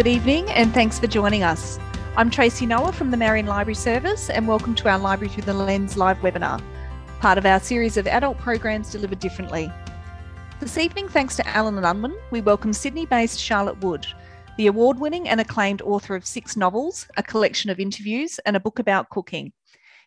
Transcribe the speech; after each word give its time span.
Good 0.00 0.06
evening, 0.06 0.48
and 0.52 0.72
thanks 0.72 0.98
for 0.98 1.08
joining 1.08 1.42
us. 1.42 1.78
I'm 2.16 2.30
Tracy 2.30 2.64
Noah 2.64 2.90
from 2.90 3.10
the 3.10 3.18
Marion 3.18 3.44
Library 3.44 3.74
Service, 3.74 4.30
and 4.30 4.48
welcome 4.48 4.74
to 4.76 4.88
our 4.88 4.98
Library 4.98 5.28
Through 5.28 5.42
the 5.42 5.52
Lens 5.52 5.98
live 5.98 6.16
webinar, 6.20 6.58
part 7.20 7.36
of 7.36 7.44
our 7.44 7.60
series 7.60 7.98
of 7.98 8.06
adult 8.06 8.38
programs 8.38 8.90
delivered 8.90 9.18
differently. 9.18 9.70
This 10.58 10.78
evening, 10.78 11.06
thanks 11.08 11.36
to 11.36 11.46
Allen 11.46 11.76
and 11.76 11.84
Unwin, 11.84 12.16
we 12.30 12.40
welcome 12.40 12.72
Sydney 12.72 13.04
based 13.04 13.38
Charlotte 13.38 13.84
Wood, 13.84 14.06
the 14.56 14.68
award 14.68 14.98
winning 14.98 15.28
and 15.28 15.38
acclaimed 15.38 15.82
author 15.82 16.14
of 16.14 16.24
six 16.24 16.56
novels, 16.56 17.06
a 17.18 17.22
collection 17.22 17.68
of 17.68 17.78
interviews, 17.78 18.40
and 18.46 18.56
a 18.56 18.60
book 18.60 18.78
about 18.78 19.10
cooking. 19.10 19.52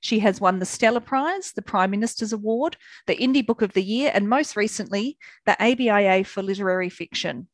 She 0.02 0.18
has 0.18 0.42
won 0.42 0.58
the 0.58 0.66
Stella 0.66 1.02
Prize, 1.02 1.52
the 1.52 1.62
Prime 1.62 1.92
Minister's 1.92 2.34
Award, 2.34 2.78
the 3.06 3.16
Indie 3.16 3.46
Book 3.46 3.62
of 3.62 3.74
the 3.74 3.84
Year, 3.84 4.10
and 4.12 4.28
most 4.28 4.56
recently, 4.56 5.20
the 5.46 5.56
ABIA 5.62 6.24
for 6.24 6.42
Literary 6.42 6.90
Fiction. 6.90 7.48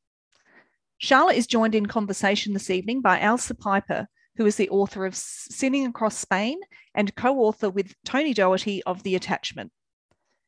Charlotte 1.01 1.37
is 1.37 1.47
joined 1.47 1.75
in 1.75 1.85
conversation 1.85 2.51
this 2.51 2.69
evening 2.69 2.99
by 2.99 3.19
Ailsa 3.19 3.57
Piper, 3.57 4.09
who 4.35 4.45
is 4.45 4.57
the 4.57 4.69
author 4.69 5.05
of 5.05 5.15
Sinning 5.15 5.85
Across 5.85 6.17
Spain 6.17 6.59
and 6.93 7.15
co 7.15 7.39
author 7.39 7.69
with 7.69 7.95
Tony 8.03 8.33
Doherty 8.33 8.83
of 8.83 9.03
The 9.03 9.15
Attachment. 9.15 9.71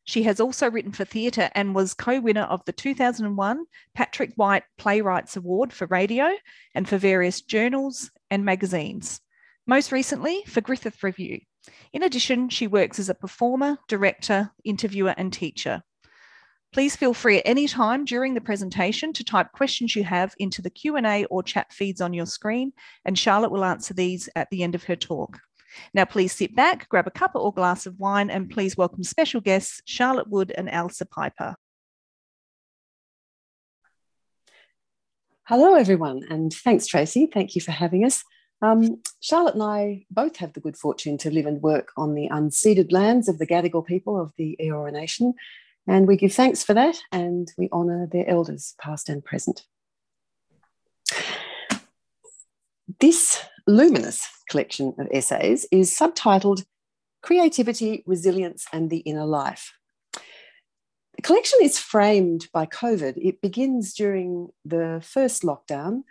She 0.03 0.23
has 0.23 0.41
also 0.41 0.69
written 0.69 0.91
for 0.91 1.05
theatre 1.05 1.49
and 1.55 1.73
was 1.73 1.93
co 1.93 2.19
winner 2.19 2.41
of 2.41 2.65
the 2.65 2.73
2001 2.73 3.65
Patrick 3.95 4.33
White 4.35 4.63
Playwrights 4.77 5.37
Award 5.37 5.71
for 5.71 5.87
radio 5.87 6.29
and 6.75 6.87
for 6.87 6.97
various 6.97 7.39
journals 7.39 8.11
and 8.29 8.43
magazines, 8.43 9.21
most 9.65 9.93
recently 9.93 10.43
for 10.47 10.59
Griffith 10.59 11.01
Review. 11.01 11.39
In 11.93 12.03
addition, 12.03 12.49
she 12.49 12.67
works 12.67 12.99
as 12.99 13.07
a 13.07 13.15
performer, 13.15 13.77
director, 13.87 14.51
interviewer, 14.65 15.15
and 15.15 15.31
teacher. 15.31 15.81
Please 16.73 16.95
feel 16.95 17.13
free 17.13 17.37
at 17.39 17.43
any 17.45 17.67
time 17.67 18.05
during 18.05 18.33
the 18.33 18.39
presentation 18.39 19.11
to 19.11 19.25
type 19.25 19.51
questions 19.51 19.93
you 19.93 20.05
have 20.05 20.33
into 20.39 20.61
the 20.61 20.69
Q&A 20.69 21.25
or 21.25 21.43
chat 21.43 21.73
feeds 21.73 21.99
on 21.99 22.13
your 22.13 22.25
screen, 22.25 22.71
and 23.03 23.19
Charlotte 23.19 23.51
will 23.51 23.65
answer 23.65 23.93
these 23.93 24.29
at 24.37 24.49
the 24.51 24.63
end 24.63 24.73
of 24.73 24.85
her 24.85 24.95
talk. 24.95 25.39
Now, 25.93 26.05
please 26.05 26.31
sit 26.31 26.55
back, 26.55 26.87
grab 26.87 27.07
a 27.07 27.11
cup 27.11 27.31
or 27.35 27.53
glass 27.53 27.85
of 27.85 27.99
wine, 27.99 28.29
and 28.29 28.49
please 28.49 28.77
welcome 28.77 29.03
special 29.03 29.41
guests 29.41 29.81
Charlotte 29.85 30.29
Wood 30.29 30.53
and 30.57 30.69
Ailsa 30.69 31.09
Piper. 31.09 31.55
Hello, 35.43 35.75
everyone, 35.75 36.21
and 36.29 36.53
thanks, 36.53 36.87
Tracy. 36.87 37.27
Thank 37.27 37.53
you 37.53 37.61
for 37.61 37.71
having 37.71 38.05
us. 38.05 38.23
Um, 38.61 39.01
Charlotte 39.19 39.55
and 39.55 39.63
I 39.63 40.05
both 40.09 40.37
have 40.37 40.53
the 40.53 40.61
good 40.61 40.77
fortune 40.77 41.17
to 41.17 41.31
live 41.31 41.47
and 41.47 41.61
work 41.61 41.91
on 41.97 42.13
the 42.13 42.29
unceded 42.29 42.93
lands 42.93 43.27
of 43.27 43.39
the 43.39 43.47
Gadigal 43.47 43.85
people 43.85 44.21
of 44.21 44.31
the 44.37 44.55
Eora 44.61 44.93
Nation, 44.93 45.33
and 45.87 46.07
we 46.07 46.15
give 46.17 46.33
thanks 46.33 46.63
for 46.63 46.73
that 46.73 46.99
and 47.11 47.51
we 47.57 47.69
honour 47.71 48.07
their 48.11 48.29
elders, 48.29 48.75
past 48.79 49.09
and 49.09 49.23
present. 49.23 49.65
This 52.99 53.41
luminous 53.67 54.27
collection 54.49 54.93
of 54.99 55.07
essays 55.11 55.65
is 55.71 55.95
subtitled 55.95 56.65
Creativity, 57.21 58.03
Resilience, 58.05 58.65
and 58.73 58.89
the 58.89 58.99
Inner 58.99 59.25
Life. 59.25 59.73
The 60.13 61.21
collection 61.21 61.59
is 61.61 61.77
framed 61.77 62.47
by 62.51 62.65
COVID. 62.65 63.13
It 63.17 63.41
begins 63.41 63.93
during 63.93 64.49
the 64.65 65.01
first 65.03 65.43
lockdown, 65.43 66.03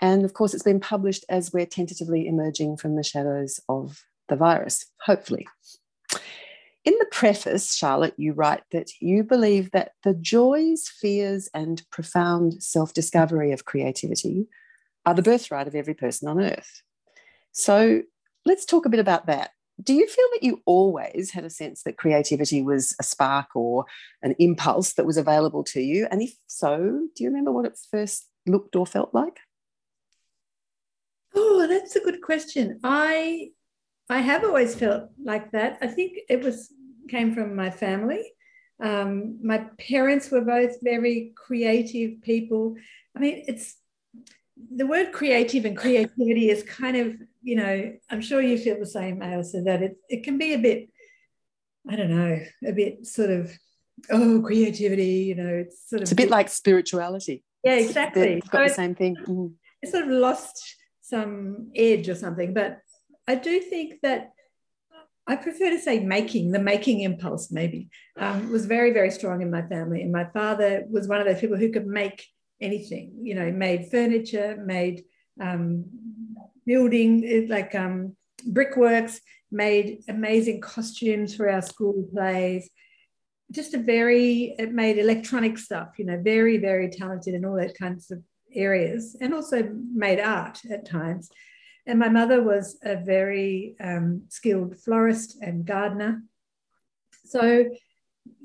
and 0.00 0.24
of 0.24 0.34
course, 0.34 0.54
it's 0.54 0.62
been 0.62 0.80
published 0.80 1.24
as 1.28 1.52
we're 1.52 1.66
tentatively 1.66 2.26
emerging 2.26 2.76
from 2.76 2.96
the 2.96 3.04
shadows 3.04 3.60
of 3.68 4.04
the 4.28 4.36
virus, 4.36 4.86
hopefully. 5.02 5.46
In 6.86 6.94
the 7.00 7.06
preface, 7.10 7.74
Charlotte, 7.74 8.14
you 8.16 8.32
write 8.32 8.62
that 8.70 8.92
you 9.00 9.24
believe 9.24 9.72
that 9.72 9.92
the 10.04 10.14
joys, 10.14 10.88
fears, 10.88 11.48
and 11.52 11.82
profound 11.90 12.62
self 12.62 12.94
discovery 12.94 13.50
of 13.50 13.64
creativity 13.64 14.46
are 15.04 15.12
the 15.12 15.22
birthright 15.22 15.66
of 15.66 15.74
every 15.74 15.94
person 15.94 16.28
on 16.28 16.40
earth. 16.40 16.82
So 17.50 18.02
let's 18.44 18.64
talk 18.64 18.86
a 18.86 18.88
bit 18.88 19.00
about 19.00 19.26
that. 19.26 19.50
Do 19.82 19.94
you 19.94 20.06
feel 20.06 20.26
that 20.34 20.44
you 20.44 20.62
always 20.64 21.32
had 21.32 21.44
a 21.44 21.50
sense 21.50 21.82
that 21.82 21.98
creativity 21.98 22.62
was 22.62 22.94
a 23.00 23.02
spark 23.02 23.56
or 23.56 23.86
an 24.22 24.36
impulse 24.38 24.92
that 24.94 25.06
was 25.06 25.16
available 25.16 25.64
to 25.64 25.80
you? 25.80 26.06
And 26.08 26.22
if 26.22 26.34
so, 26.46 27.08
do 27.16 27.24
you 27.24 27.30
remember 27.30 27.50
what 27.50 27.66
it 27.66 27.76
first 27.90 28.26
looked 28.46 28.76
or 28.76 28.86
felt 28.86 29.12
like? 29.12 29.40
Oh, 31.34 31.66
that's 31.66 31.96
a 31.96 32.00
good 32.00 32.22
question. 32.22 32.78
I 32.84 33.50
I 34.08 34.20
have 34.20 34.44
always 34.44 34.74
felt 34.74 35.10
like 35.22 35.50
that. 35.52 35.78
I 35.80 35.88
think 35.88 36.18
it 36.28 36.42
was 36.42 36.72
came 37.08 37.34
from 37.34 37.54
my 37.54 37.70
family. 37.70 38.32
Um, 38.82 39.38
my 39.42 39.66
parents 39.78 40.30
were 40.30 40.42
both 40.42 40.76
very 40.82 41.32
creative 41.36 42.20
people. 42.22 42.76
I 43.16 43.20
mean, 43.20 43.44
it's 43.46 43.76
the 44.74 44.86
word 44.86 45.12
creative 45.12 45.64
and 45.64 45.76
creativity 45.76 46.50
is 46.50 46.62
kind 46.62 46.96
of, 46.96 47.14
you 47.42 47.56
know, 47.56 47.94
I'm 48.10 48.20
sure 48.20 48.40
you 48.40 48.58
feel 48.58 48.78
the 48.78 48.86
same, 48.86 49.20
Ailsa, 49.20 49.64
that 49.64 49.82
it, 49.82 49.96
it 50.08 50.24
can 50.24 50.38
be 50.38 50.54
a 50.54 50.58
bit, 50.58 50.88
I 51.88 51.96
don't 51.96 52.10
know, 52.10 52.40
a 52.66 52.72
bit 52.72 53.06
sort 53.06 53.30
of, 53.30 53.52
oh, 54.10 54.42
creativity, 54.44 55.24
you 55.28 55.34
know, 55.34 55.54
it's 55.54 55.88
sort 55.88 56.00
of. 56.00 56.04
It's 56.04 56.12
a 56.12 56.16
bit 56.16 56.30
like 56.30 56.48
spirituality. 56.48 57.44
Yeah, 57.64 57.76
exactly. 57.76 58.34
It's 58.34 58.48
got 58.48 58.58
so 58.58 58.68
the 58.68 58.74
same 58.74 58.94
thing. 58.94 59.16
Mm. 59.26 59.52
It 59.82 59.90
sort 59.90 60.04
of 60.04 60.10
lost 60.10 60.76
some 61.00 61.70
edge 61.74 62.08
or 62.08 62.14
something. 62.14 62.52
But 62.52 62.80
I 63.28 63.34
do 63.34 63.60
think 63.60 64.00
that 64.02 64.32
I 65.26 65.36
prefer 65.36 65.70
to 65.70 65.80
say 65.80 65.98
making, 66.00 66.52
the 66.52 66.60
making 66.60 67.00
impulse 67.00 67.50
maybe, 67.50 67.88
um, 68.16 68.50
was 68.52 68.66
very, 68.66 68.92
very 68.92 69.10
strong 69.10 69.42
in 69.42 69.50
my 69.50 69.62
family. 69.62 70.02
And 70.02 70.12
my 70.12 70.26
father 70.26 70.84
was 70.88 71.08
one 71.08 71.20
of 71.20 71.26
those 71.26 71.40
people 71.40 71.56
who 71.56 71.72
could 71.72 71.86
make 71.86 72.24
anything, 72.60 73.12
you 73.22 73.34
know, 73.34 73.50
made 73.50 73.90
furniture, 73.90 74.56
made 74.64 75.04
um, 75.40 75.84
building, 76.64 77.48
like 77.48 77.74
um, 77.74 78.16
brickworks, 78.46 79.20
made 79.50 80.02
amazing 80.08 80.60
costumes 80.60 81.34
for 81.34 81.50
our 81.50 81.62
school 81.62 82.08
plays. 82.12 82.70
Just 83.50 83.74
a 83.74 83.78
very, 83.78 84.54
it 84.58 84.72
made 84.72 84.98
electronic 84.98 85.58
stuff, 85.58 85.88
you 85.98 86.04
know, 86.04 86.20
very, 86.22 86.58
very 86.58 86.88
talented 86.88 87.34
in 87.34 87.44
all 87.44 87.56
that 87.56 87.76
kinds 87.76 88.10
of 88.10 88.22
areas, 88.54 89.16
and 89.20 89.34
also 89.34 89.68
made 89.92 90.20
art 90.20 90.60
at 90.70 90.88
times. 90.88 91.30
And 91.86 91.98
my 91.98 92.08
mother 92.08 92.42
was 92.42 92.78
a 92.82 92.96
very 92.96 93.76
um, 93.80 94.22
skilled 94.28 94.76
florist 94.78 95.38
and 95.40 95.64
gardener. 95.64 96.22
So 97.24 97.66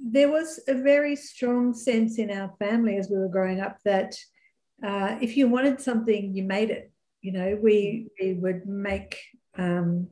there 0.04 0.30
was 0.30 0.60
a 0.68 0.76
very 0.76 1.16
strong 1.16 1.74
sense 1.74 2.18
in 2.18 2.30
our 2.32 2.54
family 2.60 2.98
as 2.98 3.10
we 3.10 3.18
were 3.18 3.28
growing 3.28 3.60
up 3.60 3.78
that 3.86 4.16
uh, 4.84 5.18
if 5.22 5.38
you 5.38 5.48
wanted 5.48 5.80
something, 5.80 6.36
you 6.36 6.44
made 6.44 6.72
it. 6.72 6.92
You 7.22 7.34
know, 7.34 7.60
we 7.62 8.08
we 8.20 8.34
would 8.34 8.66
make 8.66 9.20
um, 9.58 10.08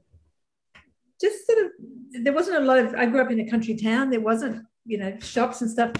just 1.20 1.46
sort 1.48 1.66
of. 1.66 1.72
There 2.12 2.34
wasn't 2.34 2.58
a 2.58 2.66
lot 2.66 2.78
of. 2.78 2.94
I 2.94 3.08
grew 3.08 3.22
up 3.22 3.32
in 3.32 3.40
a 3.40 3.50
country 3.50 3.76
town. 3.76 4.12
There 4.12 4.22
wasn't 4.22 4.64
you 4.86 5.00
know 5.00 5.18
shops 5.20 5.62
and 5.62 5.72
stuff. 5.72 5.92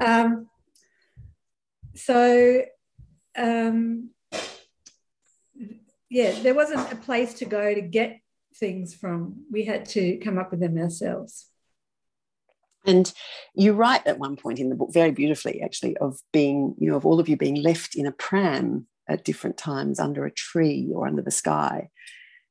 um, 0.00 0.48
so 1.94 2.62
um, 3.36 4.10
yeah, 6.08 6.32
there 6.42 6.54
wasn't 6.54 6.92
a 6.92 6.96
place 6.96 7.34
to 7.34 7.44
go 7.44 7.74
to 7.74 7.80
get 7.80 8.20
things 8.54 8.94
from. 8.94 9.44
We 9.50 9.64
had 9.64 9.86
to 9.86 10.18
come 10.18 10.38
up 10.38 10.50
with 10.50 10.60
them 10.60 10.78
ourselves. 10.78 11.46
And 12.84 13.12
you 13.54 13.72
write 13.72 14.06
at 14.06 14.18
one 14.18 14.36
point 14.36 14.60
in 14.60 14.68
the 14.68 14.76
book 14.76 14.92
very 14.92 15.10
beautifully, 15.10 15.60
actually, 15.60 15.96
of 15.96 16.20
being, 16.32 16.76
you 16.78 16.88
know, 16.90 16.96
of 16.96 17.04
all 17.04 17.18
of 17.18 17.28
you 17.28 17.36
being 17.36 17.60
left 17.60 17.96
in 17.96 18.06
a 18.06 18.12
pram 18.12 18.86
at 19.08 19.24
different 19.24 19.56
times 19.56 19.98
under 19.98 20.24
a 20.24 20.30
tree 20.30 20.90
or 20.94 21.06
under 21.06 21.22
the 21.22 21.30
sky. 21.30 21.90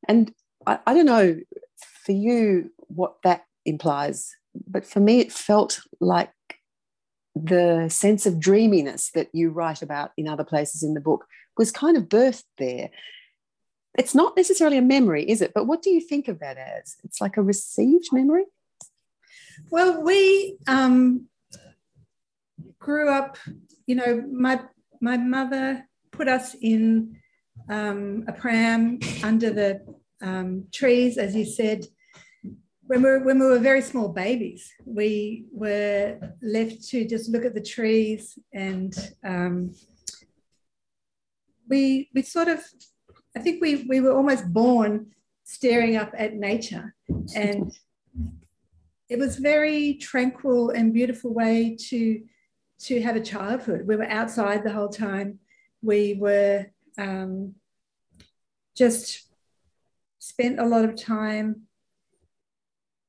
And 0.07 0.33
I, 0.67 0.79
I 0.85 0.93
don't 0.93 1.05
know 1.05 1.39
for 2.05 2.11
you 2.11 2.71
what 2.77 3.15
that 3.23 3.45
implies, 3.65 4.29
but 4.67 4.85
for 4.85 4.99
me, 4.99 5.19
it 5.19 5.31
felt 5.31 5.79
like 5.99 6.31
the 7.35 7.89
sense 7.89 8.25
of 8.25 8.39
dreaminess 8.39 9.11
that 9.11 9.29
you 9.33 9.49
write 9.49 9.81
about 9.81 10.11
in 10.17 10.27
other 10.27 10.45
places 10.45 10.83
in 10.83 10.93
the 10.93 11.01
book 11.01 11.25
was 11.57 11.71
kind 11.71 11.97
of 11.97 12.03
birthed 12.03 12.43
there. 12.57 12.89
It's 13.97 14.15
not 14.15 14.35
necessarily 14.35 14.77
a 14.77 14.81
memory, 14.81 15.29
is 15.29 15.41
it? 15.41 15.53
But 15.53 15.67
what 15.67 15.81
do 15.81 15.89
you 15.89 16.01
think 16.01 16.27
of 16.27 16.39
that 16.39 16.57
as? 16.57 16.97
It's 17.03 17.21
like 17.21 17.37
a 17.37 17.41
received 17.41 18.09
memory? 18.11 18.45
Well, 19.69 20.01
we 20.01 20.57
um, 20.67 21.27
grew 22.79 23.09
up, 23.09 23.37
you 23.87 23.95
know, 23.95 24.23
my 24.31 24.61
my 25.01 25.17
mother 25.17 25.87
put 26.11 26.27
us 26.27 26.55
in 26.61 27.17
um, 27.69 28.25
a 28.27 28.33
pram 28.33 28.99
under 29.23 29.51
the 29.51 29.81
um, 30.21 30.65
trees, 30.73 31.17
as 31.17 31.35
you 31.35 31.45
said, 31.45 31.85
when 32.87 33.01
we, 33.01 33.09
were, 33.09 33.19
when 33.19 33.39
we 33.39 33.45
were 33.45 33.59
very 33.59 33.81
small 33.81 34.09
babies. 34.09 34.71
We 34.85 35.45
were 35.51 36.17
left 36.41 36.87
to 36.89 37.05
just 37.05 37.29
look 37.29 37.45
at 37.45 37.53
the 37.53 37.61
trees 37.61 38.37
and 38.53 38.93
um, 39.23 39.73
we, 41.67 42.09
we 42.13 42.21
sort 42.21 42.47
of, 42.47 42.63
I 43.35 43.39
think 43.39 43.61
we, 43.61 43.83
we 43.87 43.99
were 43.99 44.13
almost 44.13 44.51
born 44.51 45.07
staring 45.43 45.95
up 45.95 46.11
at 46.17 46.35
nature. 46.35 46.95
And 47.35 47.71
it 49.09 49.19
was 49.19 49.37
very 49.37 49.95
tranquil 49.95 50.71
and 50.71 50.93
beautiful 50.93 51.33
way 51.33 51.75
to 51.89 52.21
to 52.77 53.01
have 53.01 53.15
a 53.15 53.21
childhood. 53.21 53.87
We 53.87 53.95
were 53.95 54.09
outside 54.09 54.63
the 54.63 54.73
whole 54.73 54.89
time. 54.89 55.39
we 55.81 56.15
were 56.15 56.65
um, 56.97 57.55
just 58.75 59.27
spent 60.19 60.59
a 60.59 60.65
lot 60.65 60.83
of 60.83 60.95
time 60.95 61.67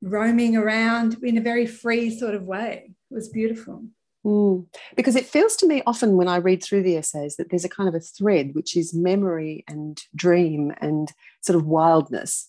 roaming 0.03 0.57
around 0.57 1.17
in 1.23 1.37
a 1.39 1.41
very 1.41 1.67
free 1.67 2.17
sort 2.17 2.35
of 2.35 2.45
way. 2.45 2.95
It 3.11 3.15
was 3.15 3.29
beautiful. 3.29 3.85
Mm. 4.27 4.67
Because 4.97 5.15
it 5.15 5.27
feels 5.27 5.55
to 5.57 5.67
me 5.67 5.83
often 5.87 6.17
when 6.17 6.27
I 6.27 6.37
read 6.37 6.63
through 6.63 6.83
the 6.83 6.97
essays 6.97 7.37
that 7.37 7.51
there's 7.51 7.65
a 7.65 7.69
kind 7.69 7.89
of 7.89 7.95
a 7.95 8.01
thread 8.01 8.55
which 8.55 8.77
is 8.77 8.93
memory 8.93 9.65
and 9.69 10.03
dream 10.17 10.73
and 10.81 11.13
sort 11.43 11.57
of 11.57 11.65
wildness. 11.65 12.49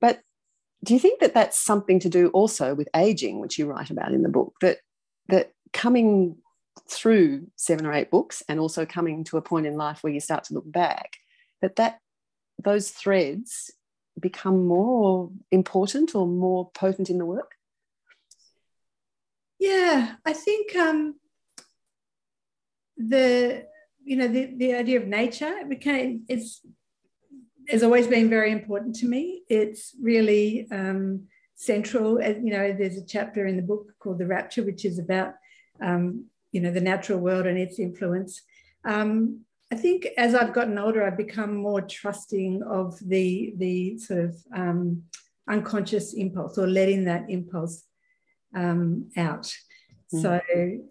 But 0.00 0.20
do 0.84 0.94
you 0.94 1.00
think 1.00 1.18
that 1.20 1.34
that's 1.34 1.58
something 1.58 1.98
to 2.00 2.08
do 2.08 2.28
also 2.28 2.74
with 2.74 2.88
aging, 2.94 3.40
which 3.40 3.58
you 3.58 3.66
write 3.66 3.90
about 3.90 4.12
in 4.12 4.22
the 4.22 4.28
book? 4.28 4.54
That 4.60 4.78
that 5.28 5.52
coming 5.72 6.36
through 6.88 7.48
seven 7.56 7.84
or 7.84 7.92
eight 7.92 8.10
books 8.10 8.42
and 8.48 8.60
also 8.60 8.86
coming 8.86 9.24
to 9.24 9.36
a 9.36 9.42
point 9.42 9.66
in 9.66 9.76
life 9.76 10.02
where 10.02 10.12
you 10.12 10.20
start 10.20 10.44
to 10.44 10.54
look 10.54 10.70
back, 10.70 11.16
that 11.62 11.76
that 11.76 11.98
those 12.62 12.90
threads 12.90 13.72
become 14.20 14.66
more 14.66 15.30
important 15.50 16.14
or 16.14 16.28
more 16.28 16.70
potent 16.74 17.10
in 17.10 17.18
the 17.18 17.26
work? 17.26 17.52
Yeah, 19.62 20.16
I 20.26 20.32
think 20.32 20.74
um, 20.74 21.14
the 22.96 23.64
you 24.02 24.16
know 24.16 24.26
the, 24.26 24.52
the 24.56 24.74
idea 24.74 24.98
of 25.00 25.06
nature 25.06 25.54
became 25.68 26.24
it's 26.28 26.62
has 27.68 27.84
always 27.84 28.08
been 28.08 28.28
very 28.28 28.50
important 28.50 28.96
to 28.96 29.06
me. 29.06 29.44
It's 29.48 29.94
really 30.02 30.66
um, 30.72 31.28
central. 31.54 32.20
You 32.20 32.52
know, 32.52 32.72
there's 32.76 32.96
a 32.96 33.06
chapter 33.06 33.46
in 33.46 33.54
the 33.54 33.62
book 33.62 33.92
called 34.00 34.18
The 34.18 34.26
Rapture, 34.26 34.64
which 34.64 34.84
is 34.84 34.98
about 34.98 35.34
um, 35.80 36.24
you 36.50 36.60
know 36.60 36.72
the 36.72 36.80
natural 36.80 37.20
world 37.20 37.46
and 37.46 37.56
its 37.56 37.78
influence. 37.78 38.42
Um, 38.84 39.42
I 39.70 39.76
think 39.76 40.08
as 40.18 40.34
I've 40.34 40.54
gotten 40.54 40.76
older, 40.76 41.04
I've 41.04 41.16
become 41.16 41.54
more 41.54 41.82
trusting 41.82 42.64
of 42.64 42.98
the 42.98 43.54
the 43.58 43.96
sort 43.98 44.24
of 44.24 44.36
um, 44.52 45.04
unconscious 45.48 46.14
impulse 46.14 46.58
or 46.58 46.66
letting 46.66 47.04
that 47.04 47.30
impulse 47.30 47.84
um, 48.54 49.10
out. 49.16 49.54
Mm. 50.12 50.22
So 50.22 50.40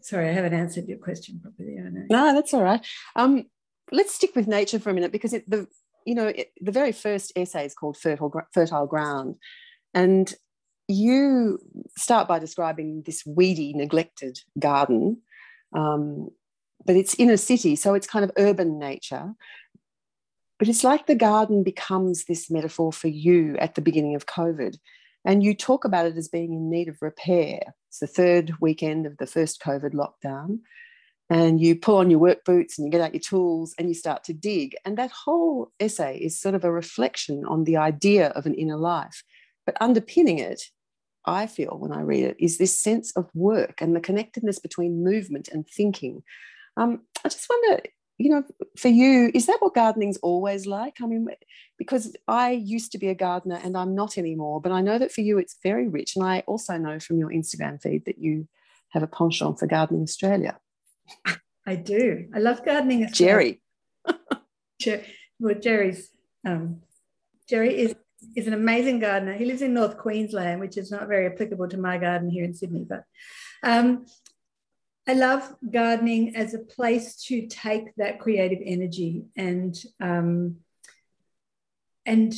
sorry, 0.01 0.29
I 0.29 0.33
haven't 0.33 0.53
answered 0.53 0.87
your 0.87 0.97
question 0.97 1.39
properly. 1.41 1.77
I 1.77 1.89
know. 1.89 2.05
No, 2.09 2.33
that's 2.33 2.53
all 2.53 2.63
right. 2.63 2.85
Um, 3.15 3.45
let's 3.91 4.15
stick 4.15 4.35
with 4.35 4.47
nature 4.47 4.79
for 4.79 4.89
a 4.89 4.93
minute 4.93 5.11
because 5.11 5.33
it, 5.33 5.49
the 5.49 5.67
you 6.05 6.15
know 6.15 6.27
it, 6.27 6.51
the 6.59 6.71
very 6.71 6.91
first 6.91 7.31
essay 7.35 7.65
is 7.65 7.73
called 7.73 7.97
fertile 7.97 8.33
fertile 8.53 8.87
ground, 8.87 9.35
and 9.93 10.33
you 10.87 11.59
start 11.97 12.27
by 12.27 12.39
describing 12.39 13.03
this 13.05 13.23
weedy, 13.25 13.73
neglected 13.73 14.39
garden. 14.59 15.21
Um, 15.73 16.29
but 16.85 16.95
it's 16.95 17.13
in 17.13 17.29
a 17.29 17.37
city, 17.37 17.75
so 17.75 17.93
it's 17.93 18.07
kind 18.07 18.25
of 18.25 18.31
urban 18.37 18.79
nature. 18.79 19.33
But 20.57 20.67
it's 20.67 20.83
like 20.83 21.05
the 21.07 21.15
garden 21.15 21.63
becomes 21.63 22.25
this 22.25 22.51
metaphor 22.51 22.91
for 22.91 23.07
you 23.07 23.55
at 23.57 23.75
the 23.75 23.81
beginning 23.81 24.15
of 24.15 24.25
COVID. 24.25 24.77
And 25.23 25.43
you 25.43 25.53
talk 25.53 25.85
about 25.85 26.05
it 26.05 26.17
as 26.17 26.27
being 26.27 26.53
in 26.53 26.69
need 26.69 26.87
of 26.87 27.01
repair. 27.01 27.59
It's 27.89 27.99
the 27.99 28.07
third 28.07 28.53
weekend 28.59 29.05
of 29.05 29.17
the 29.17 29.27
first 29.27 29.61
COVID 29.61 29.93
lockdown. 29.93 30.59
And 31.29 31.61
you 31.61 31.75
pull 31.77 31.97
on 31.97 32.09
your 32.09 32.19
work 32.19 32.43
boots 32.43 32.77
and 32.77 32.85
you 32.85 32.91
get 32.91 33.01
out 33.01 33.13
your 33.13 33.21
tools 33.21 33.73
and 33.77 33.87
you 33.87 33.93
start 33.93 34.23
to 34.25 34.33
dig. 34.33 34.75
And 34.83 34.97
that 34.97 35.11
whole 35.11 35.71
essay 35.79 36.17
is 36.17 36.39
sort 36.39 36.55
of 36.55 36.65
a 36.65 36.71
reflection 36.71 37.45
on 37.45 37.63
the 37.63 37.77
idea 37.77 38.29
of 38.29 38.45
an 38.45 38.53
inner 38.53 38.77
life. 38.77 39.23
But 39.65 39.77
underpinning 39.79 40.39
it, 40.39 40.61
I 41.25 41.47
feel 41.47 41.77
when 41.77 41.93
I 41.93 42.01
read 42.01 42.25
it, 42.25 42.35
is 42.39 42.57
this 42.57 42.77
sense 42.77 43.11
of 43.15 43.29
work 43.33 43.81
and 43.81 43.95
the 43.95 44.01
connectedness 44.01 44.59
between 44.59 45.03
movement 45.03 45.47
and 45.47 45.67
thinking. 45.67 46.23
Um, 46.75 47.01
I 47.23 47.29
just 47.29 47.47
wonder, 47.49 47.83
you 48.17 48.29
know, 48.29 48.43
for 48.77 48.89
you, 48.89 49.31
is 49.33 49.47
that 49.47 49.57
what 49.59 49.73
gardening's 49.73 50.17
always 50.17 50.65
like? 50.65 50.97
I 51.01 51.07
mean, 51.07 51.27
because 51.77 52.15
I 52.27 52.51
used 52.51 52.91
to 52.91 52.97
be 52.97 53.07
a 53.07 53.15
gardener 53.15 53.59
and 53.63 53.75
I'm 53.75 53.95
not 53.95 54.17
anymore, 54.17 54.61
but 54.61 54.71
I 54.71 54.81
know 54.81 54.99
that 54.99 55.11
for 55.11 55.21
you 55.21 55.37
it's 55.37 55.57
very 55.63 55.87
rich. 55.87 56.15
And 56.15 56.25
I 56.25 56.43
also 56.47 56.77
know 56.77 56.99
from 56.99 57.17
your 57.17 57.29
Instagram 57.29 57.81
feed 57.81 58.05
that 58.05 58.19
you 58.19 58.47
have 58.89 59.03
a 59.03 59.07
penchant 59.07 59.59
for 59.59 59.67
Gardening 59.67 60.03
Australia. 60.03 60.59
I 61.65 61.75
do. 61.75 62.27
I 62.33 62.39
love 62.39 62.63
gardening. 62.65 63.05
Australia. 63.05 63.57
Jerry. 64.79 65.05
well, 65.39 65.55
Jerry's 65.55 66.09
um, 66.45 66.81
Jerry 67.47 67.79
is 67.79 67.95
is 68.35 68.47
an 68.47 68.53
amazing 68.53 68.99
gardener. 68.99 69.33
He 69.33 69.45
lives 69.45 69.61
in 69.61 69.73
North 69.73 69.97
Queensland, 69.97 70.59
which 70.59 70.77
is 70.77 70.91
not 70.91 71.07
very 71.07 71.25
applicable 71.25 71.67
to 71.69 71.77
my 71.77 71.97
garden 71.97 72.29
here 72.29 72.43
in 72.43 72.53
Sydney, 72.53 72.85
but 72.87 73.03
um, 73.63 74.05
I 75.07 75.13
love 75.13 75.55
gardening 75.69 76.35
as 76.35 76.53
a 76.53 76.59
place 76.59 77.15
to 77.25 77.47
take 77.47 77.95
that 77.95 78.19
creative 78.19 78.59
energy 78.63 79.23
and 79.35 79.75
um, 79.99 80.57
and 82.05 82.33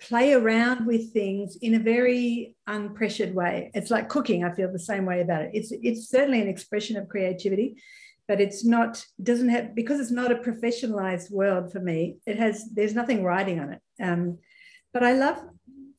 play 0.00 0.32
around 0.32 0.84
with 0.86 1.12
things 1.12 1.56
in 1.62 1.74
a 1.74 1.78
very 1.78 2.56
unpressured 2.68 3.32
way. 3.34 3.70
It's 3.74 3.90
like 3.90 4.08
cooking. 4.08 4.42
I 4.42 4.52
feel 4.52 4.70
the 4.70 4.78
same 4.78 5.06
way 5.06 5.20
about 5.20 5.42
it. 5.42 5.50
It's 5.54 5.72
it's 5.72 6.08
certainly 6.08 6.40
an 6.40 6.48
expression 6.48 6.96
of 6.96 7.08
creativity, 7.08 7.76
but 8.26 8.40
it's 8.40 8.64
not. 8.64 9.04
Doesn't 9.22 9.50
have 9.50 9.74
because 9.74 10.00
it's 10.00 10.10
not 10.10 10.32
a 10.32 10.36
professionalized 10.36 11.30
world 11.30 11.72
for 11.72 11.80
me. 11.80 12.16
It 12.26 12.38
has. 12.38 12.68
There's 12.72 12.94
nothing 12.94 13.22
writing 13.22 13.60
on 13.60 13.72
it. 13.74 13.80
Um, 14.02 14.38
but 14.92 15.04
I 15.04 15.12
love. 15.12 15.40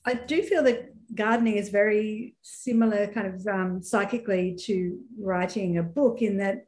I 0.05 0.15
do 0.15 0.43
feel 0.43 0.63
that 0.63 0.92
gardening 1.15 1.55
is 1.55 1.69
very 1.69 2.35
similar, 2.41 3.07
kind 3.07 3.27
of 3.27 3.47
um, 3.47 3.83
psychically, 3.83 4.57
to 4.65 4.99
writing 5.19 5.77
a 5.77 5.83
book 5.83 6.21
in 6.21 6.37
that 6.37 6.65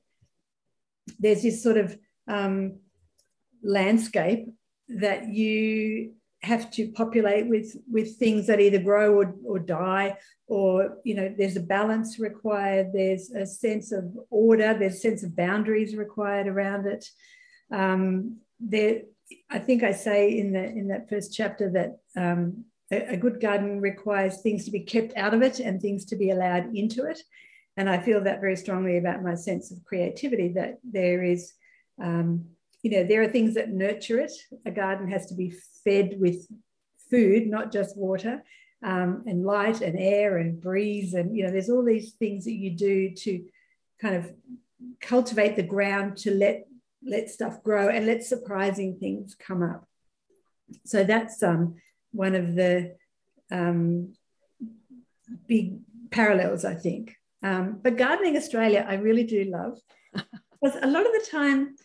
there's 1.20 1.44
this 1.44 1.62
sort 1.62 1.78
of 1.78 1.98
um, 2.28 2.80
landscape 3.64 4.48
that 4.90 5.28
you 5.28 6.14
have 6.42 6.70
to 6.70 6.92
populate 6.92 7.48
with 7.48 7.76
with 7.92 8.18
things 8.18 8.46
that 8.48 8.60
either 8.60 8.78
grow 8.78 9.16
or, 9.16 9.36
or 9.46 9.58
die 9.58 10.16
or 10.48 10.98
you 11.04 11.16
know 11.16 11.34
there's 11.36 11.56
a 11.56 11.62
balance 11.62 12.20
required 12.20 12.92
there's 12.94 13.32
a 13.32 13.48
sense 13.48 13.92
of 13.92 14.16
order 14.30 14.76
there's 14.78 14.96
a 14.96 15.00
sense 15.00 15.24
of 15.24 15.36
boundaries 15.36 15.96
required 15.96 16.48
around 16.48 16.86
it. 16.86 17.10
Um, 17.72 18.38
there 18.60 19.02
i 19.50 19.58
think 19.58 19.84
i 19.84 19.92
say 19.92 20.38
in 20.38 20.54
the 20.54 20.64
in 20.64 20.88
that 20.88 21.10
first 21.10 21.34
chapter 21.34 21.70
that 21.72 21.98
um, 22.16 22.64
a, 22.92 23.14
a 23.14 23.18
good 23.18 23.40
garden 23.42 23.82
requires 23.82 24.42
things 24.42 24.66
to 24.66 24.72
be 24.72 24.82
kept 24.82 25.16
out 25.18 25.34
of 25.34 25.42
it 25.42 25.60
and 25.60 25.82
things 25.82 26.06
to 26.06 26.16
be 26.16 26.32
allowed 26.32 26.76
into 26.76 27.06
it. 27.06 27.20
And 27.78 27.90
I 27.90 28.00
feel 28.00 28.24
that 28.24 28.40
very 28.40 28.56
strongly 28.56 28.98
about 28.98 29.24
my 29.24 29.36
sense 29.36 29.72
of 29.72 29.84
creativity 29.84 30.50
that 30.54 30.80
there 30.84 31.24
is, 31.24 31.54
um, 32.02 32.46
you 32.84 32.92
know, 32.92 33.04
there 33.04 33.22
are 33.22 33.28
things 33.28 33.56
that 33.56 33.70
nurture 33.70 34.20
it. 34.20 34.32
A 34.66 34.72
garden 34.72 35.10
has 35.10 35.26
to 35.28 35.36
be 35.36 35.54
fed 35.84 36.16
with 36.20 36.48
food, 37.10 37.48
not 37.48 37.72
just 37.72 37.98
water, 37.98 38.44
um, 38.84 39.24
and 39.28 39.46
light 39.46 39.82
and 39.82 40.00
air 40.00 40.38
and 40.38 40.62
breeze. 40.62 41.14
And, 41.14 41.36
you 41.36 41.44
know, 41.44 41.52
there's 41.52 41.70
all 41.70 41.84
these 41.84 42.14
things 42.14 42.46
that 42.46 42.54
you 42.54 42.72
do 42.72 43.14
to 43.16 43.44
kind 44.02 44.16
of 44.16 44.32
cultivate 45.02 45.56
the 45.56 45.64
ground 45.64 46.18
to 46.18 46.32
let 46.32 46.68
let 47.08 47.30
stuff 47.30 47.62
grow 47.62 47.88
and 47.88 48.08
let 48.08 48.24
surprising 48.24 48.98
things 48.98 49.36
come 49.36 49.62
up. 49.62 49.88
So 50.86 51.04
that's 51.04 51.44
um, 51.44 51.76
one 52.16 52.36
of 52.36 52.56
the 52.56 52.96
um, 53.52 54.14
big 55.48 55.80
parallels, 56.12 56.66
I 56.66 56.76
think. 56.76 57.16
Um, 57.44 57.80
but 57.82 57.98
gardening 57.98 58.38
Australia, 58.38 58.86
I 58.88 58.96
really 58.96 59.24
do 59.24 59.44
love. 59.46 59.80
because 60.14 60.80
a 60.82 60.88
lot 60.88 61.06
of 61.06 61.12
the 61.12 61.28
time, 61.30 61.76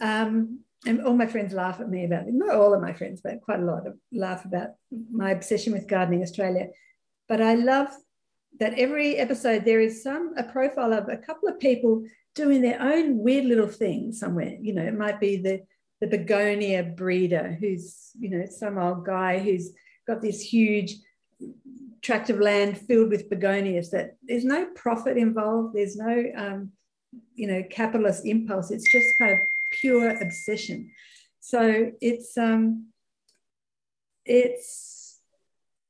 um, 0.00 0.60
and 0.86 1.02
all 1.02 1.14
my 1.14 1.26
friends 1.26 1.52
laugh 1.52 1.80
at 1.80 1.88
me 1.88 2.04
about 2.04 2.28
it. 2.28 2.34
Not 2.34 2.54
all 2.54 2.74
of 2.74 2.80
my 2.80 2.92
friends, 2.92 3.20
but 3.22 3.40
quite 3.42 3.60
a 3.60 3.64
lot 3.64 3.86
of 3.86 3.96
laugh 4.12 4.44
about 4.44 4.70
my 5.10 5.30
obsession 5.30 5.72
with 5.72 5.88
gardening 5.88 6.22
Australia. 6.22 6.68
But 7.28 7.40
I 7.40 7.54
love 7.54 7.88
that 8.60 8.78
every 8.78 9.16
episode 9.16 9.64
there 9.64 9.80
is 9.80 10.02
some 10.02 10.34
a 10.36 10.44
profile 10.44 10.92
of 10.92 11.08
a 11.08 11.16
couple 11.16 11.48
of 11.48 11.58
people 11.58 12.04
doing 12.34 12.62
their 12.62 12.80
own 12.80 13.18
weird 13.18 13.44
little 13.44 13.68
thing 13.68 14.12
somewhere. 14.12 14.56
You 14.60 14.74
know, 14.74 14.84
it 14.84 14.96
might 14.96 15.20
be 15.20 15.36
the 15.36 15.62
the 16.00 16.06
begonia 16.06 16.82
breeder, 16.82 17.56
who's, 17.60 18.10
you 18.18 18.30
know, 18.30 18.46
some 18.46 18.78
old 18.78 19.04
guy 19.04 19.38
who's 19.38 19.72
got 20.06 20.22
this 20.22 20.40
huge 20.40 20.94
tract 22.02 22.30
of 22.30 22.38
land 22.38 22.78
filled 22.78 23.10
with 23.10 23.28
begonias 23.28 23.90
that 23.90 24.16
there's 24.22 24.44
no 24.44 24.66
profit 24.74 25.16
involved. 25.16 25.74
There's 25.74 25.96
no, 25.96 26.24
um, 26.36 26.72
you 27.34 27.48
know, 27.48 27.62
capitalist 27.70 28.24
impulse. 28.24 28.70
It's 28.70 28.90
just 28.92 29.06
kind 29.18 29.32
of 29.32 29.38
pure 29.80 30.10
obsession. 30.22 30.90
So 31.40 31.90
it's, 32.00 32.38
um, 32.38 32.86
it's, 34.24 35.18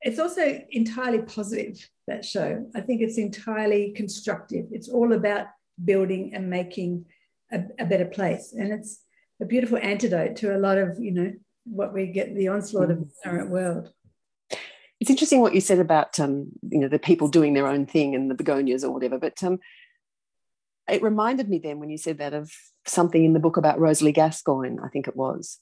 it's 0.01 0.19
also 0.19 0.63
entirely 0.71 1.23
positive, 1.23 1.77
that 2.07 2.25
show. 2.25 2.65
I 2.75 2.81
think 2.81 3.03
it's 3.03 3.19
entirely 3.19 3.93
constructive. 3.95 4.67
It's 4.71 4.89
all 4.89 5.13
about 5.13 5.49
building 5.85 6.33
and 6.35 6.49
making 6.49 7.05
a, 7.53 7.61
a 7.79 7.85
better 7.85 8.07
place. 8.07 8.55
And 8.57 8.73
it's, 8.73 9.01
a 9.41 9.45
beautiful 9.45 9.79
antidote 9.79 10.37
to 10.37 10.55
a 10.55 10.59
lot 10.59 10.79
of 10.79 10.99
you 10.99 11.13
know 11.13 11.33
what 11.65 11.93
we 11.93 12.07
get 12.07 12.35
the 12.35 12.49
onslaught 12.49 12.91
of 12.91 12.99
the 12.99 13.11
current 13.25 13.51
world 13.51 13.93
it's 15.01 15.11
interesting 15.11 15.41
what 15.41 15.55
you 15.55 15.61
said 15.61 15.79
about 15.79 16.19
um, 16.19 16.49
you 16.71 16.79
know 16.79 16.89
the 16.89 16.99
people 16.99 17.29
doing 17.29 17.55
their 17.55 17.67
own 17.67 17.87
thing 17.87 18.15
and 18.15 18.31
the 18.31 18.35
begonias 18.35 18.85
or 18.85 18.91
whatever 18.91 19.19
but 19.19 19.43
um, 19.43 19.59
it 20.89 21.03
reminded 21.03 21.49
me 21.49 21.59
then 21.59 21.79
when 21.79 21.91
you 21.91 21.99
said 21.99 22.19
that 22.19 22.35
of 22.35 22.51
something 22.87 23.25
in 23.25 23.33
the 23.33 23.41
book 23.41 23.57
about 23.57 23.79
Rosalie 23.79 24.13
Gascoigne, 24.13 24.79
I 24.83 24.89
think 24.89 25.07
it 25.07 25.17
was. 25.17 25.59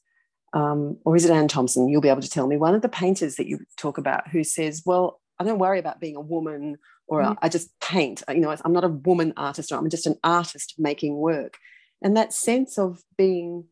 Um, 0.53 0.99
or 1.05 1.17
is 1.17 1.25
it 1.25 1.33
Ann 1.33 1.49
Thomson? 1.49 1.89
You'll 1.89 2.01
be 2.01 2.09
able 2.09 2.23
to 2.23 2.31
tell 2.31 2.47
me. 2.47 2.57
One 2.57 2.75
of 2.75 2.83
the 2.83 2.89
painters 2.89 3.37
that 3.37 3.49
you 3.49 3.59
talk 3.77 3.99
about 3.99 4.29
who 4.29 4.45
says, 4.45 4.83
Well, 4.87 5.21
I 5.39 5.45
don't 5.45 5.59
worry 5.59 5.79
about 5.79 6.01
being 6.01 6.17
a 6.17 6.21
woman 6.21 6.79
or 7.09 7.21
mm. 7.21 7.37
I 7.43 7.49
just 7.49 7.69
paint. 7.81 8.23
You 8.29 8.41
know, 8.41 8.57
I'm 8.65 8.73
not 8.73 8.85
a 8.85 8.89
woman 8.89 9.33
artist, 9.37 9.71
or 9.71 9.79
I'm 9.79 9.91
just 9.91 10.07
an 10.07 10.17
artist 10.25 10.75
making 10.79 11.17
work. 11.17 11.59
And 12.03 12.17
that 12.17 12.33
sense 12.33 12.79
of 12.79 13.03
being 13.17 13.65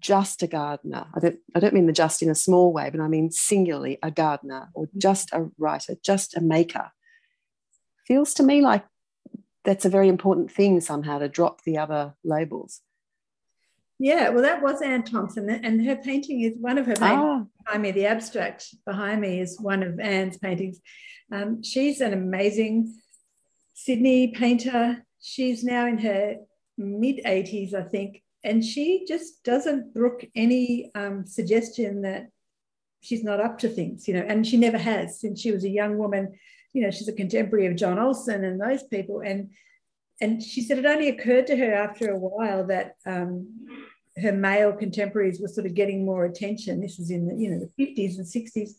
just 0.00 0.42
a 0.42 0.46
gardener, 0.46 1.06
I 1.14 1.20
don't, 1.20 1.38
I 1.54 1.60
don't 1.60 1.74
mean 1.74 1.86
the 1.86 1.92
just 1.92 2.22
in 2.22 2.30
a 2.30 2.34
small 2.34 2.72
way, 2.72 2.90
but 2.90 3.00
I 3.00 3.08
mean 3.08 3.30
singularly 3.30 3.98
a 4.02 4.10
gardener 4.10 4.70
or 4.74 4.86
mm. 4.86 4.98
just 4.98 5.32
a 5.32 5.50
writer, 5.58 5.94
just 6.02 6.36
a 6.36 6.40
maker, 6.40 6.90
feels 8.06 8.34
to 8.34 8.42
me 8.42 8.60
like 8.60 8.84
that's 9.64 9.84
a 9.84 9.90
very 9.90 10.08
important 10.08 10.50
thing 10.50 10.80
somehow 10.80 11.18
to 11.18 11.28
drop 11.28 11.62
the 11.64 11.78
other 11.78 12.14
labels. 12.24 12.80
Yeah, 13.98 14.30
well, 14.30 14.42
that 14.42 14.62
was 14.62 14.80
Ann 14.80 15.02
Thomson, 15.02 15.50
and 15.50 15.84
her 15.84 15.96
painting 15.96 16.40
is 16.40 16.54
one 16.58 16.78
of 16.78 16.86
her 16.86 16.94
paintings 16.94 17.20
ah. 17.22 17.44
behind 17.64 17.82
me. 17.82 17.90
The 17.90 18.06
abstract 18.06 18.74
behind 18.86 19.20
me 19.20 19.40
is 19.40 19.60
one 19.60 19.82
of 19.82 20.00
Ann's 20.00 20.38
paintings. 20.38 20.80
Um, 21.30 21.62
she's 21.62 22.00
an 22.00 22.14
amazing 22.14 22.94
Sydney 23.74 24.28
painter. 24.28 25.04
She's 25.20 25.62
now 25.62 25.86
in 25.86 25.98
her 25.98 26.36
mid 26.80 27.20
80s, 27.24 27.74
I 27.74 27.82
think, 27.82 28.22
and 28.42 28.64
she 28.64 29.04
just 29.06 29.44
doesn't 29.44 29.94
brook 29.94 30.24
any 30.34 30.90
um, 30.94 31.26
suggestion 31.26 32.02
that 32.02 32.28
she's 33.00 33.22
not 33.22 33.40
up 33.40 33.58
to 33.58 33.68
things, 33.68 34.08
you 34.08 34.14
know, 34.14 34.24
and 34.26 34.46
she 34.46 34.56
never 34.56 34.78
has 34.78 35.20
since 35.20 35.40
she 35.40 35.52
was 35.52 35.64
a 35.64 35.70
young 35.70 35.98
woman 35.98 36.34
you 36.72 36.82
know, 36.82 36.90
she's 36.90 37.08
a 37.08 37.12
contemporary 37.12 37.66
of 37.66 37.76
John 37.76 37.98
Olsen 37.98 38.44
and 38.44 38.60
those 38.60 38.82
people. 38.84 39.20
And 39.20 39.50
and 40.22 40.42
she 40.42 40.60
said 40.60 40.78
it 40.78 40.84
only 40.84 41.08
occurred 41.08 41.46
to 41.46 41.56
her 41.56 41.72
after 41.72 42.10
a 42.10 42.18
while 42.18 42.66
that 42.66 42.96
um, 43.06 43.66
her 44.20 44.32
male 44.32 44.72
contemporaries 44.72 45.40
were 45.40 45.48
sort 45.48 45.66
of 45.66 45.74
getting 45.74 46.04
more 46.04 46.26
attention. 46.26 46.80
This 46.80 46.98
is 46.98 47.10
in 47.10 47.26
the 47.26 47.34
you 47.34 47.50
know 47.50 47.58
the 47.58 47.84
50s 47.84 48.18
and 48.18 48.26
60s. 48.26 48.70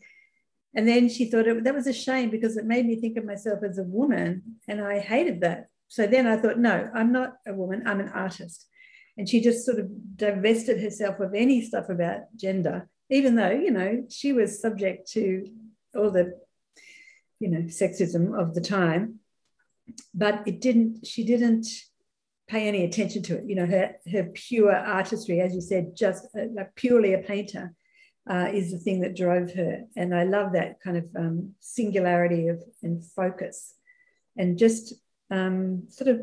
And 0.74 0.88
then 0.88 1.10
she 1.10 1.30
thought 1.30 1.48
it, 1.48 1.66
that 1.66 1.76
was 1.76 1.88
a 1.88 1.94
shame 1.94 2.30
because 2.30 2.56
it 2.56 2.66
made 2.66 2.86
me 2.86 2.96
think 2.96 3.18
of 3.18 3.26
myself 3.26 3.60
as 3.62 3.78
a 3.78 3.84
woman, 3.84 4.58
and 4.68 4.82
I 4.82 5.00
hated 5.00 5.42
that. 5.42 5.68
So 5.92 6.08
then 6.08 6.26
I 6.26 6.38
thought, 6.38 6.58
no, 6.58 6.90
I'm 6.96 7.12
not 7.12 7.34
a 7.46 7.54
woman. 7.54 7.84
I'm 7.86 8.00
an 8.00 8.08
artist. 8.08 8.66
And 9.18 9.28
she 9.28 9.42
just 9.42 9.66
sort 9.66 9.78
of 9.78 9.90
divested 10.16 10.82
herself 10.82 11.20
of 11.20 11.34
any 11.34 11.62
stuff 11.62 11.90
about 11.90 12.34
gender, 12.38 12.88
even 13.10 13.36
though 13.36 13.52
you 13.52 13.72
know 13.72 14.06
she 14.10 14.32
was 14.32 14.62
subject 14.62 15.12
to 15.12 15.46
all 15.94 16.10
the 16.10 16.40
you 17.42 17.50
know 17.50 17.64
sexism 17.64 18.40
of 18.40 18.56
the 18.56 18.62
time 18.62 19.20
but 20.14 20.48
it 20.48 20.62
didn't 20.62 21.06
she 21.06 21.26
didn't 21.26 21.68
pay 22.48 22.70
any 22.70 22.86
attention 22.86 23.22
to 23.24 23.36
it 23.40 23.44
you 23.46 23.56
know 23.56 23.66
her 23.66 23.96
her 24.10 24.24
pure 24.34 24.74
artistry 24.74 25.42
as 25.42 25.54
you 25.54 25.60
said 25.60 25.94
just 25.94 26.24
a, 26.36 26.44
a 26.58 26.66
purely 26.76 27.14
a 27.14 27.18
painter 27.18 27.74
uh, 28.30 28.48
is 28.54 28.72
the 28.72 28.78
thing 28.78 29.02
that 29.02 29.18
drove 29.18 29.52
her 29.54 29.82
and 29.98 30.16
i 30.16 30.24
love 30.24 30.54
that 30.54 30.80
kind 30.80 30.96
of 30.96 31.06
um, 31.18 31.52
singularity 31.60 32.48
of 32.48 32.64
and 32.82 33.04
focus 33.04 33.74
and 34.38 34.58
just 34.58 34.94
um, 35.32 35.84
sort 35.90 36.10
of 36.10 36.22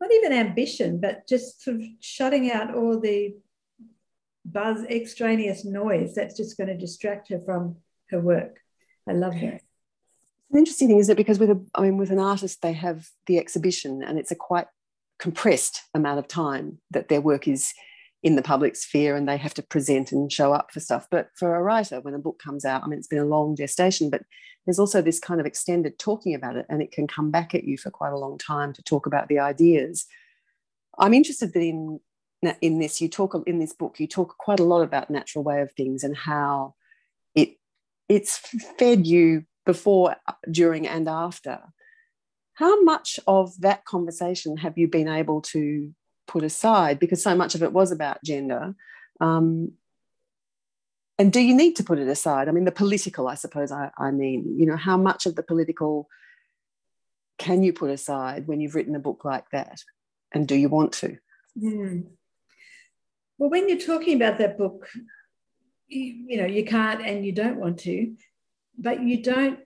not 0.00 0.12
even 0.12 0.32
ambition 0.32 1.00
but 1.00 1.26
just 1.28 1.62
sort 1.62 1.76
of 1.76 1.82
shutting 2.00 2.50
out 2.50 2.74
all 2.74 3.00
the 3.00 3.34
buzz 4.44 4.84
extraneous 4.84 5.64
noise 5.64 6.14
that's 6.14 6.36
just 6.36 6.56
going 6.56 6.68
to 6.68 6.76
distract 6.76 7.28
her 7.28 7.40
from 7.44 7.76
her 8.10 8.20
work. 8.20 8.58
I 9.08 9.12
love 9.12 9.34
that 9.34 9.60
the 10.50 10.58
interesting 10.58 10.88
thing 10.88 10.98
is 10.98 11.08
that 11.08 11.16
because 11.16 11.38
with 11.38 11.50
a, 11.50 11.62
I 11.74 11.82
mean, 11.82 11.96
with 11.98 12.10
an 12.10 12.18
artist, 12.18 12.62
they 12.62 12.72
have 12.72 13.08
the 13.26 13.38
exhibition, 13.38 14.02
and 14.02 14.18
it's 14.18 14.30
a 14.30 14.36
quite 14.36 14.66
compressed 15.18 15.82
amount 15.94 16.18
of 16.18 16.28
time 16.28 16.78
that 16.90 17.08
their 17.08 17.20
work 17.20 17.48
is 17.48 17.74
in 18.22 18.36
the 18.36 18.42
public 18.42 18.74
sphere, 18.74 19.14
and 19.14 19.28
they 19.28 19.36
have 19.36 19.54
to 19.54 19.62
present 19.62 20.10
and 20.10 20.32
show 20.32 20.52
up 20.52 20.72
for 20.72 20.80
stuff. 20.80 21.06
But 21.10 21.30
for 21.34 21.54
a 21.54 21.62
writer, 21.62 22.00
when 22.00 22.14
a 22.14 22.18
book 22.18 22.40
comes 22.42 22.64
out, 22.64 22.82
I 22.82 22.86
mean, 22.86 22.98
it's 22.98 23.08
been 23.08 23.18
a 23.18 23.24
long 23.24 23.54
gestation, 23.54 24.10
but 24.10 24.22
there's 24.66 24.78
also 24.78 25.00
this 25.00 25.20
kind 25.20 25.40
of 25.40 25.46
extended 25.46 25.98
talking 25.98 26.34
about 26.34 26.56
it, 26.56 26.66
and 26.68 26.82
it 26.82 26.92
can 26.92 27.06
come 27.06 27.30
back 27.30 27.54
at 27.54 27.64
you 27.64 27.78
for 27.78 27.90
quite 27.90 28.12
a 28.12 28.18
long 28.18 28.38
time 28.38 28.72
to 28.72 28.82
talk 28.82 29.06
about 29.06 29.28
the 29.28 29.38
ideas. 29.38 30.06
I'm 30.98 31.14
interested 31.14 31.52
that 31.52 31.62
in 31.62 32.00
in 32.60 32.78
this. 32.78 33.00
You 33.00 33.08
talk 33.08 33.40
in 33.46 33.58
this 33.58 33.72
book. 33.72 33.98
You 33.98 34.06
talk 34.06 34.36
quite 34.38 34.60
a 34.60 34.64
lot 34.64 34.82
about 34.82 35.10
natural 35.10 35.44
way 35.44 35.60
of 35.60 35.72
things 35.72 36.04
and 36.04 36.16
how 36.16 36.74
it 37.34 37.56
it's 38.08 38.38
fed 38.78 39.06
you 39.06 39.44
before, 39.64 40.16
during, 40.50 40.88
and 40.88 41.08
after. 41.08 41.60
How 42.54 42.82
much 42.82 43.20
of 43.26 43.60
that 43.60 43.84
conversation 43.84 44.56
have 44.56 44.76
you 44.76 44.88
been 44.88 45.08
able 45.08 45.42
to 45.42 45.94
put 46.28 46.44
aside? 46.44 46.98
Because 46.98 47.22
so 47.22 47.34
much 47.34 47.54
of 47.54 47.62
it 47.62 47.72
was 47.72 47.90
about 47.90 48.22
gender. 48.22 48.74
Um, 49.20 49.72
and 51.18 51.32
do 51.32 51.40
you 51.40 51.54
need 51.54 51.74
to 51.76 51.84
put 51.84 51.98
it 51.98 52.06
aside? 52.06 52.48
I 52.48 52.52
mean, 52.52 52.64
the 52.64 52.70
political, 52.70 53.26
I 53.26 53.34
suppose 53.34 53.72
I, 53.72 53.90
I 53.98 54.12
mean, 54.12 54.56
you 54.56 54.66
know, 54.66 54.76
how 54.76 54.96
much 54.96 55.26
of 55.26 55.34
the 55.34 55.42
political 55.42 56.08
can 57.38 57.64
you 57.64 57.72
put 57.72 57.90
aside 57.90 58.46
when 58.46 58.60
you've 58.60 58.76
written 58.76 58.94
a 58.94 59.00
book 59.00 59.24
like 59.24 59.50
that? 59.50 59.80
And 60.32 60.46
do 60.46 60.54
you 60.54 60.68
want 60.68 60.92
to? 60.92 61.16
Mm. 61.60 62.04
Well, 63.38 63.50
when 63.50 63.68
you're 63.68 63.78
talking 63.78 64.14
about 64.14 64.38
that 64.38 64.56
book, 64.56 64.88
you, 65.88 66.24
you, 66.28 66.36
know, 66.36 66.46
you 66.46 66.64
can't 66.64 67.00
and 67.04 67.24
you 67.24 67.32
don't 67.32 67.58
want 67.58 67.78
to 67.80 68.14
but 68.78 69.02
you 69.02 69.22
don't 69.22 69.58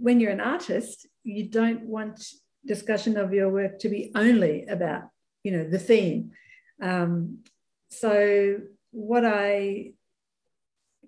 when 0.00 0.18
you're 0.18 0.32
an 0.32 0.40
artist 0.40 1.06
you 1.22 1.44
don't 1.44 1.82
want 1.82 2.24
discussion 2.66 3.16
of 3.16 3.32
your 3.32 3.50
work 3.50 3.78
to 3.78 3.88
be 3.88 4.10
only 4.14 4.66
about 4.66 5.02
you 5.48 5.56
know 5.56 5.68
the 5.68 5.78
theme. 5.78 6.32
Um, 6.82 7.38
so 7.90 8.58
what 8.90 9.24
i 9.24 9.92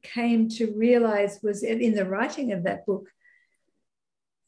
came 0.03 0.49
to 0.49 0.73
realize 0.77 1.41
was 1.43 1.63
in 1.63 1.95
the 1.95 2.07
writing 2.07 2.53
of 2.53 2.65
that 2.65 2.87
book 2.87 3.07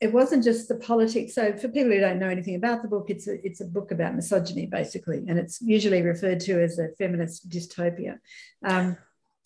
it 0.00 0.12
wasn't 0.12 0.42
just 0.42 0.66
the 0.66 0.74
politics. 0.74 1.32
So 1.32 1.52
for 1.56 1.68
people 1.68 1.92
who 1.92 2.00
don't 2.00 2.18
know 2.18 2.28
anything 2.28 2.56
about 2.56 2.82
the 2.82 2.88
book 2.88 3.10
it's 3.10 3.28
a, 3.28 3.34
it's 3.46 3.60
a 3.60 3.66
book 3.66 3.92
about 3.92 4.16
misogyny 4.16 4.64
basically 4.64 5.18
and 5.28 5.38
it's 5.38 5.60
usually 5.60 6.00
referred 6.00 6.40
to 6.40 6.62
as 6.62 6.78
a 6.78 6.88
feminist 6.98 7.50
dystopia. 7.50 8.18
Um, 8.64 8.96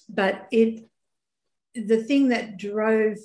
but 0.08 0.46
it 0.52 0.88
the 1.74 2.02
thing 2.04 2.28
that 2.28 2.56
drove 2.56 3.18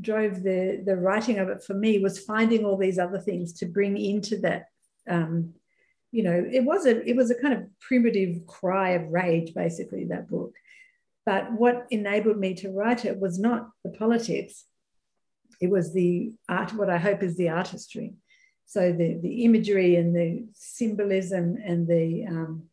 drove 0.00 0.42
the 0.42 0.82
the 0.84 0.96
writing 0.96 1.38
of 1.38 1.48
it 1.50 1.62
for 1.62 1.74
me 1.74 1.98
was 1.98 2.18
finding 2.18 2.64
all 2.64 2.78
these 2.78 2.98
other 2.98 3.20
things 3.20 3.52
to 3.58 3.66
bring 3.66 3.98
into 3.98 4.38
that 4.38 4.66
um, 5.08 5.54
you 6.10 6.22
know 6.22 6.46
it 6.50 6.64
was 6.64 6.86
a 6.86 7.06
it 7.08 7.16
was 7.16 7.30
a 7.30 7.40
kind 7.40 7.54
of 7.54 7.64
primitive 7.80 8.46
cry 8.46 8.90
of 8.90 9.10
rage 9.10 9.54
basically 9.54 10.06
that 10.06 10.28
book. 10.28 10.54
But 11.26 11.52
what 11.52 11.86
enabled 11.90 12.38
me 12.38 12.54
to 12.54 12.70
write 12.70 13.04
it 13.04 13.18
was 13.18 13.38
not 13.38 13.68
the 13.84 13.90
politics. 13.90 14.64
It 15.60 15.70
was 15.70 15.92
the 15.92 16.32
art 16.48 16.72
what 16.74 16.88
i 16.88 16.98
hope 16.98 17.22
is 17.22 17.36
the 17.36 17.50
artistry. 17.50 18.14
So 18.66 18.92
the 18.92 19.18
the 19.22 19.44
imagery 19.44 19.96
and 19.96 20.14
the 20.14 20.46
symbolism 20.54 21.56
and 21.64 21.86
the 21.86 22.26
um, 22.26 22.68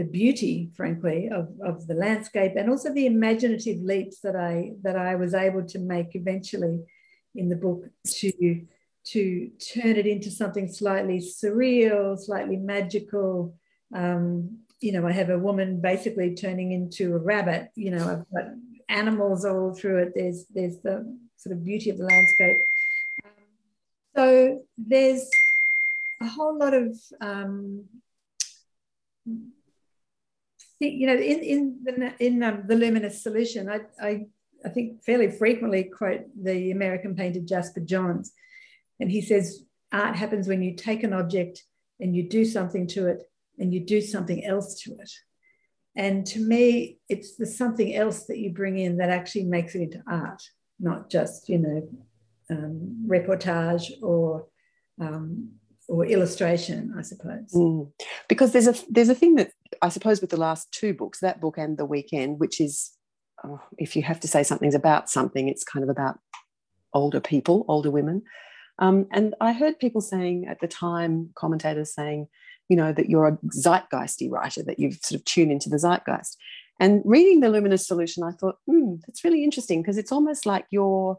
the 0.00 0.04
beauty, 0.04 0.70
frankly, 0.74 1.28
of, 1.28 1.50
of 1.62 1.86
the 1.86 1.92
landscape 1.92 2.52
and 2.56 2.70
also 2.70 2.90
the 2.90 3.04
imaginative 3.04 3.82
leaps 3.82 4.20
that 4.20 4.34
I 4.34 4.72
that 4.80 4.96
I 4.96 5.14
was 5.16 5.34
able 5.34 5.64
to 5.66 5.78
make 5.78 6.14
eventually 6.14 6.80
in 7.34 7.50
the 7.50 7.56
book 7.56 7.84
to 8.06 8.66
to 9.12 9.50
turn 9.74 9.96
it 9.96 10.06
into 10.06 10.30
something 10.30 10.68
slightly 10.68 11.18
surreal, 11.18 12.18
slightly 12.18 12.56
magical. 12.56 13.54
Um, 13.94 14.58
you 14.80 14.92
know, 14.92 15.06
I 15.06 15.12
have 15.12 15.30
a 15.30 15.38
woman 15.38 15.80
basically 15.80 16.34
turning 16.34 16.72
into 16.72 17.14
a 17.14 17.18
rabbit. 17.18 17.70
You 17.74 17.92
know, 17.92 18.08
I've 18.08 18.30
got 18.34 18.52
animals 18.88 19.44
all 19.44 19.74
through 19.74 19.98
it. 19.98 20.12
There's 20.14 20.46
there's 20.54 20.78
the 20.78 21.16
sort 21.36 21.56
of 21.56 21.64
beauty 21.64 21.90
of 21.90 21.98
the 21.98 22.04
landscape. 22.04 22.58
Um, 23.24 23.30
so 24.16 24.62
there's 24.78 25.28
a 26.20 26.26
whole 26.26 26.58
lot 26.58 26.74
of 26.74 26.96
um, 27.20 27.84
you 30.80 31.06
know, 31.06 31.14
in 31.14 31.40
in 31.40 31.78
the 31.84 32.12
in 32.24 32.42
um, 32.42 32.62
the 32.66 32.76
luminous 32.76 33.22
solution, 33.22 33.68
I, 33.68 33.80
I 34.00 34.26
I 34.64 34.68
think 34.70 35.02
fairly 35.02 35.30
frequently 35.30 35.84
quote 35.84 36.22
the 36.42 36.70
American 36.70 37.14
painter 37.14 37.40
Jasper 37.40 37.80
Johns, 37.80 38.32
and 39.00 39.10
he 39.10 39.20
says 39.20 39.64
art 39.92 40.14
happens 40.14 40.46
when 40.46 40.62
you 40.62 40.76
take 40.76 41.02
an 41.02 41.12
object 41.12 41.64
and 41.98 42.14
you 42.14 42.28
do 42.28 42.44
something 42.44 42.86
to 42.88 43.08
it 43.08 43.22
and 43.58 43.74
you 43.74 43.80
do 43.80 44.00
something 44.00 44.44
else 44.44 44.80
to 44.82 44.92
it. 44.92 45.10
And 45.96 46.24
to 46.26 46.40
me, 46.40 46.98
it's 47.08 47.36
the 47.36 47.46
something 47.46 47.94
else 47.94 48.26
that 48.26 48.38
you 48.38 48.52
bring 48.52 48.78
in 48.78 48.98
that 48.98 49.10
actually 49.10 49.44
makes 49.44 49.74
it 49.74 49.82
into 49.82 50.02
art, 50.06 50.42
not 50.78 51.10
just 51.10 51.48
you 51.48 51.58
know 51.58 51.88
um, 52.50 53.04
reportage 53.08 53.90
or 54.02 54.46
um, 55.00 55.50
or 55.88 56.06
illustration, 56.06 56.94
I 56.96 57.02
suppose. 57.02 57.52
Mm. 57.52 57.90
Because 58.28 58.52
there's 58.52 58.68
a 58.68 58.74
there's 58.88 59.08
a 59.08 59.14
thing 59.14 59.34
that 59.34 59.50
I 59.82 59.88
suppose 59.88 60.20
with 60.20 60.30
the 60.30 60.40
last 60.40 60.70
two 60.72 60.94
books, 60.94 61.20
that 61.20 61.40
book 61.40 61.58
and 61.58 61.76
the 61.76 61.84
weekend, 61.84 62.38
which 62.38 62.60
is 62.60 62.92
oh, 63.44 63.60
if 63.76 63.96
you 63.96 64.02
have 64.02 64.20
to 64.20 64.28
say 64.28 64.44
something's 64.44 64.76
about 64.76 65.10
something, 65.10 65.48
it's 65.48 65.64
kind 65.64 65.82
of 65.82 65.88
about 65.88 66.20
older 66.94 67.20
people, 67.20 67.64
older 67.68 67.90
women. 67.90 68.22
Um, 68.80 69.06
and 69.12 69.34
I 69.40 69.52
heard 69.52 69.78
people 69.78 70.00
saying 70.00 70.46
at 70.48 70.60
the 70.60 70.66
time, 70.66 71.30
commentators 71.34 71.94
saying, 71.94 72.28
you 72.68 72.76
know, 72.76 72.92
that 72.92 73.10
you're 73.10 73.28
a 73.28 73.38
zeitgeisty 73.48 74.30
writer, 74.30 74.62
that 74.62 74.78
you've 74.78 74.98
sort 75.02 75.20
of 75.20 75.24
tuned 75.24 75.52
into 75.52 75.68
the 75.68 75.78
zeitgeist. 75.78 76.36
And 76.78 77.02
reading 77.04 77.40
the 77.40 77.50
Luminous 77.50 77.86
Solution, 77.86 78.22
I 78.22 78.32
thought, 78.32 78.56
hmm, 78.66 78.94
that's 79.06 79.22
really 79.22 79.44
interesting 79.44 79.82
because 79.82 79.98
it's 79.98 80.12
almost 80.12 80.46
like 80.46 80.66
you're 80.70 81.18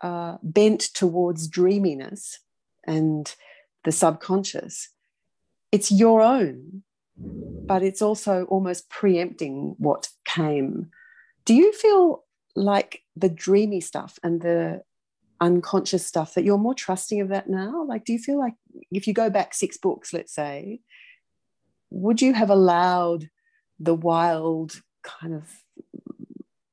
uh, 0.00 0.38
bent 0.42 0.80
towards 0.94 1.46
dreaminess 1.46 2.40
and 2.84 3.32
the 3.84 3.92
subconscious. 3.92 4.88
It's 5.70 5.92
your 5.92 6.20
own, 6.20 6.82
but 7.16 7.82
it's 7.82 8.02
also 8.02 8.44
almost 8.46 8.90
preempting 8.90 9.76
what 9.78 10.08
came. 10.24 10.90
Do 11.44 11.54
you 11.54 11.72
feel 11.72 12.24
like 12.56 13.02
the 13.14 13.28
dreamy 13.28 13.80
stuff 13.80 14.18
and 14.24 14.40
the 14.40 14.82
unconscious 15.40 16.06
stuff 16.06 16.34
that 16.34 16.44
you're 16.44 16.58
more 16.58 16.74
trusting 16.74 17.20
of 17.20 17.28
that 17.28 17.48
now? 17.48 17.84
Like, 17.84 18.04
do 18.04 18.12
you 18.12 18.18
feel 18.18 18.38
like 18.38 18.54
if 18.90 19.06
you 19.06 19.14
go 19.14 19.30
back 19.30 19.54
six 19.54 19.76
books, 19.78 20.12
let's 20.12 20.34
say, 20.34 20.80
would 21.90 22.20
you 22.20 22.34
have 22.34 22.50
allowed 22.50 23.28
the 23.78 23.94
wild 23.94 24.80
kind 25.02 25.34
of 25.34 25.44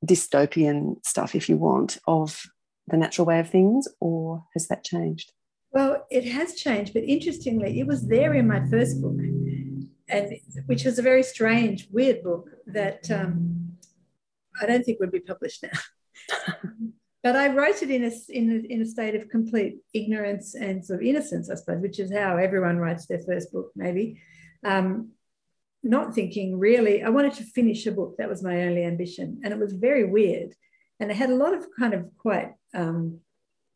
dystopian 0.06 1.04
stuff, 1.06 1.36
if 1.36 1.50
you 1.50 1.58
want, 1.58 1.98
of 2.08 2.44
the 2.88 2.98
natural 2.98 3.26
way 3.26 3.40
of 3.40 3.50
things, 3.50 3.88
or 4.00 4.44
has 4.54 4.68
that 4.68 4.84
changed? 4.84 5.32
Well, 5.72 6.06
it 6.10 6.26
has 6.26 6.56
changed, 6.56 6.94
but 6.94 7.04
interestingly, 7.04 7.80
it 7.80 7.88
was 7.88 8.08
there 8.08 8.34
in 8.34 8.48
my 8.48 8.66
first 8.70 9.02
book, 9.02 9.18
and 10.08 10.34
which 10.68 10.86
was 10.86 11.00
a 11.00 11.02
very 11.02 11.24
strange, 11.24 11.88
weird 11.92 12.24
book 12.24 12.50
that 12.68 13.10
um, 13.12 13.78
I 14.62 14.66
don't 14.66 14.84
think 14.84 15.00
would 15.00 15.12
be 15.12 15.20
published 15.20 15.64
now. 15.64 16.60
but 17.26 17.36
I 17.36 17.48
wrote 17.48 17.82
it 17.82 17.90
in 17.90 18.04
a, 18.04 18.12
in 18.30 18.68
in 18.70 18.84
a 18.84 18.86
state 18.86 19.16
of 19.16 19.30
complete 19.30 19.78
ignorance 19.96 20.54
and 20.54 20.86
sort 20.86 21.00
of 21.00 21.08
innocence, 21.08 21.50
I 21.50 21.56
suppose, 21.56 21.82
which 21.82 22.00
is 22.00 22.14
how 22.14 22.38
everyone 22.38 22.78
writes 22.78 23.08
their 23.08 23.24
first 23.28 23.52
book, 23.52 23.72
maybe. 23.76 24.22
Um, 24.64 25.10
not 25.82 26.14
thinking 26.14 26.60
really, 26.60 27.02
I 27.02 27.10
wanted 27.10 27.34
to 27.34 27.44
finish 27.44 27.88
a 27.88 27.92
book. 27.92 28.18
That 28.20 28.30
was 28.30 28.44
my 28.44 28.62
only 28.68 28.84
ambition. 28.84 29.42
And 29.44 29.52
it 29.52 29.60
was 29.60 29.74
very 29.74 30.04
weird. 30.04 30.54
And 31.00 31.10
it 31.10 31.18
had 31.18 31.32
a 31.32 31.36
lot 31.44 31.56
of 31.56 31.66
kind 31.80 31.96
of 31.96 32.06
quite 32.16 32.52
um, 32.76 33.22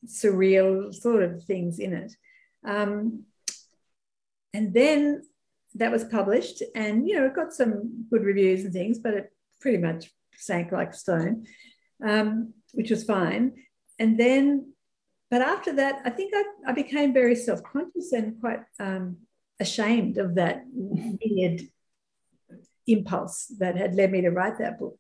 surreal 0.06 0.94
sort 0.94 1.24
of 1.24 1.44
things 1.44 1.80
in 1.80 1.94
it. 1.94 2.12
Um, 2.64 3.24
and 4.54 4.76
then 4.76 5.24
that 5.74 5.92
was 5.92 6.04
published, 6.04 6.62
and 6.76 7.08
you 7.08 7.16
know, 7.16 7.26
it 7.26 7.34
got 7.34 7.54
some 7.54 8.06
good 8.12 8.24
reviews 8.24 8.64
and 8.64 8.74
things, 8.74 9.00
but 9.00 9.16
it 9.16 9.34
pretty 9.60 9.80
much 9.80 10.12
sank 10.36 10.72
like 10.72 10.94
stone. 10.94 11.48
Um, 12.06 12.54
which 12.74 12.90
was 12.90 13.04
fine. 13.04 13.54
And 13.98 14.20
then, 14.20 14.74
but 15.30 15.42
after 15.42 15.74
that, 15.74 16.02
I 16.06 16.10
think 16.10 16.34
I, 16.36 16.44
I 16.68 16.72
became 16.74 17.14
very 17.14 17.36
self 17.36 17.62
conscious 17.64 18.12
and 18.14 18.40
quite 18.40 18.62
um, 18.80 19.18
ashamed 19.60 20.18
of 20.18 20.36
that 20.36 20.64
weird 20.72 21.62
impulse 22.88 23.52
that 23.60 23.78
had 23.78 23.96
led 23.96 24.12
me 24.12 24.22
to 24.22 24.30
write 24.30 24.58
that 24.60 24.80
book. 24.80 24.98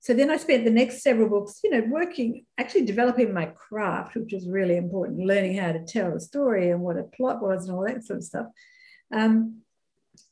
So 0.00 0.14
then 0.14 0.30
I 0.30 0.36
spent 0.36 0.64
the 0.64 0.70
next 0.70 1.02
several 1.02 1.28
books, 1.28 1.60
you 1.62 1.70
know, 1.70 1.84
working, 1.88 2.44
actually 2.58 2.86
developing 2.86 3.32
my 3.32 3.46
craft, 3.46 4.16
which 4.16 4.32
was 4.32 4.48
really 4.48 4.76
important, 4.76 5.20
learning 5.20 5.56
how 5.56 5.70
to 5.70 5.84
tell 5.84 6.12
a 6.16 6.20
story 6.20 6.70
and 6.70 6.80
what 6.80 6.98
a 6.98 7.04
plot 7.04 7.40
was 7.40 7.68
and 7.68 7.76
all 7.76 7.86
that 7.86 8.04
sort 8.04 8.16
of 8.18 8.24
stuff. 8.24 8.46
Um, 9.12 9.62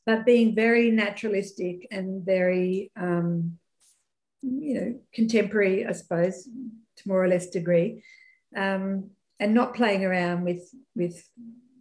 but 0.05 0.25
being 0.25 0.55
very 0.55 0.91
naturalistic 0.91 1.87
and 1.89 2.25
very 2.25 2.91
um, 2.97 3.59
you 4.41 4.73
know, 4.73 4.99
contemporary, 5.13 5.85
I 5.85 5.91
suppose, 5.91 6.43
to 6.43 7.07
more 7.07 7.23
or 7.23 7.27
less 7.27 7.47
degree, 7.47 8.03
um, 8.55 9.11
and 9.39 9.53
not 9.53 9.75
playing 9.75 10.03
around 10.05 10.43
with 10.43 10.69
with 10.95 11.23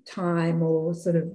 time 0.07 0.63
or 0.63 0.95
sort 0.95 1.17
of 1.17 1.33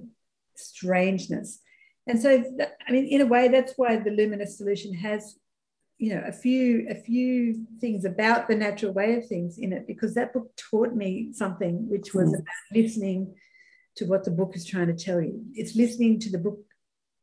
strangeness. 0.54 1.60
And 2.06 2.20
so, 2.20 2.44
I 2.86 2.92
mean, 2.92 3.06
in 3.06 3.20
a 3.20 3.26
way, 3.26 3.48
that's 3.48 3.74
why 3.76 3.96
the 3.96 4.10
luminous 4.10 4.56
solution 4.56 4.94
has, 4.94 5.36
you 5.98 6.14
know, 6.14 6.22
a 6.24 6.32
few 6.32 6.86
a 6.88 6.94
few 6.94 7.66
things 7.80 8.04
about 8.04 8.46
the 8.46 8.54
natural 8.54 8.92
way 8.92 9.16
of 9.16 9.26
things 9.26 9.58
in 9.58 9.72
it, 9.72 9.86
because 9.86 10.14
that 10.14 10.32
book 10.32 10.50
taught 10.56 10.94
me 10.94 11.32
something, 11.32 11.88
which 11.88 12.14
was 12.14 12.30
mm. 12.30 12.34
about 12.34 12.46
listening 12.72 13.34
to 13.96 14.04
what 14.04 14.24
the 14.24 14.30
book 14.30 14.54
is 14.54 14.64
trying 14.64 14.86
to 14.86 15.04
tell 15.04 15.20
you. 15.20 15.42
It's 15.54 15.74
listening 15.74 16.20
to 16.20 16.30
the 16.30 16.38
book 16.38 16.60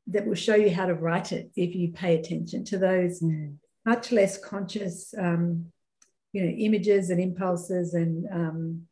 that 0.08 0.25
will 0.25 0.36
show 0.36 0.56
you 0.56 0.69
how 0.69 0.86
to 0.86 0.95
write 0.95 1.32
it 1.32 1.51
if 1.56 1.73
you 1.75 1.93
pay 1.93 2.19
attention 2.19 2.65
to 2.65 2.77
those 2.77 3.21
mm 3.21 3.56
much 3.86 4.12
less 4.12 4.38
conscious, 4.38 5.13
um, 5.17 5.72
you 6.32 6.43
know, 6.43 6.50
images 6.50 7.10
and 7.10 7.19
impulses 7.19 7.93
and, 7.93 8.26
um, 8.32 8.88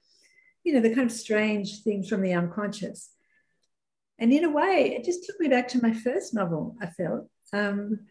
you 0.63 0.73
know, 0.73 0.79
the 0.79 0.93
kind 0.93 1.09
of 1.09 1.15
strange 1.15 1.81
things 1.83 2.07
from 2.07 2.21
the 2.21 2.33
unconscious. 2.33 3.09
And 4.19 4.31
in 4.31 4.43
a 4.43 4.49
way, 4.49 4.93
it 4.95 5.03
just 5.03 5.25
took 5.25 5.39
me 5.39 5.47
back 5.47 5.67
to 5.69 5.81
my 5.81 5.93
first 5.93 6.33
novel, 6.33 6.75
I 6.79 6.85
felt. 6.87 7.27
Um, 7.53 8.01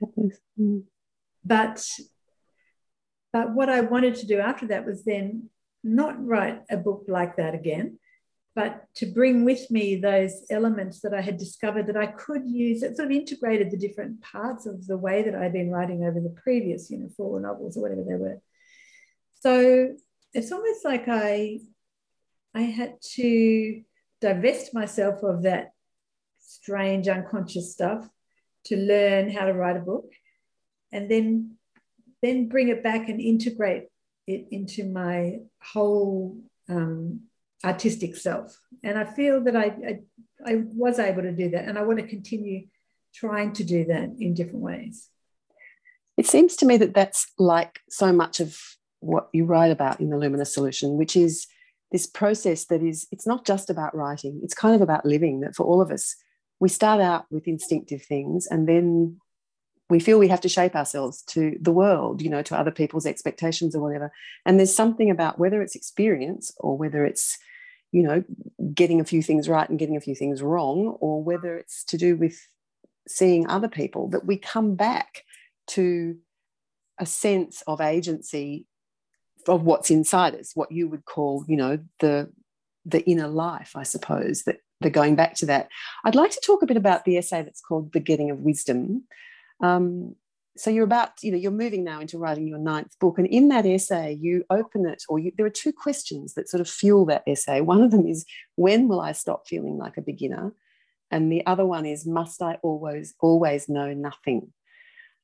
but 1.44 1.86
but 3.32 3.54
what 3.54 3.68
I 3.68 3.80
wanted 3.82 4.16
to 4.16 4.26
do 4.26 4.40
after 4.40 4.66
that 4.66 4.84
was 4.84 5.04
then 5.04 5.50
not 5.84 6.22
write 6.24 6.62
a 6.68 6.76
book 6.76 7.04
like 7.06 7.36
that 7.36 7.54
again, 7.54 7.99
but 8.54 8.84
to 8.96 9.06
bring 9.06 9.44
with 9.44 9.70
me 9.70 9.96
those 9.96 10.42
elements 10.50 11.00
that 11.00 11.14
I 11.14 11.20
had 11.20 11.36
discovered 11.36 11.86
that 11.86 11.96
I 11.96 12.06
could 12.06 12.48
use, 12.48 12.82
it 12.82 12.96
sort 12.96 13.06
of 13.06 13.12
integrated 13.12 13.70
the 13.70 13.76
different 13.76 14.20
parts 14.22 14.66
of 14.66 14.86
the 14.86 14.96
way 14.96 15.22
that 15.22 15.34
I'd 15.34 15.52
been 15.52 15.70
writing 15.70 16.04
over 16.04 16.20
the 16.20 16.34
previous, 16.42 16.90
you 16.90 16.98
know, 16.98 17.08
four 17.16 17.38
novels 17.40 17.76
or 17.76 17.82
whatever 17.82 18.02
they 18.02 18.16
were. 18.16 18.40
So 19.40 19.94
it's 20.34 20.50
almost 20.50 20.84
like 20.84 21.04
I, 21.06 21.60
I 22.54 22.62
had 22.62 23.00
to 23.14 23.82
divest 24.20 24.74
myself 24.74 25.22
of 25.22 25.44
that 25.44 25.72
strange 26.40 27.06
unconscious 27.06 27.72
stuff 27.72 28.08
to 28.64 28.76
learn 28.76 29.30
how 29.30 29.46
to 29.46 29.52
write 29.52 29.76
a 29.76 29.80
book 29.80 30.12
and 30.92 31.10
then 31.10 31.56
then 32.22 32.48
bring 32.48 32.68
it 32.68 32.82
back 32.82 33.08
and 33.08 33.18
integrate 33.18 33.84
it 34.26 34.48
into 34.50 34.84
my 34.84 35.38
whole 35.62 36.36
um, 36.68 37.22
artistic 37.64 38.16
self. 38.16 38.58
And 38.82 38.98
I 38.98 39.04
feel 39.04 39.42
that 39.44 39.56
I, 39.56 39.64
I, 39.64 39.98
I 40.46 40.62
was 40.74 40.98
able 40.98 41.22
to 41.22 41.32
do 41.32 41.50
that. 41.50 41.66
And 41.68 41.78
I 41.78 41.82
want 41.82 41.98
to 41.98 42.06
continue 42.06 42.66
trying 43.14 43.52
to 43.54 43.64
do 43.64 43.84
that 43.86 44.10
in 44.18 44.34
different 44.34 44.60
ways. 44.60 45.08
It 46.16 46.26
seems 46.26 46.56
to 46.56 46.66
me 46.66 46.76
that 46.78 46.94
that's 46.94 47.26
like 47.38 47.80
so 47.88 48.12
much 48.12 48.40
of 48.40 48.58
what 49.00 49.28
you 49.32 49.44
write 49.44 49.70
about 49.70 50.00
in 50.00 50.10
the 50.10 50.18
Luminous 50.18 50.52
Solution, 50.54 50.96
which 50.96 51.16
is 51.16 51.46
this 51.90 52.06
process 52.06 52.66
that 52.66 52.82
is, 52.82 53.06
it's 53.10 53.26
not 53.26 53.44
just 53.44 53.70
about 53.70 53.96
writing, 53.96 54.40
it's 54.44 54.54
kind 54.54 54.74
of 54.74 54.80
about 54.80 55.06
living, 55.06 55.40
that 55.40 55.56
for 55.56 55.64
all 55.64 55.80
of 55.80 55.90
us, 55.90 56.14
we 56.60 56.68
start 56.68 57.00
out 57.00 57.24
with 57.30 57.48
instinctive 57.48 58.02
things 58.02 58.46
and 58.46 58.68
then 58.68 59.18
we 59.90 60.00
feel 60.00 60.18
we 60.18 60.28
have 60.28 60.40
to 60.42 60.48
shape 60.48 60.74
ourselves 60.74 61.22
to 61.22 61.56
the 61.60 61.72
world, 61.72 62.22
you 62.22 62.30
know, 62.30 62.42
to 62.42 62.56
other 62.56 62.70
people's 62.70 63.06
expectations 63.06 63.74
or 63.74 63.82
whatever. 63.82 64.12
And 64.46 64.58
there's 64.58 64.74
something 64.74 65.10
about 65.10 65.38
whether 65.38 65.60
it's 65.60 65.74
experience 65.74 66.52
or 66.58 66.78
whether 66.78 67.04
it's 67.04 67.38
you 67.92 68.02
know, 68.02 68.22
getting 68.72 69.00
a 69.00 69.04
few 69.04 69.22
things 69.22 69.48
right 69.48 69.68
and 69.68 69.78
getting 69.78 69.96
a 69.96 70.00
few 70.00 70.14
things 70.14 70.42
wrong, 70.42 70.96
or 71.00 71.22
whether 71.22 71.56
it's 71.56 71.84
to 71.84 71.96
do 71.96 72.16
with 72.16 72.38
seeing 73.08 73.48
other 73.48 73.68
people, 73.68 74.08
that 74.08 74.26
we 74.26 74.36
come 74.36 74.74
back 74.74 75.24
to 75.66 76.16
a 76.98 77.06
sense 77.06 77.62
of 77.66 77.80
agency 77.80 78.66
of 79.48 79.62
what's 79.62 79.90
inside 79.90 80.34
us, 80.34 80.52
what 80.54 80.70
you 80.70 80.88
would 80.88 81.04
call, 81.04 81.44
you 81.48 81.56
know, 81.56 81.78
the 82.00 82.30
the 82.86 83.02
inner 83.02 83.28
life, 83.28 83.72
I 83.74 83.82
suppose, 83.82 84.44
that 84.44 84.58
the 84.80 84.90
going 84.90 85.16
back 85.16 85.34
to 85.36 85.46
that. 85.46 85.68
I'd 86.04 86.14
like 86.14 86.30
to 86.30 86.40
talk 86.40 86.62
a 86.62 86.66
bit 86.66 86.76
about 86.76 87.04
the 87.04 87.18
essay 87.18 87.42
that's 87.42 87.60
called 87.60 87.92
The 87.92 88.00
Getting 88.00 88.30
of 88.30 88.38
Wisdom. 88.38 89.04
Um, 89.62 90.16
so 90.56 90.68
you're 90.68 90.84
about 90.84 91.22
you 91.22 91.30
know 91.30 91.38
you're 91.38 91.50
moving 91.50 91.84
now 91.84 92.00
into 92.00 92.18
writing 92.18 92.46
your 92.46 92.58
ninth 92.58 92.98
book 92.98 93.18
and 93.18 93.26
in 93.26 93.48
that 93.48 93.66
essay 93.66 94.18
you 94.20 94.44
open 94.50 94.84
it 94.84 95.02
or 95.08 95.18
you, 95.18 95.32
there 95.36 95.46
are 95.46 95.50
two 95.50 95.72
questions 95.72 96.34
that 96.34 96.48
sort 96.48 96.60
of 96.60 96.68
fuel 96.68 97.06
that 97.06 97.22
essay. 97.26 97.60
One 97.60 97.82
of 97.82 97.90
them 97.90 98.06
is 98.06 98.24
when 98.56 98.88
will 98.88 99.00
i 99.00 99.12
stop 99.12 99.46
feeling 99.46 99.78
like 99.78 99.96
a 99.96 100.02
beginner? 100.02 100.52
And 101.10 101.32
the 101.32 101.44
other 101.46 101.66
one 101.66 101.86
is 101.86 102.06
must 102.06 102.42
i 102.42 102.58
always 102.62 103.14
always 103.20 103.68
know 103.68 103.92
nothing? 103.94 104.52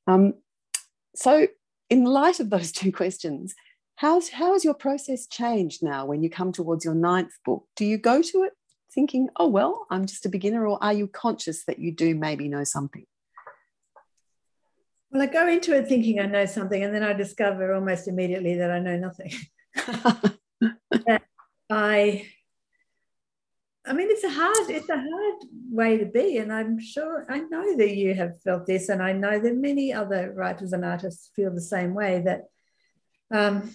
Um, 0.07 0.33
so 1.15 1.47
in 1.89 2.05
light 2.05 2.39
of 2.39 2.49
those 2.49 2.71
two 2.79 2.91
questions 2.91 3.53
how's 3.95 4.29
how 4.29 4.53
has 4.53 4.63
your 4.63 4.75
process 4.75 5.27
changed 5.27 5.83
now 5.83 6.05
when 6.05 6.23
you 6.23 6.29
come 6.29 6.51
towards 6.51 6.85
your 6.85 6.95
ninth 6.95 7.33
book? 7.45 7.65
Do 7.75 7.85
you 7.85 7.97
go 7.97 8.21
to 8.21 8.43
it 8.43 8.53
thinking 8.93 9.27
oh 9.35 9.47
well 9.47 9.85
i'm 9.91 10.05
just 10.05 10.25
a 10.25 10.29
beginner 10.29 10.65
or 10.65 10.81
are 10.81 10.93
you 10.93 11.07
conscious 11.07 11.65
that 11.65 11.77
you 11.77 11.91
do 11.91 12.15
maybe 12.15 12.47
know 12.47 12.63
something 12.63 13.05
well, 15.11 15.21
I 15.21 15.25
go 15.27 15.47
into 15.47 15.75
it 15.75 15.87
thinking 15.87 16.19
I 16.19 16.25
know 16.25 16.45
something, 16.45 16.83
and 16.83 16.93
then 16.93 17.03
I 17.03 17.13
discover 17.13 17.73
almost 17.73 18.07
immediately 18.07 18.55
that 18.55 18.71
I 18.71 18.79
know 18.79 18.97
nothing. 18.97 19.31
I, 21.69 22.25
I 23.85 23.93
mean, 23.93 24.07
it's 24.09 24.23
a 24.23 24.29
hard, 24.29 24.69
it's 24.69 24.89
a 24.89 24.97
hard 24.97 25.43
way 25.69 25.97
to 25.97 26.05
be, 26.05 26.37
and 26.37 26.51
I'm 26.51 26.79
sure 26.79 27.25
I 27.29 27.39
know 27.39 27.77
that 27.77 27.95
you 27.95 28.13
have 28.15 28.41
felt 28.41 28.65
this, 28.65 28.89
and 28.89 29.01
I 29.01 29.13
know 29.13 29.39
that 29.39 29.55
many 29.55 29.93
other 29.93 30.33
writers 30.33 30.73
and 30.73 30.83
artists 30.83 31.31
feel 31.35 31.53
the 31.53 31.61
same 31.61 31.93
way. 31.93 32.21
That, 32.25 32.45
um, 33.33 33.73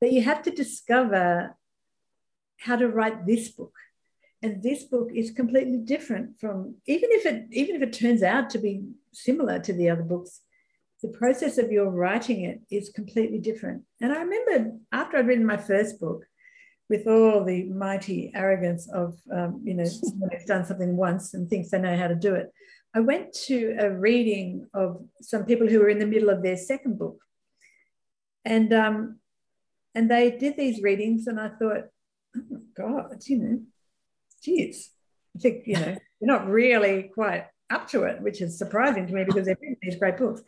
that 0.00 0.12
you 0.12 0.22
have 0.22 0.42
to 0.44 0.50
discover 0.50 1.56
how 2.58 2.76
to 2.76 2.88
write 2.88 3.26
this 3.26 3.48
book. 3.48 3.74
And 4.42 4.62
this 4.62 4.84
book 4.84 5.10
is 5.14 5.30
completely 5.30 5.78
different 5.78 6.40
from 6.40 6.76
even 6.86 7.10
if 7.12 7.26
it 7.26 7.46
even 7.50 7.76
if 7.76 7.82
it 7.82 7.92
turns 7.92 8.22
out 8.22 8.48
to 8.50 8.58
be 8.58 8.82
similar 9.12 9.58
to 9.60 9.72
the 9.72 9.90
other 9.90 10.02
books, 10.02 10.40
the 11.02 11.08
process 11.08 11.58
of 11.58 11.70
your 11.70 11.90
writing 11.90 12.44
it 12.44 12.60
is 12.70 12.90
completely 12.90 13.38
different. 13.38 13.82
And 14.00 14.12
I 14.12 14.22
remember 14.22 14.76
after 14.92 15.18
I'd 15.18 15.26
written 15.26 15.44
my 15.44 15.58
first 15.58 16.00
book, 16.00 16.24
with 16.90 17.06
all 17.06 17.44
the 17.44 17.64
mighty 17.64 18.32
arrogance 18.34 18.90
of, 18.92 19.16
um, 19.32 19.62
you 19.64 19.74
know, 19.74 19.84
someone 19.84 20.28
who's 20.32 20.44
done 20.44 20.64
something 20.64 20.96
once 20.96 21.34
and 21.34 21.48
thinks 21.48 21.70
they 21.70 21.78
know 21.78 21.96
how 21.96 22.08
to 22.08 22.16
do 22.16 22.34
it, 22.34 22.52
I 22.92 22.98
went 22.98 23.32
to 23.46 23.76
a 23.78 23.88
reading 23.88 24.66
of 24.74 25.00
some 25.22 25.44
people 25.44 25.68
who 25.68 25.78
were 25.78 25.88
in 25.88 26.00
the 26.00 26.06
middle 26.06 26.28
of 26.28 26.42
their 26.42 26.56
second 26.56 26.98
book. 26.98 27.22
And, 28.44 28.72
um, 28.72 29.20
and 29.94 30.10
they 30.10 30.32
did 30.32 30.56
these 30.56 30.82
readings, 30.82 31.28
and 31.28 31.38
I 31.38 31.50
thought, 31.50 31.84
oh 32.36 32.60
God, 32.76 33.22
you 33.26 33.38
know, 33.38 33.60
geez, 34.42 34.90
I 35.36 35.40
think, 35.40 35.66
you 35.66 35.74
know, 35.74 35.80
they're 35.84 35.98
not 36.20 36.48
really 36.48 37.10
quite 37.14 37.46
up 37.70 37.88
to 37.88 38.02
it, 38.04 38.20
which 38.20 38.40
is 38.40 38.58
surprising 38.58 39.06
to 39.06 39.12
me 39.12 39.24
because 39.24 39.46
they've 39.46 39.56
written 39.60 39.76
these 39.82 39.96
great 39.96 40.18
books. 40.18 40.42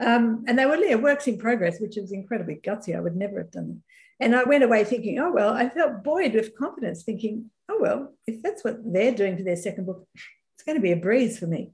Um, 0.00 0.44
and 0.46 0.58
they 0.58 0.66
were 0.66 0.76
yeah, 0.76 0.96
works 0.96 1.26
in 1.26 1.38
progress, 1.38 1.80
which 1.80 1.96
is 1.96 2.12
incredibly 2.12 2.56
gutsy. 2.56 2.96
I 2.96 3.00
would 3.00 3.16
never 3.16 3.38
have 3.38 3.50
done 3.50 3.68
them. 3.68 3.82
And 4.20 4.36
I 4.36 4.44
went 4.44 4.64
away 4.64 4.84
thinking, 4.84 5.18
oh, 5.18 5.32
well, 5.32 5.52
I 5.52 5.68
felt 5.68 6.04
buoyed 6.04 6.34
with 6.34 6.56
confidence, 6.56 7.02
thinking, 7.02 7.50
oh, 7.68 7.78
well, 7.80 8.14
if 8.26 8.42
that's 8.42 8.64
what 8.64 8.78
they're 8.84 9.14
doing 9.14 9.36
for 9.36 9.42
their 9.42 9.56
second 9.56 9.86
book, 9.86 10.06
it's 10.54 10.64
going 10.64 10.76
to 10.76 10.82
be 10.82 10.92
a 10.92 10.96
breeze 10.96 11.38
for 11.38 11.46
me. 11.46 11.72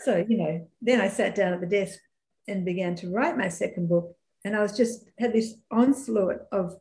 So, 0.00 0.24
you 0.28 0.36
know, 0.36 0.68
then 0.82 1.00
I 1.00 1.08
sat 1.08 1.34
down 1.34 1.54
at 1.54 1.60
the 1.60 1.66
desk 1.66 1.98
and 2.46 2.64
began 2.64 2.94
to 2.96 3.10
write 3.10 3.38
my 3.38 3.48
second 3.48 3.88
book. 3.88 4.14
And 4.44 4.54
I 4.54 4.60
was 4.60 4.76
just 4.76 5.04
had 5.18 5.32
this 5.32 5.54
onslaught 5.70 6.42
of, 6.52 6.76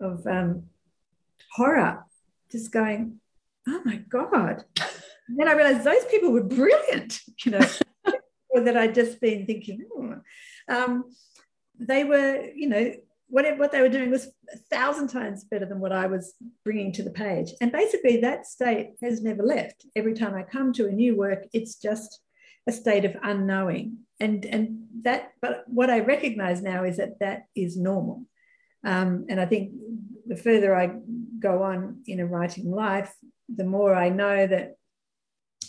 of 0.00 0.26
um, 0.26 0.64
horror, 1.52 2.04
just 2.50 2.72
going, 2.72 3.20
oh 3.68 3.82
my 3.84 3.96
God. 4.08 4.64
And 5.28 5.38
then 5.38 5.48
I 5.48 5.52
realized 5.52 5.84
those 5.84 6.04
people 6.06 6.32
were 6.32 6.42
brilliant, 6.42 7.20
you 7.44 7.52
know, 7.52 7.66
or 8.48 8.62
that 8.62 8.76
I'd 8.76 8.94
just 8.94 9.20
been 9.20 9.46
thinking, 9.46 9.86
oh. 9.94 10.16
um, 10.68 11.04
they 11.78 12.04
were, 12.04 12.44
you 12.54 12.68
know, 12.68 12.94
what, 13.30 13.58
what 13.58 13.72
they 13.72 13.82
were 13.82 13.90
doing 13.90 14.10
was 14.10 14.26
a 14.52 14.56
thousand 14.74 15.08
times 15.08 15.44
better 15.44 15.66
than 15.66 15.80
what 15.80 15.92
I 15.92 16.06
was 16.06 16.32
bringing 16.64 16.92
to 16.92 17.02
the 17.02 17.10
page. 17.10 17.52
And 17.60 17.70
basically, 17.70 18.20
that 18.20 18.46
state 18.46 18.92
has 19.02 19.22
never 19.22 19.42
left. 19.42 19.84
Every 19.94 20.14
time 20.14 20.34
I 20.34 20.42
come 20.44 20.72
to 20.74 20.86
a 20.86 20.92
new 20.92 21.14
work, 21.14 21.46
it's 21.52 21.76
just 21.76 22.20
a 22.66 22.72
state 22.72 23.04
of 23.04 23.16
unknowing. 23.22 23.98
And, 24.18 24.46
and 24.46 24.86
that, 25.02 25.32
but 25.42 25.64
what 25.66 25.90
I 25.90 26.00
recognize 26.00 26.62
now 26.62 26.84
is 26.84 26.96
that 26.96 27.20
that 27.20 27.42
is 27.54 27.76
normal. 27.76 28.24
Um, 28.84 29.26
and 29.28 29.38
I 29.38 29.46
think 29.46 29.72
the 30.26 30.36
further 30.36 30.74
I 30.74 30.92
go 31.38 31.62
on 31.62 32.02
in 32.06 32.20
a 32.20 32.26
writing 32.26 32.70
life, 32.70 33.12
the 33.48 33.64
more 33.64 33.94
I 33.94 34.08
know 34.10 34.46
that 34.46 34.76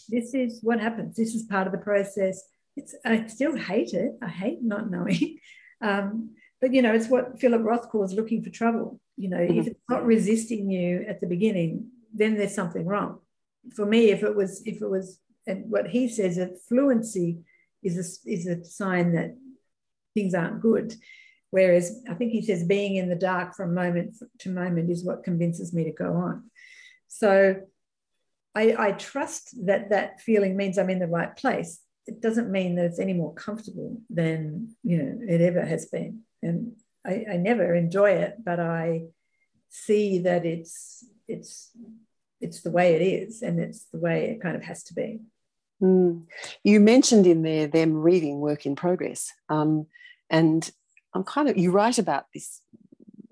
this 0.10 0.34
is 0.34 0.60
what 0.62 0.80
happens. 0.80 1.16
This 1.16 1.36
is 1.36 1.44
part 1.44 1.68
of 1.68 1.74
the 1.74 1.80
process. 1.80 2.42
It's, 2.76 2.96
I 3.06 3.28
still 3.28 3.56
hate 3.56 3.94
it. 3.94 4.14
I 4.22 4.28
hate 4.28 4.62
not 4.62 4.90
knowing. 4.90 5.40
Um, 5.82 6.32
but 6.60 6.74
you 6.74 6.82
know, 6.82 6.94
it's 6.94 7.08
what 7.08 7.40
Philip 7.40 7.62
Roth 7.64 7.88
calls 7.88 8.14
looking 8.14 8.44
for 8.44 8.50
trouble. 8.50 9.00
You 9.16 9.30
know, 9.30 9.38
mm-hmm. 9.38 9.60
if 9.60 9.68
it's 9.68 9.80
not 9.88 10.06
resisting 10.06 10.70
you 10.70 11.06
at 11.08 11.22
the 11.22 11.28
beginning, 11.28 11.88
then 12.14 12.36
there's 12.36 12.54
something 12.54 12.86
wrong. 12.86 13.20
For 13.76 13.86
me, 13.86 14.10
if 14.10 14.22
it 14.22 14.36
was, 14.36 14.62
if 14.66 14.82
it 14.82 14.90
was, 14.90 15.22
and 15.48 15.72
what 15.72 15.88
he 15.88 16.10
says 16.10 16.36
that 16.36 16.62
fluency 16.68 17.40
is 17.82 17.96
a, 17.96 18.30
is 18.30 18.46
a 18.46 18.64
sign 18.66 19.14
that 19.14 19.38
things 20.14 20.34
aren't 20.34 20.62
good. 20.62 20.96
Whereas 21.52 22.04
I 22.10 22.14
think 22.14 22.32
he 22.32 22.42
says 22.42 22.64
being 22.64 22.98
in 22.98 23.10
the 23.10 23.16
dark 23.16 23.56
from 23.56 23.74
moment 23.74 24.18
to 24.40 24.50
moment 24.50 24.92
is 24.92 25.04
what 25.04 25.24
convinces 25.24 25.74
me 25.74 25.86
to 25.86 25.92
go 25.92 26.14
on. 26.14 26.50
So 27.10 27.62
I, 28.56 28.76
I 28.78 28.92
trust 28.94 29.66
that 29.66 29.90
that 29.90 30.22
feeling 30.22 30.56
means 30.56 30.78
I'm 30.78 30.90
in 30.90 31.00
the 31.00 31.08
right 31.08 31.36
place. 31.36 31.82
It 32.08 32.22
doesn't 32.22 32.52
mean 32.52 32.76
that 32.76 32.86
it's 32.86 33.00
any 33.00 33.14
more 33.14 33.34
comfortable 33.34 34.02
than 34.10 34.76
you 34.84 34.98
know 34.98 35.20
it 35.28 35.42
ever 35.42 35.64
has 35.64 35.86
been 35.88 36.22
and 36.42 36.72
I, 37.06 37.26
I 37.32 37.38
never 37.38 37.74
enjoy 37.74 38.12
it, 38.12 38.44
but 38.44 38.60
I 38.60 39.04
see 39.70 40.20
that 40.20 40.46
it's 40.46 41.06
it's 41.28 41.72
it's 42.42 42.62
the 42.62 42.72
way 42.72 42.96
it 42.96 43.02
is, 43.02 43.42
and 43.42 43.60
it's 43.60 43.86
the 43.92 44.00
way 44.00 44.30
it 44.30 44.42
kind 44.42 44.56
of 44.56 44.64
has 44.64 44.84
to 44.84 44.94
be. 44.94 45.20
Mm. 45.82 46.24
You 46.64 46.80
mentioned 46.80 47.26
in 47.28 47.42
there 47.42 47.68
them 47.68 47.94
reading 47.94 48.40
work 48.40 48.66
in 48.66 48.76
progress, 48.76 49.32
um, 49.50 49.88
and 50.30 50.70
I'm 51.14 51.24
kind 51.24 51.50
of 51.50 51.58
you 51.58 51.72
write 51.72 52.00
about 52.00 52.26
this, 52.34 52.62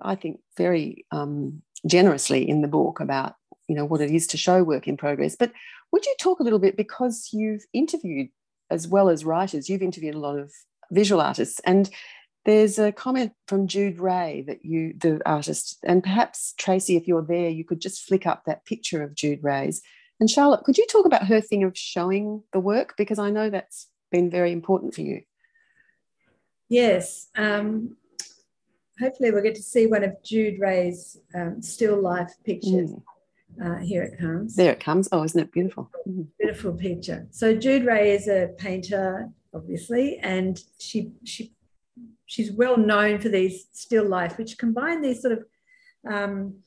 I 0.01 0.15
think, 0.15 0.39
very 0.55 1.05
um, 1.11 1.61
generously 1.85 2.47
in 2.47 2.61
the 2.61 2.67
book 2.67 2.99
about 2.99 3.35
you 3.67 3.75
know 3.75 3.85
what 3.85 4.01
it 4.01 4.11
is 4.11 4.27
to 4.27 4.37
show 4.37 4.63
work 4.63 4.87
in 4.87 4.97
progress. 4.97 5.35
But 5.35 5.51
would 5.91 6.05
you 6.05 6.15
talk 6.19 6.39
a 6.39 6.43
little 6.43 6.59
bit 6.59 6.77
because 6.77 7.29
you've 7.31 7.63
interviewed 7.73 8.29
as 8.69 8.87
well 8.87 9.09
as 9.09 9.23
writers, 9.23 9.69
you've 9.69 9.81
interviewed 9.81 10.15
a 10.15 10.19
lot 10.19 10.37
of 10.37 10.51
visual 10.91 11.21
artists, 11.21 11.59
and 11.65 11.89
there's 12.45 12.79
a 12.79 12.93
comment 12.93 13.33
from 13.47 13.67
Jude 13.67 13.99
Rae 13.99 14.43
that 14.47 14.63
you, 14.63 14.93
the 14.97 15.21
artist, 15.25 15.77
and 15.83 16.01
perhaps 16.01 16.53
Tracy, 16.57 16.95
if 16.95 17.07
you're 17.07 17.21
there, 17.21 17.49
you 17.49 17.65
could 17.65 17.81
just 17.81 18.03
flick 18.03 18.25
up 18.25 18.43
that 18.45 18.65
picture 18.65 19.03
of 19.03 19.15
Jude 19.15 19.43
Rae's. 19.43 19.81
And 20.19 20.29
Charlotte, 20.29 20.63
could 20.63 20.77
you 20.77 20.85
talk 20.87 21.05
about 21.05 21.27
her 21.27 21.41
thing 21.41 21.63
of 21.63 21.77
showing 21.77 22.43
the 22.53 22.59
work? 22.59 22.95
Because 22.97 23.19
I 23.19 23.29
know 23.29 23.49
that's 23.49 23.87
been 24.11 24.29
very 24.31 24.51
important 24.51 24.95
for 24.95 25.01
you. 25.01 25.21
Yes. 26.69 27.27
Um, 27.35 27.97
hopefully, 28.99 29.31
we'll 29.31 29.43
get 29.43 29.55
to 29.55 29.61
see 29.61 29.85
one 29.87 30.03
of 30.03 30.21
Jude 30.23 30.59
Rae's 30.59 31.17
um, 31.35 31.61
still 31.61 32.01
life 32.01 32.31
pictures. 32.45 32.91
Mm. 32.91 33.03
Uh, 33.63 33.77
here 33.77 34.03
it 34.03 34.19
comes. 34.19 34.55
There 34.55 34.71
it 34.71 34.79
comes. 34.79 35.07
Oh, 35.11 35.23
isn't 35.23 35.39
it 35.39 35.51
beautiful? 35.51 35.89
Mm. 36.07 36.27
Beautiful 36.39 36.73
picture. 36.73 37.27
So 37.31 37.55
Jude 37.55 37.85
Rae 37.85 38.11
is 38.11 38.27
a 38.27 38.49
painter, 38.57 39.29
obviously, 39.53 40.19
and 40.19 40.59
she 40.79 41.11
she 41.23 41.53
she's 42.25 42.51
well 42.51 42.77
known 42.77 43.19
for 43.19 43.29
these 43.29 43.67
still 43.71 44.07
life, 44.07 44.37
which 44.37 44.57
combine 44.57 45.01
these 45.01 45.21
sort 45.21 45.33
of 45.33 45.45
um, 46.07 46.57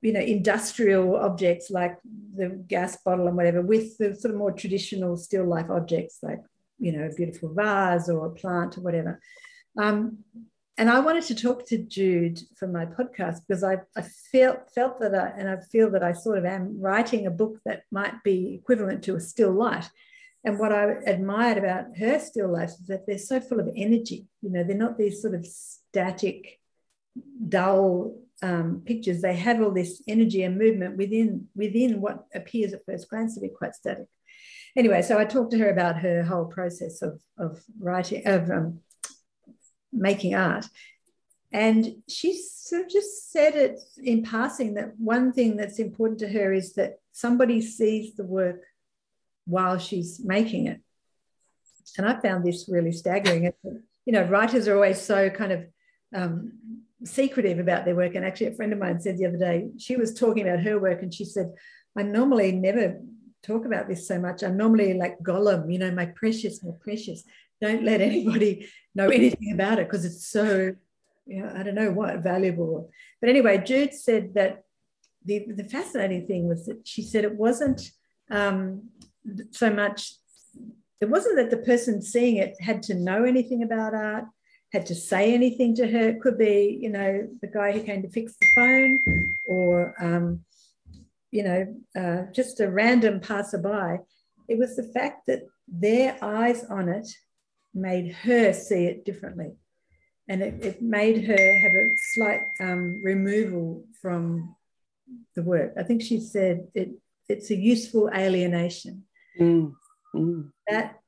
you 0.00 0.12
know 0.12 0.20
industrial 0.20 1.16
objects 1.16 1.70
like 1.70 1.98
the 2.34 2.48
gas 2.68 2.98
bottle 3.04 3.26
and 3.26 3.36
whatever 3.36 3.62
with 3.62 3.98
the 3.98 4.14
sort 4.14 4.32
of 4.32 4.38
more 4.38 4.52
traditional 4.52 5.16
still 5.16 5.44
life 5.44 5.70
objects 5.70 6.18
like 6.22 6.40
you 6.78 6.92
know 6.92 7.04
a 7.06 7.14
beautiful 7.14 7.52
vase 7.52 8.08
or 8.08 8.26
a 8.26 8.30
plant 8.30 8.78
or 8.78 8.82
whatever 8.82 9.20
um, 9.76 10.18
and 10.78 10.88
i 10.88 10.98
wanted 10.98 11.24
to 11.24 11.34
talk 11.34 11.66
to 11.66 11.76
jude 11.76 12.40
for 12.56 12.66
my 12.66 12.86
podcast 12.86 13.40
because 13.46 13.62
i, 13.62 13.76
I 13.96 14.02
felt 14.32 14.70
felt 14.74 14.98
that 15.00 15.14
I, 15.14 15.32
and 15.36 15.48
i 15.48 15.56
feel 15.56 15.90
that 15.90 16.02
i 16.02 16.12
sort 16.12 16.38
of 16.38 16.44
am 16.44 16.80
writing 16.80 17.26
a 17.26 17.30
book 17.30 17.58
that 17.66 17.82
might 17.90 18.22
be 18.22 18.54
equivalent 18.54 19.04
to 19.04 19.16
a 19.16 19.20
still 19.20 19.52
life 19.52 19.90
and 20.44 20.58
what 20.58 20.72
I 20.72 20.84
admired 21.06 21.58
about 21.58 21.96
her 21.98 22.18
still 22.18 22.52
lifes 22.52 22.80
is 22.80 22.86
that 22.86 23.06
they're 23.06 23.18
so 23.18 23.40
full 23.40 23.60
of 23.60 23.68
energy. 23.76 24.28
You 24.40 24.50
know, 24.50 24.64
they're 24.64 24.76
not 24.76 24.96
these 24.96 25.20
sort 25.20 25.34
of 25.34 25.44
static, 25.44 26.60
dull 27.48 28.14
um, 28.42 28.82
pictures. 28.86 29.20
They 29.20 29.34
have 29.36 29.60
all 29.60 29.72
this 29.72 30.00
energy 30.06 30.44
and 30.44 30.56
movement 30.56 30.96
within 30.96 31.48
within 31.56 32.00
what 32.00 32.24
appears 32.34 32.72
at 32.72 32.84
first 32.84 33.10
glance 33.10 33.34
to 33.34 33.40
be 33.40 33.48
quite 33.48 33.74
static. 33.74 34.06
Anyway, 34.76 35.02
so 35.02 35.18
I 35.18 35.24
talked 35.24 35.50
to 35.52 35.58
her 35.58 35.70
about 35.70 35.98
her 35.98 36.22
whole 36.22 36.44
process 36.44 37.02
of, 37.02 37.20
of 37.36 37.60
writing, 37.80 38.26
of 38.26 38.48
um, 38.50 38.80
making 39.92 40.34
art. 40.34 40.66
And 41.52 42.02
she 42.08 42.36
sort 42.36 42.82
of 42.82 42.90
just 42.90 43.32
said 43.32 43.54
it 43.54 43.80
in 43.96 44.22
passing 44.22 44.74
that 44.74 44.98
one 44.98 45.32
thing 45.32 45.56
that's 45.56 45.78
important 45.78 46.20
to 46.20 46.28
her 46.28 46.52
is 46.52 46.74
that 46.74 46.98
somebody 47.12 47.62
sees 47.62 48.14
the 48.14 48.24
work 48.24 48.62
while 49.46 49.78
she's 49.78 50.20
making 50.22 50.66
it. 50.66 50.80
And 51.96 52.06
I 52.06 52.20
found 52.20 52.44
this 52.44 52.68
really 52.68 52.92
staggering. 52.92 53.50
You 53.64 54.12
know, 54.12 54.24
writers 54.24 54.68
are 54.68 54.74
always 54.74 55.00
so 55.00 55.30
kind 55.30 55.52
of 55.52 55.66
um, 56.14 56.52
secretive 57.04 57.58
about 57.58 57.86
their 57.86 57.96
work. 57.96 58.14
And 58.14 58.26
actually, 58.26 58.48
a 58.48 58.54
friend 58.54 58.72
of 58.74 58.78
mine 58.78 59.00
said 59.00 59.16
the 59.16 59.26
other 59.26 59.38
day, 59.38 59.68
she 59.78 59.96
was 59.96 60.12
talking 60.12 60.46
about 60.46 60.64
her 60.64 60.78
work 60.78 61.02
and 61.02 61.12
she 61.12 61.24
said, 61.24 61.52
I 61.96 62.02
normally 62.02 62.52
never 62.52 63.00
talk 63.42 63.64
about 63.64 63.88
this 63.88 64.06
so 64.06 64.18
much. 64.18 64.42
I'm 64.42 64.56
normally 64.56 64.94
like 64.94 65.18
Gollum, 65.20 65.72
you 65.72 65.78
know, 65.78 65.90
my 65.90 66.06
precious, 66.06 66.62
my 66.62 66.72
precious. 66.80 67.24
Don't 67.60 67.84
let 67.84 68.00
anybody 68.10 68.68
know 68.94 69.08
anything 69.08 69.52
about 69.52 69.78
it 69.78 69.88
because 69.88 70.04
it's 70.04 70.26
so, 70.26 70.74
know, 71.26 71.52
I 71.54 71.62
don't 71.62 71.74
know 71.74 71.90
what, 71.90 72.18
valuable. 72.18 72.90
But 73.20 73.30
anyway, 73.30 73.58
Jude 73.64 73.94
said 73.94 74.34
that 74.34 74.64
the, 75.24 75.46
the 75.54 75.64
fascinating 75.64 76.26
thing 76.26 76.48
was 76.48 76.66
that 76.66 76.86
she 76.86 77.02
said 77.02 77.24
it 77.24 77.34
wasn't 77.34 77.90
um, 78.30 78.88
so 79.50 79.70
much 79.70 80.14
it 81.00 81.08
wasn't 81.08 81.36
that 81.36 81.50
the 81.50 81.64
person 81.64 82.02
seeing 82.02 82.36
it 82.36 82.54
had 82.60 82.82
to 82.82 82.94
know 82.94 83.24
anything 83.24 83.62
about 83.62 83.94
art 83.94 84.24
had 84.72 84.84
to 84.86 84.94
say 84.94 85.32
anything 85.32 85.74
to 85.74 85.86
her 85.86 86.10
it 86.10 86.20
could 86.20 86.38
be 86.38 86.78
you 86.80 86.90
know 86.90 87.28
the 87.40 87.46
guy 87.46 87.72
who 87.72 87.80
came 87.80 88.02
to 88.02 88.10
fix 88.10 88.34
the 88.40 88.46
phone 88.54 88.98
or 89.48 89.94
um, 90.00 90.44
you 91.30 91.42
know 91.42 91.74
uh, 91.98 92.30
just 92.32 92.60
a 92.60 92.68
random 92.68 93.20
passerby 93.20 94.02
it 94.48 94.58
was 94.58 94.76
the 94.76 94.90
fact 94.94 95.26
that 95.26 95.42
their 95.66 96.16
eyes 96.22 96.64
on 96.64 96.88
it 96.88 97.08
made 97.74 98.12
her 98.12 98.52
see 98.52 98.86
it 98.86 99.04
differently 99.04 99.52
and 100.28 100.42
it, 100.42 100.62
it 100.62 100.82
made 100.82 101.24
her 101.24 101.58
have 101.60 101.72
a 101.72 101.90
slight 102.14 102.42
um, 102.60 103.00
removal 103.02 103.84
from 104.00 104.54
the 105.34 105.42
work. 105.42 105.72
I 105.78 105.82
think 105.82 106.02
she 106.02 106.20
said 106.20 106.68
it 106.74 106.90
it's 107.28 107.50
a 107.50 107.56
useful 107.56 108.10
alienation. 108.14 109.04
Mm. 109.38 109.74
Mm. 110.14 110.50
That 110.66 111.00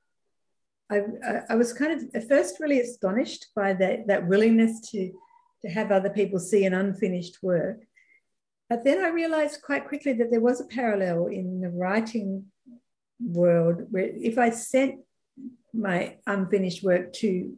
I, 0.91 1.03
I 1.49 1.55
was 1.55 1.73
kind 1.73 1.93
of 1.93 2.11
at 2.15 2.29
first 2.29 2.61
really 2.61 2.81
astonished 2.81 3.47
by 3.55 3.73
that, 3.75 4.07
that 4.09 4.27
willingness 4.27 4.81
to, 4.91 5.13
to 5.63 5.69
have 5.69 5.91
other 5.91 6.11
people 6.11 6.39
see 6.39 6.65
an 6.65 6.75
unfinished 6.75 7.39
work. 7.43 7.81
But 8.69 8.85
then 8.85 9.03
I 9.03 9.09
realized 9.09 9.63
quite 9.63 9.89
quickly 9.89 10.13
that 10.15 10.31
there 10.31 10.41
was 10.41 10.61
a 10.61 10.67
parallel 10.67 11.27
in 11.27 11.61
the 11.61 11.71
writing 11.71 12.47
world 13.19 13.87
where 13.91 14.11
if 14.15 14.37
I 14.37 14.51
sent 14.51 15.01
my 15.73 16.17
unfinished 16.27 16.83
work 16.83 17.13
to 17.15 17.55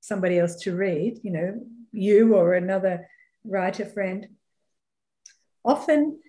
somebody 0.00 0.38
else 0.38 0.56
to 0.62 0.76
read, 0.76 1.18
you 1.22 1.30
know, 1.30 1.60
you 1.92 2.34
or 2.34 2.54
another 2.54 3.08
writer 3.44 3.84
friend, 3.84 4.28
often 5.64 6.20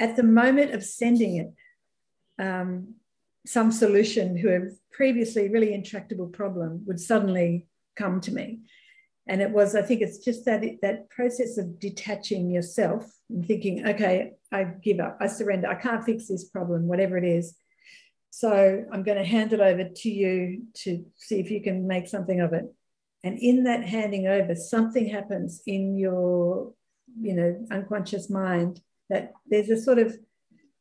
at 0.00 0.16
the 0.16 0.22
moment 0.22 0.72
of 0.72 0.84
sending 0.84 1.36
it, 1.36 2.42
um, 2.42 2.94
some 3.46 3.72
solution 3.72 4.36
who 4.36 4.48
have 4.48 4.68
previously 4.92 5.48
really 5.48 5.72
intractable 5.72 6.26
problem 6.26 6.82
would 6.86 7.00
suddenly 7.00 7.66
come 7.96 8.20
to 8.20 8.32
me. 8.32 8.60
And 9.26 9.42
it 9.42 9.50
was, 9.50 9.74
I 9.74 9.82
think 9.82 10.00
it's 10.00 10.18
just 10.18 10.44
that, 10.46 10.62
that 10.82 11.10
process 11.10 11.58
of 11.58 11.78
detaching 11.78 12.50
yourself 12.50 13.10
and 13.28 13.46
thinking, 13.46 13.86
okay, 13.86 14.32
I 14.50 14.64
give 14.64 15.00
up, 15.00 15.18
I 15.20 15.26
surrender, 15.26 15.68
I 15.68 15.74
can't 15.74 16.04
fix 16.04 16.28
this 16.28 16.44
problem, 16.44 16.86
whatever 16.86 17.18
it 17.18 17.24
is. 17.24 17.54
So 18.30 18.84
I'm 18.92 19.02
going 19.02 19.18
to 19.18 19.24
hand 19.24 19.52
it 19.52 19.60
over 19.60 19.84
to 19.84 20.10
you 20.10 20.62
to 20.74 21.04
see 21.16 21.40
if 21.40 21.50
you 21.50 21.62
can 21.62 21.86
make 21.86 22.06
something 22.06 22.40
of 22.40 22.52
it. 22.52 22.64
And 23.24 23.38
in 23.38 23.64
that 23.64 23.84
handing 23.84 24.26
over, 24.26 24.54
something 24.54 25.08
happens 25.08 25.62
in 25.66 25.96
your, 25.96 26.72
you 27.20 27.34
know, 27.34 27.66
unconscious 27.70 28.30
mind 28.30 28.80
that 29.10 29.32
there's 29.46 29.70
a 29.70 29.80
sort 29.80 29.98
of 29.98 30.16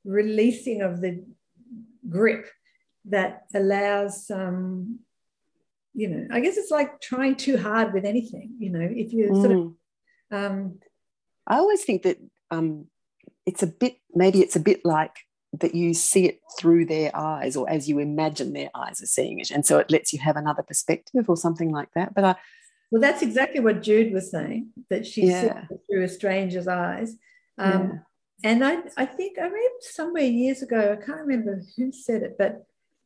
releasing 0.06 0.82
of 0.82 1.02
the 1.02 1.24
grip 2.10 2.48
that 3.06 3.44
allows 3.54 4.30
um, 4.30 5.00
you 5.98 6.08
know 6.08 6.28
i 6.32 6.40
guess 6.40 6.58
it's 6.58 6.72
like 6.72 7.02
trying 7.02 7.36
too 7.36 7.58
hard 7.58 7.92
with 7.94 8.06
anything 8.06 8.56
you 8.60 8.70
know 8.70 8.88
if 8.90 9.12
you 9.12 9.30
mm. 9.30 9.42
sort 9.42 9.52
of 9.52 9.58
mm. 9.58 9.76
um, 10.32 10.80
i 11.48 11.58
always 11.58 11.84
think 11.84 12.04
that 12.04 12.18
um, 12.52 12.86
it's 13.46 13.64
a 13.64 13.68
bit 13.68 13.98
maybe 14.14 14.40
it's 14.42 14.56
a 14.56 14.60
bit 14.60 14.82
like 14.86 15.16
that 15.54 15.74
you 15.74 15.94
see 15.94 16.26
it 16.26 16.42
through 16.60 16.86
their 16.86 17.16
eyes 17.16 17.56
or 17.56 17.70
as 17.70 17.88
you 17.88 18.00
imagine 18.00 18.54
their 18.54 18.70
eyes 18.76 19.02
are 19.02 19.08
seeing 19.08 19.40
it 19.40 19.50
and 19.50 19.66
so 19.66 19.80
it 19.80 19.90
lets 19.90 20.12
you 20.12 20.20
have 20.20 20.36
another 20.36 20.64
perspective 20.64 21.30
or 21.30 21.38
something 21.38 21.72
like 21.72 21.90
that 21.96 22.14
but 22.14 22.24
i 22.24 22.36
well 22.92 23.02
that's 23.02 23.22
exactly 23.22 23.60
what 23.60 23.82
jude 23.82 24.14
was 24.14 24.30
saying 24.30 24.70
that 24.90 25.06
she 25.06 25.28
yeah. 25.28 25.66
through 25.90 26.04
a 26.04 26.08
stranger's 26.08 26.68
eyes 26.68 27.16
um, 27.58 28.04
yeah. 28.44 28.52
and 28.52 28.66
I, 28.66 28.78
I 28.98 29.06
think 29.06 29.40
I 29.40 29.48
read 29.48 29.72
somewhere 29.82 30.24
years 30.24 30.62
ago, 30.62 30.98
I 31.00 31.04
can't 31.04 31.22
remember 31.22 31.62
who 31.76 31.92
said 31.92 32.22
it, 32.24 32.36
but 32.38 32.66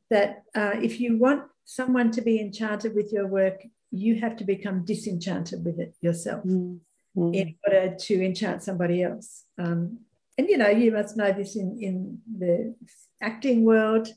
that 0.09 0.43
uh, 0.55 0.73
if 0.81 0.99
you 0.99 1.17
want 1.17 1.43
someone 1.63 2.11
to 2.11 2.21
be 2.21 2.39
enchanted 2.39 2.95
with 2.95 3.13
your 3.13 3.27
work, 3.27 3.65
you 3.91 4.19
have 4.19 4.35
to 4.37 4.43
become 4.43 4.83
disenchanted 4.83 5.63
with 5.63 5.79
it 5.79 5.95
yourself 6.01 6.43
mm. 6.43 6.79
Mm. 7.15 7.35
in 7.35 7.55
order 7.65 7.95
to 7.95 8.25
enchant 8.25 8.63
somebody 8.63 9.03
else. 9.03 9.45
Um, 9.57 9.99
and 10.37 10.47
you 10.47 10.57
know, 10.57 10.69
you 10.69 10.91
must 10.91 11.17
know 11.17 11.31
this 11.31 11.55
in, 11.55 11.77
in 11.81 12.19
the 12.39 12.75
acting 13.21 13.63
world 13.63 14.07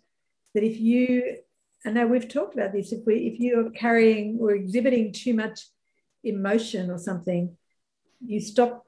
that 0.54 0.62
if 0.62 0.78
you, 0.78 1.38
I 1.84 1.90
know 1.90 2.06
we've 2.06 2.28
talked 2.28 2.54
about 2.54 2.72
this, 2.72 2.92
if 2.92 3.00
we 3.06 3.26
if 3.26 3.40
you're 3.40 3.70
carrying 3.70 4.38
or 4.40 4.52
exhibiting 4.52 5.12
too 5.12 5.34
much 5.34 5.60
emotion 6.22 6.90
or 6.90 6.98
something, 6.98 7.56
you 8.24 8.40
stop 8.40 8.84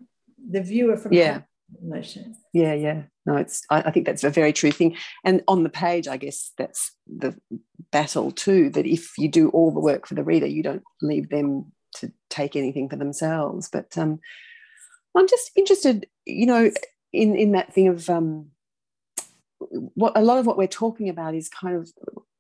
the 0.51 0.63
viewer 0.63 0.97
from 0.97 1.13
yeah. 1.13 1.43
emotion. 1.83 2.37
Yeah, 2.53 2.75
yeah 2.75 3.03
no 3.27 3.37
it's 3.37 3.63
I, 3.69 3.83
I, 3.83 3.91
think 3.91 4.07
that's 4.07 4.25
a 4.25 4.31
very 4.31 4.53
true 4.53 4.71
thing 4.71 4.97
and 5.25 5.43
on 5.49 5.65
the 5.65 5.69
page 5.69 6.09
i 6.09 6.17
guess 6.17 6.53
that's 6.57 6.93
the 7.07 7.37
battle 7.91 8.31
too 8.31 8.71
that 8.71 8.87
if 8.87 9.19
you 9.19 9.29
do 9.29 9.51
all 9.51 9.73
the 9.73 9.81
work 9.81 10.07
for 10.07 10.15
the 10.15 10.25
reader 10.25 10.47
you 10.47 10.63
don't 10.63 10.85
leave 11.03 11.29
them 11.29 11.73
to 11.97 12.13
take 12.31 12.57
anything 12.57 12.89
for 12.89 12.97
themselves 12.97 13.69
but 13.71 13.97
um, 13.99 14.19
i'm 15.17 15.29
just 15.29 15.51
interested 15.57 16.07
you 16.25 16.47
know 16.47 16.71
in 17.17 17.35
in 17.37 17.53
that 17.53 17.73
thing 17.73 17.89
of 17.89 18.09
um, 18.09 18.47
what 19.95 20.13
a 20.17 20.23
lot 20.23 20.39
of 20.39 20.47
what 20.47 20.57
we're 20.57 20.67
talking 20.67 21.09
about 21.09 21.35
is 21.35 21.49
kind 21.49 21.77
of 21.77 21.91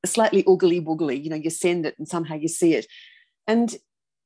slightly 0.04 0.42
oogly 0.44 0.84
boogly 0.84 1.22
you 1.22 1.30
know 1.30 1.36
you 1.36 1.50
send 1.50 1.84
it 1.86 1.94
and 1.98 2.06
somehow 2.06 2.34
you 2.34 2.48
see 2.48 2.74
it 2.74 2.86
and 3.46 3.76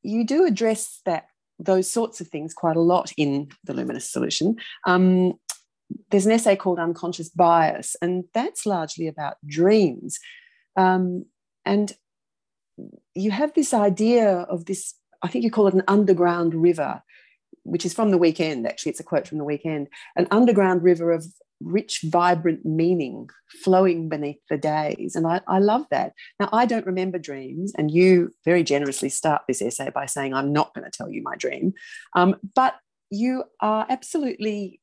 you 0.02 0.24
do 0.24 0.44
address 0.44 1.00
that 1.06 1.26
those 1.58 1.90
sorts 1.90 2.20
of 2.20 2.28
things 2.28 2.52
quite 2.52 2.76
a 2.76 2.80
lot 2.80 3.12
in 3.16 3.48
the 3.64 3.72
luminous 3.72 4.10
solution 4.10 4.56
um, 4.86 5.34
there's 6.10 6.26
an 6.26 6.32
essay 6.32 6.56
called 6.56 6.78
Unconscious 6.78 7.28
Bias, 7.28 7.96
and 8.00 8.24
that's 8.34 8.66
largely 8.66 9.06
about 9.06 9.36
dreams. 9.46 10.18
Um, 10.76 11.26
and 11.64 11.92
you 13.14 13.30
have 13.30 13.54
this 13.54 13.74
idea 13.74 14.28
of 14.28 14.66
this, 14.66 14.94
I 15.22 15.28
think 15.28 15.44
you 15.44 15.50
call 15.50 15.66
it 15.66 15.74
an 15.74 15.82
underground 15.88 16.54
river, 16.54 17.02
which 17.64 17.84
is 17.84 17.94
from 17.94 18.10
the 18.10 18.18
weekend, 18.18 18.66
actually. 18.66 18.90
It's 18.90 19.00
a 19.00 19.04
quote 19.04 19.26
from 19.26 19.38
the 19.38 19.44
weekend 19.44 19.88
an 20.16 20.26
underground 20.30 20.82
river 20.82 21.12
of 21.12 21.26
rich, 21.60 22.00
vibrant 22.04 22.64
meaning 22.64 23.28
flowing 23.62 24.08
beneath 24.08 24.40
the 24.48 24.56
days. 24.56 25.14
And 25.14 25.26
I, 25.26 25.40
I 25.46 25.58
love 25.58 25.84
that. 25.90 26.14
Now, 26.38 26.48
I 26.52 26.66
don't 26.66 26.86
remember 26.86 27.18
dreams, 27.18 27.72
and 27.76 27.90
you 27.90 28.30
very 28.44 28.62
generously 28.62 29.10
start 29.10 29.42
this 29.46 29.60
essay 29.60 29.90
by 29.90 30.06
saying, 30.06 30.34
I'm 30.34 30.52
not 30.52 30.74
going 30.74 30.90
to 30.90 30.96
tell 30.96 31.10
you 31.10 31.22
my 31.22 31.36
dream. 31.36 31.74
Um, 32.16 32.36
but 32.54 32.76
you 33.10 33.44
are 33.60 33.86
absolutely 33.88 34.80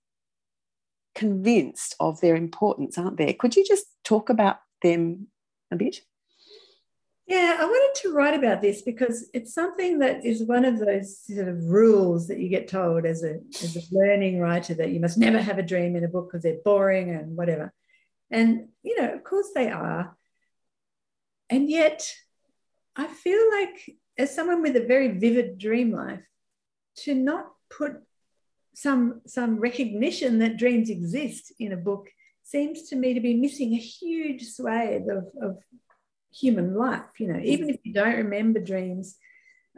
convinced 1.15 1.95
of 1.99 2.21
their 2.21 2.35
importance, 2.35 2.97
aren't 2.97 3.17
there? 3.17 3.33
Could 3.33 3.55
you 3.55 3.65
just 3.65 3.85
talk 4.03 4.29
about 4.29 4.57
them 4.83 5.27
a 5.71 5.75
bit? 5.75 6.01
Yeah, 7.27 7.57
I 7.59 7.65
wanted 7.65 8.01
to 8.01 8.13
write 8.13 8.35
about 8.35 8.61
this 8.61 8.81
because 8.81 9.29
it's 9.33 9.53
something 9.53 9.99
that 9.99 10.25
is 10.25 10.43
one 10.43 10.63
of 10.63 10.79
those 10.79 11.19
sort 11.19 11.49
of 11.49 11.65
rules 11.65 12.29
that 12.29 12.39
you 12.39 12.47
get 12.47 12.69
told 12.69 13.05
as 13.05 13.21
a, 13.21 13.39
as 13.61 13.75
a 13.75 13.81
learning 13.91 14.39
writer 14.39 14.73
that 14.75 14.91
you 14.91 15.01
must 15.01 15.17
never 15.17 15.37
have 15.37 15.57
a 15.57 15.63
dream 15.63 15.97
in 15.97 16.05
a 16.05 16.07
book 16.07 16.29
because 16.29 16.43
they're 16.43 16.63
boring 16.63 17.09
and 17.09 17.35
whatever. 17.35 17.73
And, 18.31 18.69
you 18.81 19.01
know, 19.01 19.13
of 19.13 19.25
course 19.25 19.49
they 19.53 19.69
are. 19.69 20.15
And 21.49 21.69
yet, 21.69 22.13
I 22.95 23.07
feel 23.07 23.41
like 23.51 23.97
as 24.17 24.33
someone 24.33 24.61
with 24.61 24.77
a 24.77 24.85
very 24.85 25.09
vivid 25.09 25.57
dream 25.57 25.91
life, 25.91 26.23
to 26.97 27.13
not 27.13 27.51
put 27.69 28.01
some 28.73 29.21
some 29.25 29.59
recognition 29.59 30.39
that 30.39 30.57
dreams 30.57 30.89
exist 30.89 31.53
in 31.59 31.73
a 31.73 31.77
book 31.77 32.09
seems 32.43 32.89
to 32.89 32.95
me 32.95 33.13
to 33.13 33.19
be 33.19 33.33
missing 33.35 33.73
a 33.73 33.77
huge 33.77 34.43
swathe 34.43 35.09
of, 35.09 35.25
of 35.41 35.57
human 36.31 36.75
life 36.75 37.19
you 37.19 37.31
know 37.31 37.39
even 37.43 37.69
if 37.69 37.77
you 37.83 37.93
don't 37.93 38.15
remember 38.15 38.59
dreams 38.59 39.17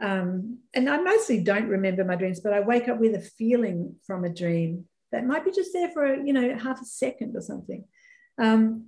um, 0.02 0.58
and 0.74 0.88
i 0.88 0.98
mostly 0.98 1.42
don't 1.42 1.68
remember 1.68 2.04
my 2.04 2.16
dreams 2.16 2.40
but 2.40 2.52
i 2.52 2.60
wake 2.60 2.88
up 2.88 2.98
with 2.98 3.14
a 3.14 3.20
feeling 3.20 3.94
from 4.06 4.24
a 4.24 4.34
dream 4.34 4.84
that 5.12 5.26
might 5.26 5.44
be 5.44 5.50
just 5.50 5.72
there 5.72 5.90
for 5.90 6.14
you 6.14 6.32
know 6.32 6.56
half 6.56 6.80
a 6.80 6.84
second 6.84 7.36
or 7.36 7.40
something 7.40 7.84
um, 8.40 8.86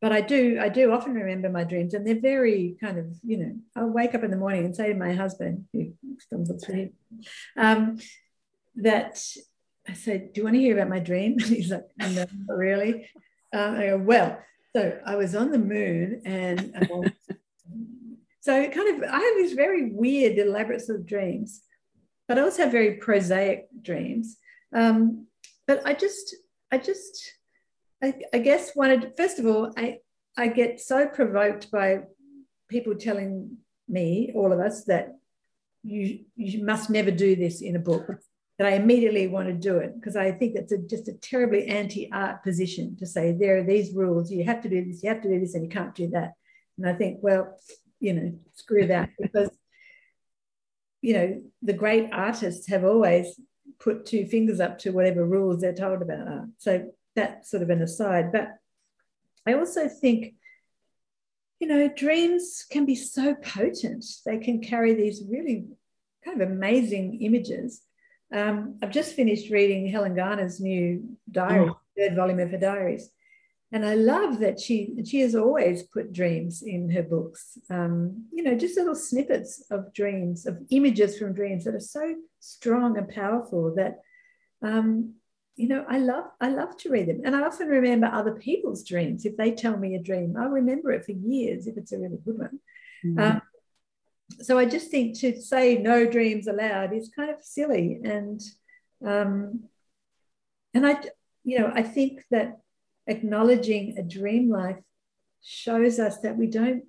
but 0.00 0.12
I 0.12 0.20
do 0.20 0.58
I 0.60 0.68
do 0.68 0.92
often 0.92 1.14
remember 1.14 1.48
my 1.48 1.64
dreams, 1.64 1.94
and 1.94 2.06
they're 2.06 2.20
very 2.20 2.76
kind 2.80 2.98
of 2.98 3.06
you 3.24 3.38
know 3.38 3.52
I'll 3.74 3.88
wake 3.88 4.14
up 4.14 4.24
in 4.24 4.30
the 4.30 4.36
morning 4.36 4.64
and 4.64 4.76
say 4.76 4.88
to 4.88 4.98
my 4.98 5.14
husband 5.14 5.66
who 5.72 5.92
stumbles 6.18 6.64
through, 6.64 6.90
um, 7.56 7.98
that 8.76 9.22
I 9.88 9.94
said, 9.94 10.32
Do 10.32 10.40
you 10.40 10.44
want 10.44 10.54
to 10.54 10.60
hear 10.60 10.76
about 10.76 10.90
my 10.90 10.98
dream? 10.98 11.32
And 11.32 11.42
he's 11.42 11.70
like, 11.70 11.86
No, 11.98 12.08
not 12.08 12.28
really. 12.48 13.08
Uh, 13.54 13.74
I 13.76 13.86
go, 13.86 13.98
Well, 13.98 14.38
so 14.76 14.98
I 15.06 15.16
was 15.16 15.34
on 15.34 15.52
the 15.52 15.58
moon 15.58 16.20
and 16.26 16.76
um, 16.76 17.04
so 18.40 18.68
kind 18.68 19.02
of 19.02 19.08
I 19.10 19.18
have 19.18 19.36
these 19.38 19.54
very 19.54 19.90
weird, 19.90 20.36
elaborate 20.36 20.82
sort 20.82 21.00
of 21.00 21.06
dreams, 21.06 21.62
but 22.28 22.38
I 22.38 22.42
also 22.42 22.64
have 22.64 22.72
very 22.72 22.96
prosaic 22.96 23.68
dreams. 23.80 24.36
Um, 24.74 25.28
but 25.66 25.80
I 25.86 25.94
just, 25.94 26.36
I 26.70 26.76
just, 26.76 27.32
I, 28.02 28.16
I 28.34 28.38
guess 28.38 28.76
wanted, 28.76 29.14
first 29.16 29.38
of 29.38 29.46
all, 29.46 29.72
I, 29.78 30.00
I 30.36 30.48
get 30.48 30.78
so 30.78 31.08
provoked 31.08 31.70
by 31.70 32.00
people 32.68 32.96
telling 32.96 33.56
me, 33.88 34.30
all 34.34 34.52
of 34.52 34.60
us, 34.60 34.84
that 34.84 35.16
you, 35.84 36.26
you 36.34 36.62
must 36.62 36.90
never 36.90 37.10
do 37.10 37.34
this 37.34 37.62
in 37.62 37.76
a 37.76 37.86
book 37.90 38.10
that 38.58 38.66
I 38.66 38.76
immediately 38.76 39.26
want 39.26 39.48
to 39.48 39.52
do 39.52 39.76
it 39.78 39.94
because 39.94 40.16
I 40.16 40.32
think 40.32 40.54
that's 40.54 40.72
a, 40.72 40.78
just 40.78 41.08
a 41.08 41.12
terribly 41.14 41.66
anti-art 41.66 42.42
position 42.42 42.96
to 42.96 43.06
say 43.06 43.32
there 43.32 43.58
are 43.58 43.64
these 43.64 43.94
rules, 43.94 44.30
you 44.30 44.44
have 44.44 44.62
to 44.62 44.68
do 44.68 44.84
this, 44.84 45.02
you 45.02 45.10
have 45.10 45.20
to 45.22 45.28
do 45.28 45.40
this, 45.40 45.54
and 45.54 45.62
you 45.64 45.70
can't 45.70 45.94
do 45.94 46.08
that. 46.10 46.32
And 46.78 46.88
I 46.88 46.94
think, 46.94 47.18
well, 47.22 47.58
you 48.00 48.14
know, 48.14 48.38
screw 48.54 48.86
that 48.86 49.10
because 49.20 49.50
you 51.02 51.12
know 51.12 51.42
the 51.62 51.72
great 51.72 52.08
artists 52.12 52.68
have 52.68 52.84
always 52.84 53.38
put 53.78 54.06
two 54.06 54.26
fingers 54.26 54.60
up 54.60 54.78
to 54.78 54.90
whatever 54.90 55.24
rules 55.24 55.60
they're 55.60 55.74
told 55.74 56.02
about 56.02 56.28
art. 56.28 56.48
So 56.58 56.90
that's 57.14 57.50
sort 57.50 57.62
of 57.62 57.70
an 57.70 57.82
aside. 57.82 58.32
But 58.32 58.48
I 59.46 59.54
also 59.54 59.88
think, 59.88 60.34
you 61.60 61.68
know, 61.68 61.88
dreams 61.88 62.64
can 62.70 62.86
be 62.86 62.94
so 62.94 63.34
potent. 63.34 64.04
They 64.24 64.38
can 64.38 64.60
carry 64.60 64.94
these 64.94 65.22
really 65.28 65.66
kind 66.24 66.40
of 66.40 66.50
amazing 66.50 67.20
images 67.20 67.82
Um, 68.32 68.78
I've 68.82 68.90
just 68.90 69.14
finished 69.14 69.50
reading 69.50 69.86
Helen 69.86 70.14
Garner's 70.14 70.60
new 70.60 71.16
diary, 71.30 71.68
oh. 71.70 71.78
third 71.96 72.16
volume 72.16 72.40
of 72.40 72.50
her 72.50 72.58
diaries. 72.58 73.10
And 73.72 73.84
I 73.84 73.94
love 73.94 74.38
that 74.40 74.60
she 74.60 74.94
she 75.04 75.20
has 75.20 75.34
always 75.34 75.82
put 75.82 76.12
dreams 76.12 76.62
in 76.62 76.88
her 76.90 77.02
books. 77.02 77.58
Um, 77.68 78.26
you 78.32 78.42
know, 78.42 78.54
just 78.54 78.76
little 78.76 78.94
snippets 78.94 79.64
of 79.70 79.92
dreams, 79.92 80.46
of 80.46 80.58
images 80.70 81.18
from 81.18 81.34
dreams 81.34 81.64
that 81.64 81.74
are 81.74 81.80
so 81.80 82.14
strong 82.40 82.96
and 82.96 83.08
powerful 83.08 83.74
that 83.74 83.98
um, 84.62 85.14
you 85.56 85.68
know, 85.68 85.84
I 85.88 85.98
love 85.98 86.24
I 86.40 86.50
love 86.50 86.76
to 86.78 86.90
read 86.90 87.08
them. 87.08 87.22
And 87.24 87.34
I 87.34 87.42
often 87.42 87.68
remember 87.68 88.06
other 88.06 88.34
people's 88.34 88.84
dreams. 88.84 89.24
If 89.24 89.36
they 89.36 89.52
tell 89.52 89.76
me 89.76 89.94
a 89.94 90.02
dream, 90.02 90.36
I'll 90.38 90.50
remember 90.50 90.92
it 90.92 91.04
for 91.04 91.12
years 91.12 91.66
if 91.66 91.76
it's 91.76 91.92
a 91.92 91.98
really 91.98 92.18
good 92.24 92.38
one. 92.38 92.60
Mm-hmm. 93.04 93.18
Um, 93.18 93.42
so 94.46 94.58
I 94.58 94.64
just 94.64 94.92
think 94.92 95.18
to 95.20 95.40
say 95.42 95.76
no 95.76 96.08
dreams 96.08 96.46
allowed 96.46 96.92
is 96.92 97.10
kind 97.14 97.30
of 97.30 97.42
silly. 97.42 97.98
And 98.04 98.40
um, 99.04 99.64
and 100.72 100.86
I 100.86 101.00
you 101.42 101.58
know, 101.58 101.72
I 101.74 101.82
think 101.82 102.22
that 102.30 102.58
acknowledging 103.08 103.98
a 103.98 104.04
dream 104.04 104.48
life 104.48 104.78
shows 105.42 105.98
us 105.98 106.18
that 106.20 106.36
we 106.36 106.46
don't 106.46 106.84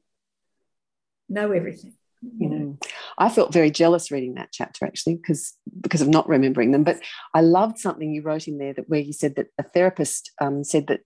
know 1.30 1.52
everything. 1.52 1.94
You 2.22 2.50
know, 2.50 2.78
I 3.18 3.30
felt 3.30 3.54
very 3.54 3.72
jealous 3.72 4.12
reading 4.12 4.36
that 4.36 4.50
chapter 4.52 4.86
actually 4.86 5.16
because 5.16 5.54
because 5.82 6.02
of 6.02 6.10
not 6.10 6.30
remembering 6.30 6.72
them. 6.72 6.84
But 6.84 7.00
I 7.34 7.42
loved 7.42 7.80
something 7.80 8.14
you 8.14 8.22
wrote 8.22 8.48
in 8.48 8.60
there 8.60 8.74
that 8.74 8.88
where 8.88 9.00
you 9.00 9.14
said 9.14 9.36
that 9.38 9.48
a 9.58 9.64
therapist 9.64 10.32
um, 10.40 10.64
said 10.64 10.88
that 10.88 11.02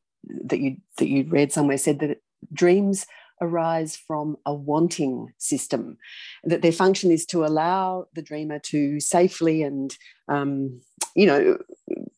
that 0.46 0.60
you 0.60 0.78
that 0.98 1.08
you 1.08 1.28
read 1.30 1.54
somewhere 1.54 1.78
said 1.78 2.00
that 2.00 2.18
dreams 2.52 3.06
arise 3.41 3.97
from 3.97 4.38
a 4.45 4.54
wanting 4.54 5.34
system, 5.38 5.97
that 6.43 6.62
their 6.62 6.71
function 6.71 7.12
is 7.12 7.25
to 7.27 7.43
allow 7.43 8.06
the 8.13 8.21
dreamer 8.21 8.60
to 8.60 8.99
safely 8.99 9.63
and 9.63 9.95
um, 10.27 10.80
you 11.15 11.25
know 11.25 11.58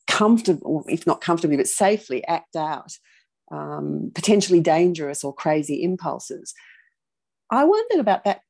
comfortable, 0.07 0.85
if 0.87 1.07
not 1.07 1.21
comfortably, 1.21 1.57
but 1.57 1.67
safely 1.67 2.25
act 2.27 2.55
out 2.55 2.97
um, 3.51 4.11
potentially 4.13 4.59
dangerous 4.59 5.23
or 5.23 5.33
crazy 5.33 5.83
impulses. 5.83 6.53
I 7.49 7.63
wondered 7.63 7.99
about 7.99 8.23
that. 8.25 8.41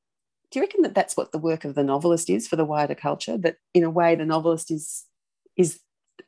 Do 0.52 0.60
you 0.60 0.64
reckon 0.64 0.84
that 0.84 0.96
that's 0.96 1.18
what 1.18 1.32
the 1.32 1.40
work 1.40 1.66
of 1.66 1.76
the 1.76 1.84
novelist 1.84 2.30
is 2.30 2.48
for 2.48 2.56
the 2.56 2.66
wider 2.66 2.96
culture? 2.96 3.38
That 3.38 3.58
in 3.74 3.84
a 3.84 3.90
way, 3.90 4.16
the 4.16 4.26
novelist 4.26 4.72
is 4.72 5.06
is. 5.58 5.80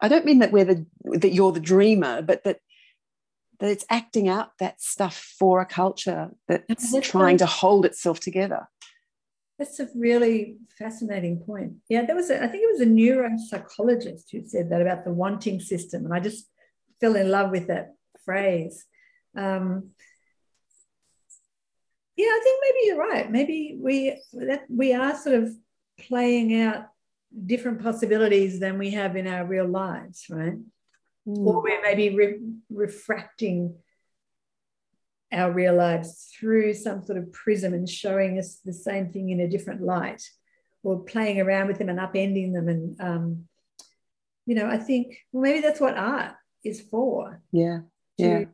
I 0.02 0.08
don't 0.08 0.26
mean 0.26 0.40
that 0.40 0.52
we're 0.52 0.66
the 0.66 0.86
that 1.20 1.34
you're 1.34 1.52
the 1.52 1.60
dreamer, 1.60 2.22
but 2.22 2.44
that 2.44 2.60
that 3.60 3.70
it's 3.70 3.86
acting 3.90 4.28
out 4.28 4.52
that 4.60 4.82
stuff 4.82 5.16
for 5.40 5.62
a 5.62 5.66
culture 5.66 6.32
that's 6.48 6.94
trying 7.02 7.38
to 7.38 7.46
hold 7.46 7.86
itself 7.86 8.20
together. 8.20 8.68
That's 9.58 9.80
a 9.80 9.88
really 9.96 10.58
fascinating 10.78 11.40
point. 11.40 11.76
Yeah, 11.88 12.06
there 12.06 12.16
was 12.16 12.30
a, 12.30 12.44
I 12.44 12.48
think 12.48 12.64
it 12.64 12.72
was 12.72 12.82
a 12.82 12.86
neuropsychologist 12.86 14.24
who 14.32 14.46
said 14.46 14.70
that 14.70 14.82
about 14.82 15.06
the 15.06 15.14
wanting 15.14 15.62
system, 15.62 16.04
and 16.04 16.14
I 16.14 16.20
just 16.20 16.50
fell 17.00 17.16
in 17.16 17.32
love 17.32 17.52
with 17.52 17.68
that 17.68 17.94
phrase. 18.26 18.86
Um, 19.38 19.92
yeah, 22.18 22.28
I 22.28 22.42
think 22.44 22.60
maybe 22.62 22.88
you're 22.88 23.10
right. 23.10 23.32
Maybe 23.32 23.78
we 23.80 24.22
that 24.34 24.64
we 24.70 24.94
are 24.94 25.16
sort 25.16 25.36
of 25.36 25.54
playing 26.00 26.62
out 26.62 26.88
different 27.46 27.82
possibilities 27.82 28.60
than 28.60 28.78
we 28.78 28.92
have 28.92 29.16
in 29.16 29.28
our 29.28 29.46
real 29.46 29.68
lives, 29.68 30.26
right? 30.30 30.56
Mm. 31.28 31.46
Or 31.46 31.62
we're 31.62 31.82
maybe 31.82 32.16
re- 32.16 32.40
refracting 32.70 33.76
our 35.32 35.52
real 35.52 35.76
lives 35.76 36.32
through 36.38 36.74
some 36.74 37.04
sort 37.04 37.18
of 37.18 37.32
prism 37.34 37.74
and 37.74 37.90
showing 37.90 38.38
us 38.38 38.60
the 38.64 38.74
same 38.74 39.12
thing 39.12 39.30
in 39.32 39.40
a 39.40 39.50
different 39.50 39.82
light 39.82 40.22
or 40.84 41.04
playing 41.04 41.42
around 41.42 41.68
with 41.68 41.80
them 41.80 41.90
and 41.90 42.00
upending 42.00 42.54
them 42.54 42.70
and 42.70 43.02
um, 43.02 43.46
you 44.46 44.54
know 44.54 44.68
i 44.68 44.78
think 44.78 45.18
well 45.32 45.42
maybe 45.42 45.60
that's 45.60 45.82
what 45.82 45.98
art 45.98 46.36
is 46.64 46.80
for. 46.80 47.42
Yeah 47.52 47.80
to, 48.20 48.24
yeah. 48.24 48.46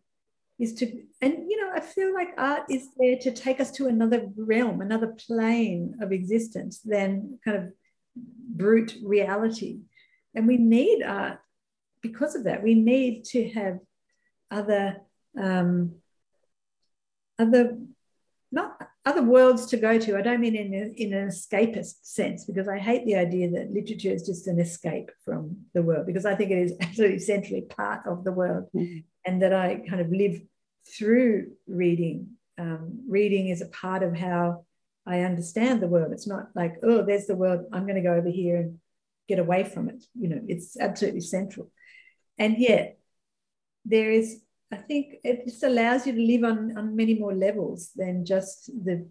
is 0.57 0.73
to 0.75 1.03
and 1.21 1.34
you 1.49 1.57
know 1.62 1.71
i 1.75 1.81
feel 1.81 2.13
like 2.13 2.29
art 2.38 2.63
is 2.69 2.88
there 2.97 3.17
to 3.17 3.31
take 3.31 3.60
us 3.60 3.69
to 3.71 3.88
another 3.88 4.29
realm 4.38 4.79
another 4.79 5.13
plane 5.27 5.95
of 6.01 6.13
existence 6.13 6.79
than 6.79 7.38
kind 7.43 7.57
of 7.57 7.73
brute 8.15 8.97
reality. 9.03 9.79
And 10.36 10.47
we 10.47 10.57
need 10.57 11.03
art 11.03 11.39
because 12.02 12.36
of 12.36 12.46
that 12.46 12.64
we 12.64 12.74
need 12.74 13.24
to 13.26 13.50
have 13.50 13.80
other 14.50 14.98
um, 15.40 15.96
other 17.40 17.78
not 18.52 18.78
other 19.06 19.24
worlds 19.24 19.66
to 19.68 19.78
go 19.78 19.98
to. 19.98 20.18
I 20.18 20.22
don't 20.22 20.42
mean 20.42 20.56
in, 20.56 20.74
a, 20.74 21.02
in 21.02 21.14
an 21.14 21.30
escapist 21.30 21.96
sense, 22.04 22.46
because 22.46 22.68
I 22.68 22.78
hate 22.78 23.06
the 23.06 23.16
idea 23.16 23.50
that 23.52 23.72
literature 23.72 24.12
is 24.12 24.26
just 24.26 24.48
an 24.48 24.60
escape 24.60 25.10
from 25.26 25.58
the 25.74 25.82
world, 25.82 26.06
because 26.06 26.26
I 26.26 26.36
think 26.36 26.52
it 26.52 26.60
is 26.60 26.74
absolutely 26.82 27.20
centrally 27.20 27.62
part 27.62 28.06
of 28.06 28.24
the 28.24 28.32
world, 28.32 28.68
mm-hmm. 28.76 29.00
and 29.26 29.42
that 29.42 29.54
I 29.54 29.84
kind 29.90 30.02
of 30.02 30.12
live 30.12 30.42
through 30.88 31.52
reading. 31.68 32.32
Um, 32.58 33.06
reading 33.08 33.48
is 33.48 33.62
a 33.62 33.68
part 33.68 34.04
of 34.04 34.16
how 34.16 34.66
I 35.08 35.22
understand 35.22 35.82
the 35.82 35.88
world. 35.88 36.12
It's 36.12 36.28
not 36.28 36.50
like, 36.54 36.76
oh, 36.84 37.04
there's 37.04 37.26
the 37.26 37.36
world. 37.36 37.66
I'm 37.74 37.84
going 37.84 37.96
to 37.96 38.08
go 38.08 38.14
over 38.14 38.30
here 38.30 38.58
and 38.58 38.80
get 39.28 39.40
away 39.40 39.64
from 39.64 39.90
it. 39.90 40.04
You 40.14 40.30
know, 40.30 40.42
it's 40.48 40.80
absolutely 40.80 41.22
central. 41.22 41.72
And 42.41 42.58
yet, 42.58 42.97
there 43.86 44.12
is 44.12 44.41
I 44.71 44.77
think 44.77 45.15
it 45.23 45.45
just 45.45 45.63
allows 45.63 46.08
you 46.08 46.13
to 46.13 46.21
live 46.21 46.43
on, 46.43 46.77
on 46.77 46.95
many 46.95 47.15
more 47.15 47.36
levels 47.36 47.91
than 47.95 48.25
just 48.25 48.67
the 48.67 49.06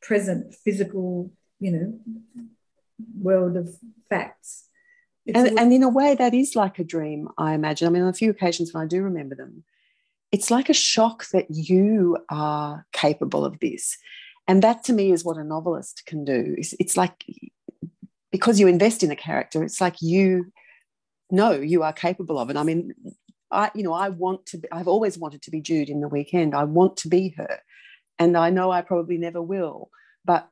present 0.00 0.54
physical, 0.54 1.30
you 1.60 1.72
know, 1.72 2.00
world 3.20 3.56
of 3.56 3.68
facts. 4.08 4.64
and, 5.26 5.58
and 5.58 5.72
in 5.72 5.82
a 5.82 5.90
way, 5.90 6.14
that 6.14 6.32
is 6.32 6.56
like 6.56 6.78
a 6.78 6.84
dream, 6.84 7.28
I 7.36 7.52
imagine. 7.52 7.86
I 7.86 7.90
mean, 7.90 8.02
on 8.02 8.08
a 8.08 8.14
few 8.14 8.30
occasions 8.30 8.72
when 8.72 8.82
I 8.82 8.86
do 8.86 9.02
remember 9.02 9.34
them, 9.34 9.62
it's 10.32 10.50
like 10.50 10.70
a 10.70 10.74
shock 10.74 11.26
that 11.32 11.46
you 11.50 12.16
are 12.30 12.86
capable 12.92 13.44
of 13.44 13.60
this. 13.60 13.98
And 14.48 14.62
that 14.62 14.84
to 14.84 14.94
me 14.94 15.12
is 15.12 15.22
what 15.24 15.36
a 15.36 15.44
novelist 15.44 16.04
can 16.06 16.24
do. 16.24 16.54
It's, 16.56 16.74
it's 16.80 16.96
like 16.96 17.24
because 18.30 18.58
you 18.58 18.66
invest 18.66 19.02
in 19.02 19.10
a 19.10 19.16
character, 19.16 19.62
it's 19.62 19.82
like 19.82 20.00
you 20.00 20.50
know 21.32 21.52
you 21.52 21.82
are 21.82 21.92
capable 21.92 22.38
of 22.38 22.50
it. 22.50 22.56
I 22.56 22.62
mean, 22.62 22.92
I, 23.50 23.70
you 23.74 23.82
know, 23.82 23.92
I 23.92 24.08
want 24.08 24.46
to, 24.46 24.58
be, 24.58 24.68
I've 24.70 24.88
always 24.88 25.18
wanted 25.18 25.42
to 25.42 25.50
be 25.50 25.60
Jude 25.60 25.90
in 25.90 26.00
the 26.00 26.08
weekend. 26.08 26.54
I 26.54 26.64
want 26.64 26.96
to 26.98 27.08
be 27.08 27.34
her. 27.36 27.60
And 28.18 28.36
I 28.36 28.50
know 28.50 28.70
I 28.70 28.82
probably 28.82 29.18
never 29.18 29.42
will, 29.42 29.90
but 30.24 30.48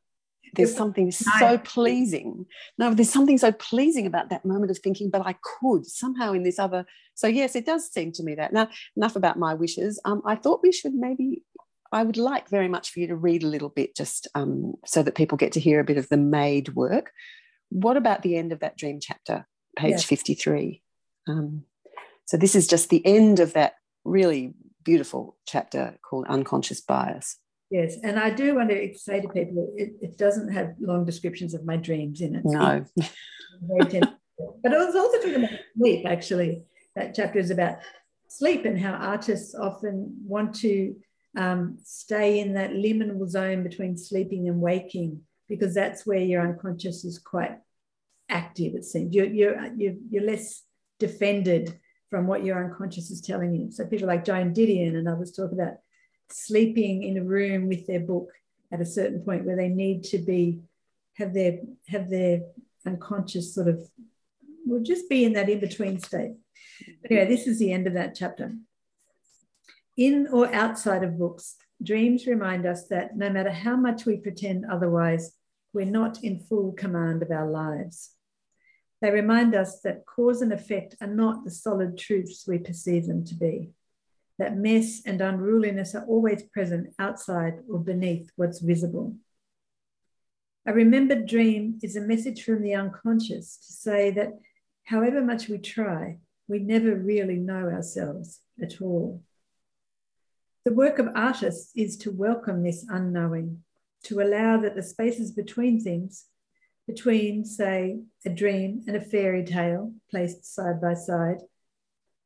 there's 0.54 0.74
something 0.74 1.12
so 1.12 1.58
pleasing. 1.58 2.46
No, 2.76 2.92
there's 2.92 3.10
something 3.10 3.38
so 3.38 3.52
pleasing 3.52 4.06
about 4.06 4.30
that 4.30 4.44
moment 4.44 4.70
of 4.70 4.78
thinking, 4.78 5.08
but 5.08 5.24
I 5.24 5.36
could 5.42 5.86
somehow 5.86 6.32
in 6.32 6.42
this 6.42 6.58
other. 6.58 6.84
So, 7.14 7.28
yes, 7.28 7.54
it 7.54 7.66
does 7.66 7.88
seem 7.90 8.10
to 8.12 8.24
me 8.24 8.34
that. 8.34 8.52
Now, 8.52 8.68
enough 8.96 9.14
about 9.14 9.38
my 9.38 9.54
wishes. 9.54 10.00
Um, 10.04 10.22
I 10.24 10.34
thought 10.34 10.62
we 10.62 10.72
should 10.72 10.94
maybe, 10.94 11.42
I 11.92 12.02
would 12.02 12.16
like 12.16 12.48
very 12.48 12.68
much 12.68 12.90
for 12.90 12.98
you 13.00 13.06
to 13.08 13.16
read 13.16 13.44
a 13.44 13.48
little 13.48 13.68
bit 13.68 13.94
just 13.94 14.26
um, 14.34 14.74
so 14.84 15.02
that 15.02 15.14
people 15.14 15.38
get 15.38 15.52
to 15.52 15.60
hear 15.60 15.78
a 15.78 15.84
bit 15.84 15.98
of 15.98 16.08
the 16.08 16.16
made 16.16 16.74
work. 16.74 17.12
What 17.68 17.96
about 17.96 18.22
the 18.22 18.36
end 18.36 18.50
of 18.50 18.60
that 18.60 18.76
dream 18.76 18.98
chapter, 19.00 19.46
page 19.76 19.92
yes. 19.92 20.04
53? 20.04 20.82
Um, 21.28 21.64
so 22.26 22.36
this 22.36 22.54
is 22.54 22.66
just 22.66 22.90
the 22.90 23.04
end 23.04 23.40
of 23.40 23.54
that 23.54 23.74
really 24.04 24.54
beautiful 24.84 25.36
chapter 25.46 25.98
called 26.02 26.26
Unconscious 26.28 26.80
Bias. 26.80 27.36
Yes, 27.70 27.96
and 28.02 28.18
I 28.18 28.30
do 28.30 28.56
want 28.56 28.70
to 28.70 28.94
say 28.98 29.20
to 29.20 29.28
people, 29.28 29.72
it, 29.76 29.92
it 30.02 30.18
doesn't 30.18 30.52
have 30.52 30.74
long 30.80 31.04
descriptions 31.04 31.54
of 31.54 31.64
my 31.64 31.76
dreams 31.76 32.20
in 32.20 32.34
it. 32.34 32.42
No. 32.44 32.84
but 32.96 33.92
it 33.94 34.08
was 34.64 34.96
also 34.96 35.18
talking 35.18 35.44
about 35.44 35.58
sleep, 35.76 36.06
actually. 36.06 36.64
That 36.96 37.14
chapter 37.14 37.38
is 37.38 37.50
about 37.50 37.78
sleep 38.28 38.64
and 38.64 38.78
how 38.78 38.94
artists 38.94 39.54
often 39.54 40.16
want 40.24 40.54
to 40.56 40.96
um, 41.36 41.78
stay 41.84 42.40
in 42.40 42.54
that 42.54 42.72
liminal 42.72 43.28
zone 43.28 43.62
between 43.62 43.96
sleeping 43.96 44.48
and 44.48 44.60
waking 44.60 45.20
because 45.48 45.74
that's 45.74 46.06
where 46.06 46.18
your 46.18 46.42
unconscious 46.42 47.04
is 47.04 47.18
quite 47.18 47.56
active, 48.30 48.74
it 48.74 48.84
seems. 48.84 49.14
You're, 49.14 49.26
you're, 49.26 49.66
you're, 49.76 49.94
you're 50.10 50.24
less 50.24 50.62
defended 50.98 51.78
from 52.08 52.26
what 52.26 52.44
your 52.44 52.64
unconscious 52.64 53.10
is 53.10 53.20
telling 53.20 53.54
you. 53.54 53.70
So 53.70 53.86
people 53.86 54.08
like 54.08 54.24
Joan 54.24 54.54
Didion 54.54 54.96
and 54.96 55.08
others 55.08 55.32
talk 55.32 55.52
about 55.52 55.74
sleeping 56.30 57.02
in 57.02 57.18
a 57.18 57.24
room 57.24 57.68
with 57.68 57.86
their 57.86 58.00
book 58.00 58.30
at 58.72 58.80
a 58.80 58.86
certain 58.86 59.20
point 59.22 59.44
where 59.44 59.56
they 59.56 59.68
need 59.68 60.04
to 60.04 60.18
be 60.18 60.60
have 61.16 61.34
their 61.34 61.58
have 61.88 62.08
their 62.08 62.40
unconscious 62.86 63.54
sort 63.54 63.68
of 63.68 63.80
will 64.64 64.82
just 64.82 65.08
be 65.08 65.24
in 65.24 65.32
that 65.34 65.48
in-between 65.48 66.00
state. 66.00 66.32
But 67.02 67.10
anyway, 67.10 67.28
this 67.28 67.46
is 67.46 67.58
the 67.58 67.72
end 67.72 67.86
of 67.86 67.94
that 67.94 68.14
chapter. 68.14 68.54
In 69.96 70.28
or 70.32 70.52
outside 70.54 71.02
of 71.02 71.18
books, 71.18 71.56
dreams 71.82 72.26
remind 72.26 72.66
us 72.66 72.86
that 72.88 73.16
no 73.16 73.28
matter 73.28 73.50
how 73.50 73.76
much 73.76 74.06
we 74.06 74.16
pretend 74.16 74.64
otherwise, 74.64 75.32
we're 75.72 75.86
not 75.86 76.22
in 76.22 76.40
full 76.40 76.72
command 76.72 77.22
of 77.22 77.30
our 77.30 77.50
lives. 77.50 78.10
They 79.00 79.10
remind 79.10 79.54
us 79.54 79.80
that 79.80 80.04
cause 80.04 80.42
and 80.42 80.52
effect 80.52 80.96
are 81.00 81.06
not 81.06 81.44
the 81.44 81.50
solid 81.50 81.96
truths 81.96 82.44
we 82.46 82.58
perceive 82.58 83.06
them 83.06 83.24
to 83.26 83.34
be, 83.34 83.70
that 84.38 84.56
mess 84.56 85.02
and 85.06 85.20
unruliness 85.20 85.94
are 85.94 86.04
always 86.04 86.42
present 86.42 86.94
outside 86.98 87.60
or 87.70 87.78
beneath 87.78 88.30
what's 88.36 88.60
visible. 88.60 89.16
A 90.66 90.74
remembered 90.74 91.26
dream 91.26 91.78
is 91.82 91.96
a 91.96 92.02
message 92.02 92.44
from 92.44 92.62
the 92.62 92.74
unconscious 92.74 93.56
to 93.66 93.72
say 93.72 94.10
that 94.10 94.38
however 94.84 95.22
much 95.22 95.48
we 95.48 95.56
try, 95.56 96.18
we 96.46 96.58
never 96.58 96.94
really 96.94 97.36
know 97.36 97.68
ourselves 97.70 98.40
at 98.60 98.82
all. 98.82 99.22
The 100.66 100.74
work 100.74 100.98
of 100.98 101.08
artists 101.14 101.72
is 101.74 101.96
to 101.98 102.10
welcome 102.10 102.62
this 102.62 102.84
unknowing, 102.86 103.62
to 104.04 104.20
allow 104.20 104.58
that 104.58 104.74
the 104.76 104.82
spaces 104.82 105.30
between 105.30 105.80
things, 105.80 106.26
between, 106.90 107.44
say, 107.44 108.00
a 108.26 108.30
dream 108.30 108.82
and 108.88 108.96
a 108.96 109.00
fairy 109.00 109.44
tale 109.44 109.92
placed 110.10 110.44
side 110.44 110.80
by 110.80 110.92
side, 110.94 111.38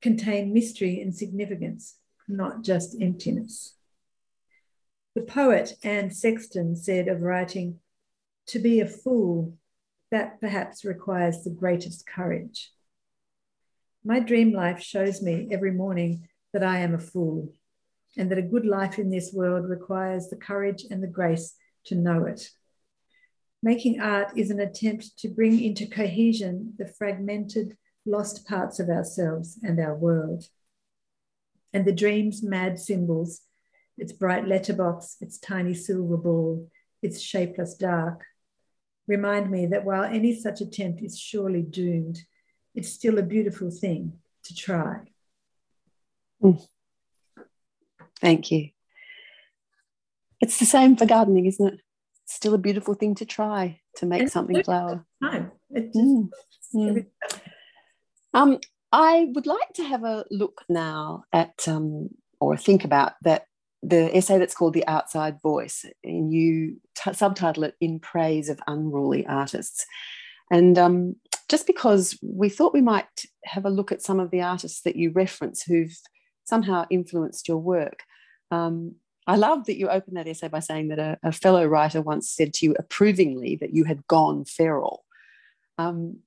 contain 0.01 0.55
mystery 0.55 1.03
and 1.03 1.15
significance, 1.15 1.99
not 2.27 2.62
just 2.62 2.97
emptiness. 2.99 3.77
The 5.15 5.21
poet 5.21 5.75
Anne 5.83 6.11
Sexton 6.11 6.77
said 6.77 7.09
of 7.09 7.21
writing, 7.21 7.81
to 8.47 8.59
be 8.59 8.81
a 8.81 8.87
fool, 8.87 9.55
that 10.11 10.41
perhaps 10.41 10.85
requires 10.85 11.43
the 11.43 11.51
greatest 11.51 12.07
courage. 12.07 12.71
My 14.03 14.19
dream 14.19 14.53
life 14.53 14.83
shows 14.83 15.21
me 15.21 15.49
every 15.51 15.73
morning 15.73 16.27
that 16.55 16.65
I 16.65 16.79
am 16.79 16.95
a 16.95 16.99
fool 16.99 17.53
and 18.17 18.31
that 18.31 18.39
a 18.39 18.51
good 18.55 18.65
life 18.65 18.99
in 18.99 19.11
this 19.11 19.31
world 19.31 19.69
requires 19.69 20.29
the 20.29 20.37
courage 20.37 20.85
and 20.91 21.03
the 21.03 21.09
grace 21.19 21.55
to 21.87 21.95
know 21.95 22.25
it. 22.25 22.49
Making 23.65 23.99
art 23.99 24.37
is 24.37 24.51
an 24.51 24.61
attempt 24.61 25.19
to 25.21 25.29
bring 25.29 25.59
into 25.59 25.87
cohesion 25.87 26.75
the 26.77 26.87
fragmented, 26.87 27.79
lost 28.05 28.47
parts 28.47 28.79
of 28.79 28.91
ourselves 28.91 29.59
and 29.62 29.81
our 29.81 29.95
world. 29.95 30.45
And 31.73 31.87
the 31.87 31.93
dream's 31.95 32.43
mad 32.43 32.79
symbols, 32.79 33.41
its 33.97 34.12
bright 34.12 34.47
letterbox, 34.47 35.17
its 35.23 35.39
tiny 35.39 35.73
silver 35.73 36.19
ball, 36.19 36.69
its 37.01 37.23
shapeless 37.23 37.73
dark, 37.73 38.25
remind 39.07 39.51
me 39.51 39.65
that 39.65 39.87
while 39.87 40.05
any 40.05 40.39
such 40.39 40.61
attempt 40.61 41.01
is 41.01 41.19
surely 41.19 41.62
doomed, 41.62 42.21
it's 42.75 42.91
still 42.93 43.17
a 43.17 43.23
beautiful 43.23 43.71
thing 43.71 44.19
to 44.43 44.55
try. 44.55 44.99
Mm. 46.43 46.62
Thank 48.21 48.51
you. 48.51 48.69
It's 50.43 50.59
the 50.59 50.67
same 50.67 50.97
for 50.97 51.07
gardening, 51.07 51.47
isn't 51.47 51.67
it? 51.67 51.81
It's 52.25 52.35
still 52.35 52.55
a 52.55 52.59
beautiful 52.59 52.95
thing 52.95 53.14
to 53.16 53.27
try 53.27 53.81
to 53.97 54.07
make 54.07 54.22
and 54.22 54.33
something 54.33 54.62
flower. 54.62 55.05
No, 55.20 55.51
mm. 55.72 56.31
Mm. 56.75 57.07
Um, 58.33 58.59
I 58.93 59.29
would 59.35 59.47
like 59.47 59.72
to 59.75 59.85
have 59.85 60.05
a 60.05 60.25
look 60.31 60.62
now 60.68 61.25
at 61.33 61.68
um, 61.68 62.09
or 62.41 62.57
think 62.57 62.85
about 62.85 63.12
that 63.22 63.47
the 63.83 64.14
essay 64.16 64.39
that's 64.39 64.55
called 64.55 64.75
The 64.75 64.87
Outside 64.87 65.41
Voice, 65.43 65.85
and 66.03 66.33
you 66.33 66.81
t- 66.95 67.12
subtitle 67.12 67.64
it 67.64 67.75
In 67.81 68.01
Praise 68.01 68.49
of 68.49 68.61
Unruly 68.66 69.27
Artists. 69.27 69.85
And 70.51 70.79
um, 70.79 71.16
just 71.49 71.66
because 71.66 72.18
we 72.22 72.49
thought 72.49 72.72
we 72.72 72.81
might 72.81 73.27
have 73.45 73.66
a 73.66 73.70
look 73.70 73.93
at 73.93 74.03
some 74.03 74.20
of 74.20 74.31
the 74.31 74.41
artists 74.41 74.83
that 74.83 74.97
you 74.97 75.11
reference 75.11 75.62
who've 75.62 75.97
somehow 76.45 76.87
influenced 76.91 77.49
your 77.49 77.59
work. 77.59 78.03
Um, 78.51 78.97
I 79.27 79.37
love 79.37 79.66
that 79.66 79.79
you 79.79 79.89
open 79.89 80.14
that 80.14 80.29
essay 80.29 80.49
by 80.49 80.61
saying 80.61 80.89
that 80.89 80.99
a, 80.99 81.18
a, 81.22 81.33
fellow 81.33 81.64
writer 81.66 82.03
once 82.03 82.29
said 82.29 82.53
to 82.55 82.66
you 82.66 82.75
approvingly 82.79 83.57
that 83.57 83.75
you 83.75 83.85
had 83.85 84.07
gone 84.07 84.45
feral. 84.45 85.05
Um, 85.79 86.18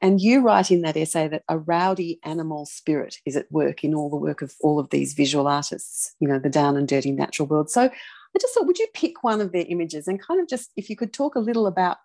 and 0.00 0.20
you 0.20 0.42
write 0.42 0.70
in 0.70 0.82
that 0.82 0.96
essay 0.96 1.26
that 1.26 1.42
a 1.48 1.58
rowdy 1.58 2.20
animal 2.22 2.66
spirit 2.66 3.16
is 3.26 3.36
at 3.36 3.50
work 3.50 3.82
in 3.82 3.94
all 3.94 4.10
the 4.10 4.16
work 4.16 4.42
of 4.42 4.54
all 4.60 4.78
of 4.78 4.90
these 4.90 5.12
visual 5.14 5.48
artists, 5.48 6.14
you 6.20 6.28
know, 6.28 6.38
the 6.38 6.48
down 6.48 6.76
and 6.76 6.86
dirty 6.86 7.10
natural 7.10 7.48
world. 7.48 7.68
So 7.68 7.82
I 7.82 8.38
just 8.40 8.54
thought, 8.54 8.66
would 8.66 8.78
you 8.78 8.86
pick 8.94 9.24
one 9.24 9.40
of 9.40 9.50
their 9.50 9.64
images 9.68 10.06
and 10.06 10.22
kind 10.22 10.40
of 10.40 10.48
just, 10.48 10.70
if 10.76 10.88
you 10.88 10.96
could 10.96 11.12
talk 11.12 11.34
a 11.34 11.40
little 11.40 11.66
about 11.66 11.96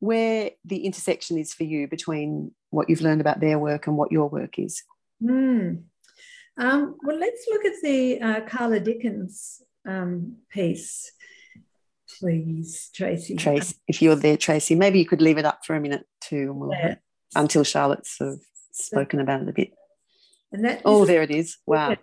where 0.00 0.52
the 0.64 0.86
intersection 0.86 1.36
is 1.36 1.52
for 1.52 1.64
you 1.64 1.86
between 1.86 2.52
what 2.70 2.88
you've 2.88 3.02
learned 3.02 3.20
about 3.20 3.40
their 3.40 3.58
work 3.58 3.86
and 3.86 3.96
what 3.96 4.10
your 4.10 4.28
work 4.28 4.58
is? 4.58 4.82
Mm. 5.22 5.82
Um, 6.56 6.96
well, 7.02 7.18
let's 7.18 7.46
look 7.48 7.64
at 7.64 7.72
the 7.82 8.20
uh, 8.20 8.40
Karla 8.42 8.80
Dickens 8.80 9.62
um, 9.86 10.36
piece, 10.50 11.12
please, 12.18 12.90
Tracy. 12.94 13.36
Tracy, 13.36 13.76
if 13.88 14.00
you're 14.00 14.14
there, 14.14 14.36
Tracy, 14.36 14.74
maybe 14.74 14.98
you 14.98 15.06
could 15.06 15.22
leave 15.22 15.38
it 15.38 15.44
up 15.44 15.64
for 15.64 15.74
a 15.74 15.80
minute 15.80 16.06
too, 16.20 16.52
we'll, 16.52 16.70
yeah. 16.70 16.96
until 17.34 17.64
Charlotte's 17.64 18.16
sort 18.16 18.34
of 18.34 18.40
spoken 18.72 19.20
about 19.20 19.42
it 19.42 19.48
a 19.48 19.52
bit. 19.52 19.72
And 20.52 20.64
that 20.64 20.82
oh, 20.84 21.04
there 21.04 21.22
it 21.22 21.32
is. 21.32 21.58
Wow. 21.66 21.96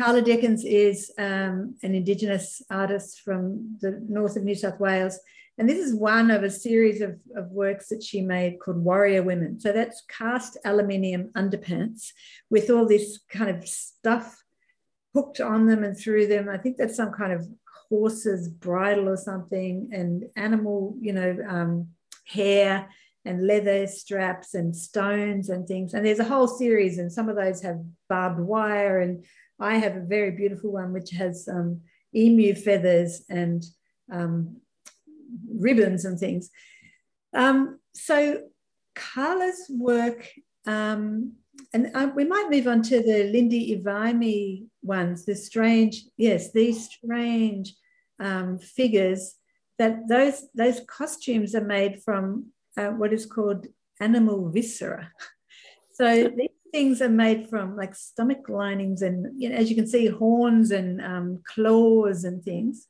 Karla 0.00 0.22
Dickens 0.22 0.64
is 0.64 1.12
um, 1.18 1.76
an 1.82 1.94
Indigenous 1.94 2.62
artist 2.70 3.20
from 3.20 3.78
the 3.80 4.00
north 4.08 4.36
of 4.36 4.44
New 4.44 4.54
South 4.54 4.80
Wales. 4.80 5.18
And 5.56 5.68
this 5.68 5.78
is 5.78 5.94
one 5.94 6.30
of 6.30 6.42
a 6.42 6.50
series 6.50 7.00
of, 7.00 7.18
of 7.36 7.50
works 7.50 7.88
that 7.88 8.02
she 8.02 8.20
made 8.20 8.58
called 8.58 8.78
Warrior 8.78 9.22
Women. 9.22 9.60
So 9.60 9.72
that's 9.72 10.02
cast 10.08 10.56
aluminium 10.64 11.30
underpants 11.36 12.08
with 12.50 12.70
all 12.70 12.86
this 12.86 13.20
kind 13.30 13.50
of 13.50 13.68
stuff 13.68 14.42
hooked 15.14 15.40
on 15.40 15.66
them 15.66 15.84
and 15.84 15.96
through 15.96 16.26
them. 16.26 16.48
I 16.48 16.58
think 16.58 16.76
that's 16.76 16.96
some 16.96 17.12
kind 17.12 17.32
of 17.32 17.46
horse's 17.88 18.48
bridle 18.48 19.08
or 19.08 19.16
something, 19.16 19.90
and 19.92 20.24
animal, 20.36 20.96
you 21.00 21.12
know, 21.12 21.36
um, 21.48 21.88
hair 22.26 22.88
and 23.24 23.46
leather 23.46 23.86
straps 23.86 24.54
and 24.54 24.74
stones 24.74 25.48
and 25.48 25.66
things. 25.66 25.94
And 25.94 26.04
there's 26.04 26.18
a 26.18 26.24
whole 26.24 26.48
series, 26.48 26.98
and 26.98 27.12
some 27.12 27.28
of 27.28 27.36
those 27.36 27.62
have 27.62 27.80
barbed 28.08 28.40
wire. 28.40 29.00
And 29.00 29.24
I 29.60 29.76
have 29.76 29.96
a 29.96 30.00
very 30.00 30.32
beautiful 30.32 30.72
one 30.72 30.92
which 30.92 31.10
has 31.10 31.48
um, 31.48 31.82
emu 32.14 32.54
feathers 32.54 33.22
and 33.30 33.64
um, 34.12 34.56
ribbons 35.58 36.04
and 36.04 36.18
things. 36.18 36.50
Um, 37.34 37.78
so 37.94 38.42
Karla's 38.94 39.66
work, 39.68 40.28
um, 40.66 41.32
and 41.72 41.90
uh, 41.94 42.10
we 42.14 42.24
might 42.24 42.50
move 42.50 42.66
on 42.66 42.82
to 42.82 43.02
the 43.02 43.30
Linde 43.32 43.82
Ivimey 43.82 44.66
ones, 44.82 45.24
the 45.24 45.34
strange, 45.34 46.04
yes, 46.16 46.52
these 46.52 46.88
strange 46.88 47.74
um, 48.20 48.58
figures 48.58 49.34
that 49.78 50.08
those, 50.08 50.46
those 50.54 50.80
costumes 50.86 51.54
are 51.54 51.64
made 51.64 52.02
from 52.02 52.46
uh, 52.76 52.88
what 52.88 53.12
is 53.12 53.26
called 53.26 53.66
animal 54.00 54.50
viscera. 54.50 55.10
So 55.94 56.28
these 56.36 56.48
things 56.72 57.00
are 57.00 57.08
made 57.08 57.48
from 57.48 57.76
like 57.76 57.94
stomach 57.94 58.48
linings 58.48 59.00
and, 59.00 59.40
you 59.40 59.48
know, 59.48 59.54
as 59.54 59.70
you 59.70 59.76
can 59.76 59.86
see, 59.86 60.08
horns 60.08 60.72
and 60.72 61.00
um, 61.00 61.40
claws 61.46 62.24
and 62.24 62.42
things. 62.42 62.88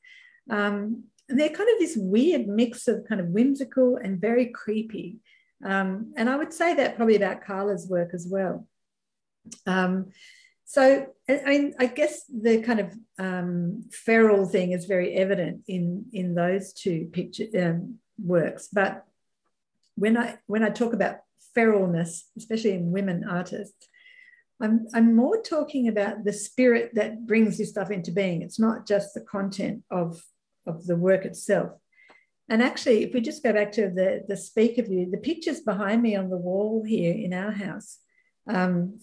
Um, 0.48 1.04
they're 1.28 1.48
kind 1.48 1.70
of 1.70 1.78
this 1.78 1.96
weird 1.96 2.46
mix 2.46 2.86
of 2.88 3.04
kind 3.08 3.20
of 3.20 3.28
whimsical 3.28 3.96
and 3.96 4.20
very 4.20 4.46
creepy. 4.46 5.18
Um, 5.64 6.12
and 6.16 6.28
I 6.28 6.36
would 6.36 6.52
say 6.52 6.74
that 6.74 6.96
probably 6.96 7.16
about 7.16 7.44
Karla's 7.44 7.88
work 7.88 8.10
as 8.12 8.26
well. 8.28 8.66
Um, 9.66 10.10
so 10.64 11.06
I 11.28 11.44
mean, 11.46 11.74
I 11.78 11.86
guess 11.86 12.24
the 12.24 12.60
kind 12.62 12.80
of 12.80 12.94
um, 13.18 13.84
feral 13.92 14.46
thing 14.46 14.72
is 14.72 14.86
very 14.86 15.14
evident 15.14 15.62
in 15.68 16.06
in 16.12 16.34
those 16.34 16.72
two 16.72 17.08
picture 17.12 17.44
um, 17.58 17.98
works. 18.22 18.68
But 18.72 19.04
when 19.94 20.16
I 20.16 20.38
when 20.46 20.62
I 20.62 20.70
talk 20.70 20.92
about 20.92 21.18
feralness, 21.56 22.22
especially 22.36 22.72
in 22.72 22.90
women 22.90 23.24
artists, 23.28 23.88
I'm 24.60 24.86
I'm 24.94 25.14
more 25.14 25.40
talking 25.42 25.88
about 25.88 26.24
the 26.24 26.32
spirit 26.32 26.92
that 26.94 27.26
brings 27.26 27.58
this 27.58 27.70
stuff 27.70 27.90
into 27.90 28.10
being. 28.10 28.42
It's 28.42 28.58
not 28.58 28.86
just 28.86 29.14
the 29.14 29.20
content 29.20 29.82
of 29.90 30.22
of 30.66 30.86
the 30.86 30.96
work 30.96 31.24
itself. 31.24 31.72
And 32.48 32.62
actually, 32.62 33.04
if 33.04 33.14
we 33.14 33.20
just 33.20 33.42
go 33.42 33.52
back 33.52 33.72
to 33.72 33.88
the, 33.88 34.24
the 34.28 34.36
speaker 34.36 34.82
view, 34.82 35.10
the 35.10 35.18
pictures 35.18 35.60
behind 35.60 36.02
me 36.02 36.14
on 36.14 36.28
the 36.28 36.36
wall 36.36 36.84
here 36.86 37.14
in 37.14 37.32
our 37.32 37.52
house, 37.52 37.98
um, 38.46 39.00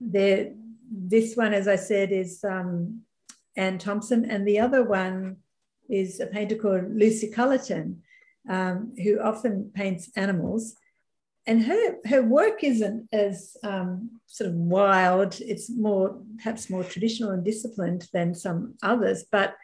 this 0.00 1.34
one, 1.34 1.54
as 1.54 1.66
I 1.66 1.76
said, 1.76 2.12
is 2.12 2.44
um, 2.44 3.00
Ann 3.56 3.78
Thomson, 3.78 4.24
and 4.26 4.46
the 4.46 4.60
other 4.60 4.84
one 4.84 5.36
is 5.88 6.20
a 6.20 6.26
painter 6.26 6.56
called 6.56 6.94
Lucy 6.94 7.30
Culliton, 7.30 7.96
um, 8.48 8.92
who 9.02 9.20
often 9.20 9.70
paints 9.74 10.10
animals. 10.16 10.74
And 11.46 11.62
her, 11.64 11.96
her 12.06 12.22
work 12.22 12.64
isn't 12.64 13.08
as 13.12 13.56
um, 13.62 14.20
sort 14.26 14.50
of 14.50 14.56
wild, 14.56 15.38
it's 15.40 15.70
more, 15.70 16.20
perhaps 16.36 16.70
more 16.70 16.84
traditional 16.84 17.30
and 17.30 17.44
disciplined 17.44 18.08
than 18.12 18.34
some 18.34 18.74
others, 18.82 19.24
but 19.30 19.54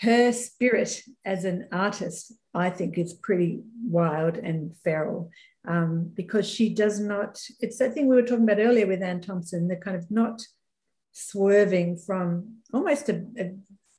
her 0.00 0.32
spirit 0.32 1.02
as 1.24 1.44
an 1.44 1.68
artist, 1.72 2.32
I 2.52 2.70
think, 2.70 2.98
is 2.98 3.14
pretty 3.14 3.62
wild 3.86 4.36
and 4.36 4.76
feral 4.82 5.30
um, 5.66 6.10
because 6.14 6.48
she 6.48 6.74
does 6.74 7.00
not, 7.00 7.40
it's 7.60 7.78
that 7.78 7.94
thing 7.94 8.08
we 8.08 8.16
were 8.16 8.22
talking 8.22 8.44
about 8.44 8.58
earlier 8.58 8.86
with 8.86 9.02
Ann 9.02 9.20
Thomson, 9.20 9.68
the 9.68 9.76
kind 9.76 9.96
of 9.96 10.10
not 10.10 10.42
swerving 11.12 11.96
from 11.96 12.56
almost 12.72 13.08
a, 13.08 13.24
a 13.38 13.52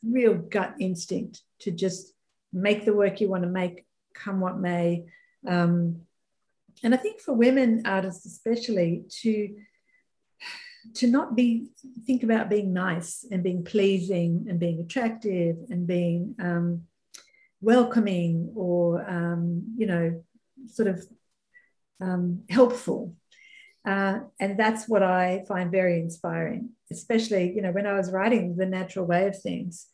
real 0.04 0.36
gut 0.36 0.76
instinct 0.80 1.42
to 1.60 1.72
just 1.72 2.14
make 2.52 2.86
the 2.86 2.94
work 2.94 3.22
you 3.22 3.30
want 3.30 3.44
to 3.44 3.50
make, 3.50 3.86
come 4.14 4.40
what 4.42 4.60
may. 4.60 5.06
Um, 5.48 6.02
and 6.84 6.94
I 6.94 6.98
think 6.98 7.22
for 7.22 7.34
women 7.34 7.84
artists, 7.86 8.26
especially, 8.26 9.06
to 9.22 9.56
to 10.94 11.08
not 11.08 11.36
be 11.36 11.68
think 12.06 12.24
about 12.24 12.50
being 12.50 12.74
nice 12.74 13.26
and 13.32 13.44
being 13.44 13.64
pleasing 13.64 14.46
and 14.50 14.60
being 14.60 14.80
attractive 14.80 15.58
and 15.70 15.88
being 15.88 16.36
um, 16.40 16.84
welcoming 17.62 18.52
or 18.56 19.08
um, 19.10 19.64
you 19.78 19.86
know 19.86 20.24
sort 20.68 20.88
of 20.88 21.06
um, 22.02 22.44
helpful. 22.50 23.16
Uh, 23.86 24.22
and 24.40 24.60
that's 24.60 24.90
what 24.90 25.04
i 25.04 25.44
find 25.48 25.72
very 25.72 26.00
inspiring 26.00 26.70
especially 26.92 27.54
you 27.56 27.62
know 27.62 27.72
when 27.72 27.86
i 27.86 27.94
was 27.94 28.12
writing 28.12 28.56
the 28.56 28.66
natural 28.66 29.06
way 29.06 29.28
of 29.28 29.40
things 29.40 29.86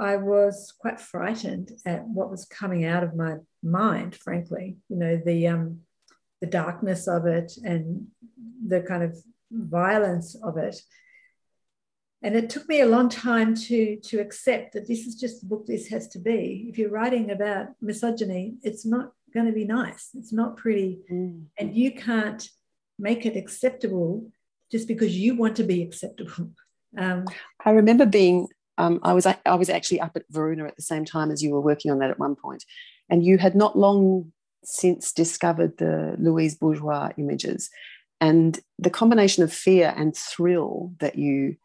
i 0.00 0.16
was 0.16 0.72
quite 0.80 0.98
frightened 0.98 1.70
at 1.84 2.06
what 2.06 2.30
was 2.30 2.46
coming 2.46 2.86
out 2.86 3.04
of 3.04 3.14
my 3.14 3.36
mind 3.64 4.14
frankly. 4.14 4.76
You 4.88 4.96
know 4.96 5.20
the 5.24 5.48
um, 5.48 5.80
the 6.40 6.46
darkness 6.46 7.08
of 7.08 7.26
it 7.26 7.52
and 7.64 8.06
the 8.66 8.82
kind 8.82 9.02
of 9.02 9.16
violence 9.54 10.34
of 10.42 10.56
it. 10.56 10.76
And 12.22 12.34
it 12.34 12.48
took 12.48 12.66
me 12.68 12.80
a 12.80 12.86
long 12.86 13.08
time 13.08 13.54
to 13.54 13.96
to 13.96 14.18
accept 14.18 14.72
that 14.72 14.88
this 14.88 15.06
is 15.06 15.14
just 15.14 15.40
the 15.40 15.46
book 15.46 15.66
this 15.66 15.88
has 15.88 16.08
to 16.08 16.18
be. 16.18 16.66
If 16.68 16.78
you're 16.78 16.90
writing 16.90 17.30
about 17.30 17.68
misogyny 17.80 18.56
it's 18.62 18.86
not 18.86 19.12
going 19.32 19.46
to 19.46 19.52
be 19.52 19.64
nice. 19.64 20.10
It's 20.14 20.32
not 20.32 20.56
pretty. 20.56 21.00
Mm. 21.10 21.46
and 21.58 21.76
you 21.76 21.92
can't 21.92 22.48
make 22.98 23.26
it 23.26 23.36
acceptable 23.36 24.30
just 24.70 24.86
because 24.88 25.16
you 25.16 25.34
want 25.36 25.56
to 25.56 25.64
be 25.64 25.82
acceptable. 25.82 26.50
Um, 26.96 27.24
i 27.64 27.70
remember 27.70 28.06
being 28.06 28.46
um, 28.78 29.00
I 29.02 29.12
was 29.12 29.26
I 29.26 29.54
was 29.54 29.68
actually 29.68 30.00
up 30.00 30.16
at 30.16 30.24
Varuna 30.30 30.66
at 30.66 30.76
the 30.76 30.82
same 30.82 31.04
time 31.04 31.30
as 31.30 31.42
you 31.42 31.50
were 31.50 31.60
working 31.60 31.90
on 31.90 31.98
that 31.98 32.10
at 32.10 32.18
one 32.18 32.34
point, 32.34 32.64
and 33.08 33.24
you 33.24 33.38
had 33.38 33.54
not 33.54 33.78
long 33.78 34.32
since 34.64 35.12
discovered 35.12 35.76
the 35.78 36.16
Louise 36.18 36.56
Bourgeois 36.56 37.10
images, 37.16 37.70
and 38.24 38.58
the 38.78 38.88
combination 38.88 39.42
of 39.42 39.52
fear 39.52 39.92
and 39.98 40.16
thrill 40.16 40.94
that 40.98 41.16
you 41.16 41.56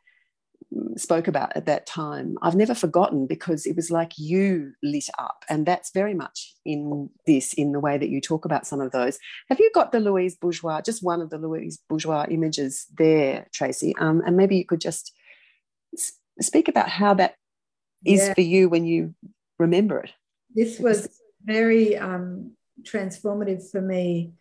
spoke 0.98 1.30
about 1.30 1.56
at 1.56 1.68
that 1.68 1.86
time, 1.86 2.38
I've 2.42 2.56
never 2.56 2.76
forgotten 2.76 3.28
because 3.28 3.66
it 3.66 3.78
was 3.78 3.90
like 3.90 4.12
you 4.18 4.74
lit 4.84 5.10
up. 5.18 5.46
And 5.48 5.66
that's 5.66 5.92
very 5.94 6.14
much 6.14 6.54
in 6.66 7.10
this, 7.26 7.54
in 7.54 7.72
the 7.72 7.80
way 7.80 7.98
that 7.98 8.10
you 8.10 8.20
talk 8.20 8.44
about 8.44 8.68
some 8.68 8.82
of 8.82 8.92
those. 8.92 9.20
Have 9.48 9.62
you 9.62 9.72
got 9.74 9.94
the 9.94 10.02
Louise 10.02 10.36
Bourgeois, 10.36 10.82
just 10.82 11.02
one 11.02 11.22
of 11.22 11.30
the 11.30 11.38
Louise 11.38 11.80
Bourgeois 11.88 12.26
images 12.30 12.88
there, 12.98 13.48
Tracy? 13.54 13.96
Um, 13.98 14.22
and 14.26 14.36
maybe 14.36 14.58
you 14.58 14.66
could 14.66 14.82
just 14.82 15.14
speak 16.42 16.68
about 16.68 16.90
how 16.90 17.14
that 17.14 17.36
is 18.06 18.20
yeah. 18.20 18.34
for 18.34 18.42
you 18.42 18.68
when 18.68 18.86
you 18.86 19.16
remember 19.60 20.00
it. 20.02 20.12
This 20.54 20.78
was 20.78 21.08
very 21.42 21.96
um, 21.96 22.52
transformative 22.84 23.72
for 23.72 23.82
me 23.82 24.34